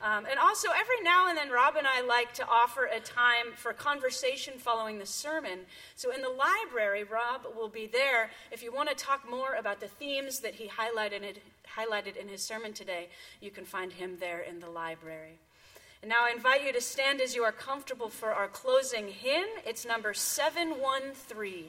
Um, 0.00 0.26
and 0.30 0.38
also, 0.38 0.68
every 0.68 1.02
now 1.02 1.28
and 1.28 1.36
then, 1.36 1.50
Rob 1.50 1.74
and 1.76 1.86
I 1.86 2.02
like 2.02 2.32
to 2.34 2.46
offer 2.46 2.84
a 2.84 3.00
time 3.00 3.52
for 3.56 3.72
conversation 3.72 4.54
following 4.56 5.00
the 5.00 5.06
sermon. 5.06 5.60
So, 5.96 6.14
in 6.14 6.22
the 6.22 6.28
library, 6.28 7.02
Rob 7.02 7.46
will 7.56 7.68
be 7.68 7.86
there. 7.86 8.30
If 8.52 8.62
you 8.62 8.72
want 8.72 8.88
to 8.90 8.94
talk 8.94 9.28
more 9.28 9.54
about 9.54 9.80
the 9.80 9.88
themes 9.88 10.38
that 10.40 10.54
he 10.54 10.68
highlighted, 10.68 11.38
highlighted 11.76 12.16
in 12.16 12.28
his 12.28 12.42
sermon 12.42 12.72
today, 12.72 13.08
you 13.40 13.50
can 13.50 13.64
find 13.64 13.92
him 13.92 14.18
there 14.20 14.38
in 14.38 14.60
the 14.60 14.70
library. 14.70 15.40
And 16.00 16.08
now 16.08 16.26
I 16.26 16.30
invite 16.30 16.64
you 16.64 16.72
to 16.72 16.80
stand 16.80 17.20
as 17.20 17.34
you 17.34 17.42
are 17.42 17.50
comfortable 17.50 18.08
for 18.08 18.32
our 18.32 18.46
closing 18.46 19.08
hymn. 19.08 19.48
It's 19.66 19.84
number 19.84 20.14
713. 20.14 21.64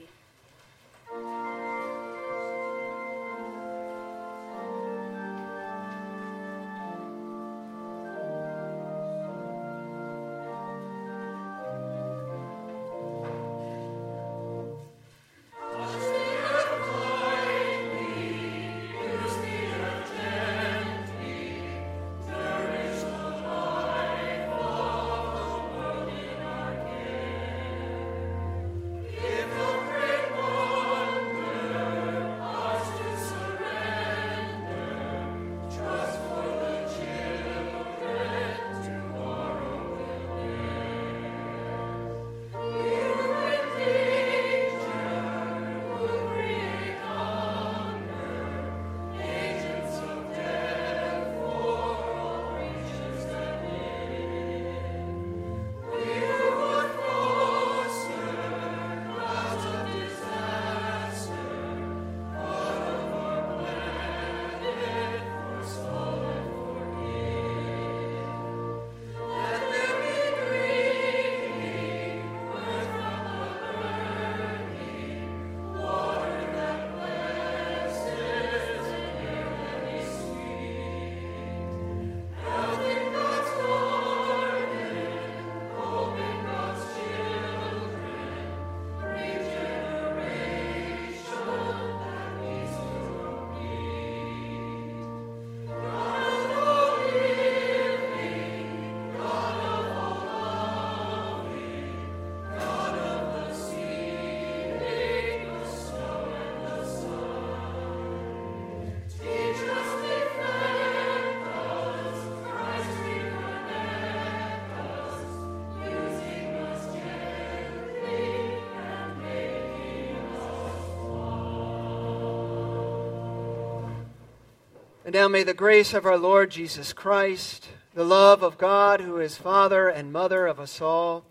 And 125.10 125.16
now 125.16 125.26
may 125.26 125.42
the 125.42 125.54
grace 125.54 125.92
of 125.92 126.06
our 126.06 126.16
Lord 126.16 126.52
Jesus 126.52 126.92
Christ, 126.92 127.66
the 127.94 128.04
love 128.04 128.44
of 128.44 128.56
God, 128.56 129.00
who 129.00 129.16
is 129.16 129.36
Father 129.36 129.88
and 129.88 130.12
Mother 130.12 130.46
of 130.46 130.60
us 130.60 130.80
all, 130.80 131.24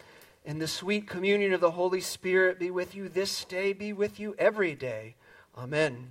and 0.46 0.62
the 0.62 0.68
sweet 0.68 1.08
communion 1.08 1.54
of 1.54 1.62
the 1.62 1.72
Holy 1.72 2.02
Spirit 2.02 2.60
be 2.60 2.70
with 2.70 2.94
you 2.94 3.08
this 3.08 3.46
day, 3.46 3.72
be 3.72 3.94
with 3.94 4.20
you 4.20 4.36
every 4.38 4.76
day. 4.76 5.16
Amen. 5.58 6.10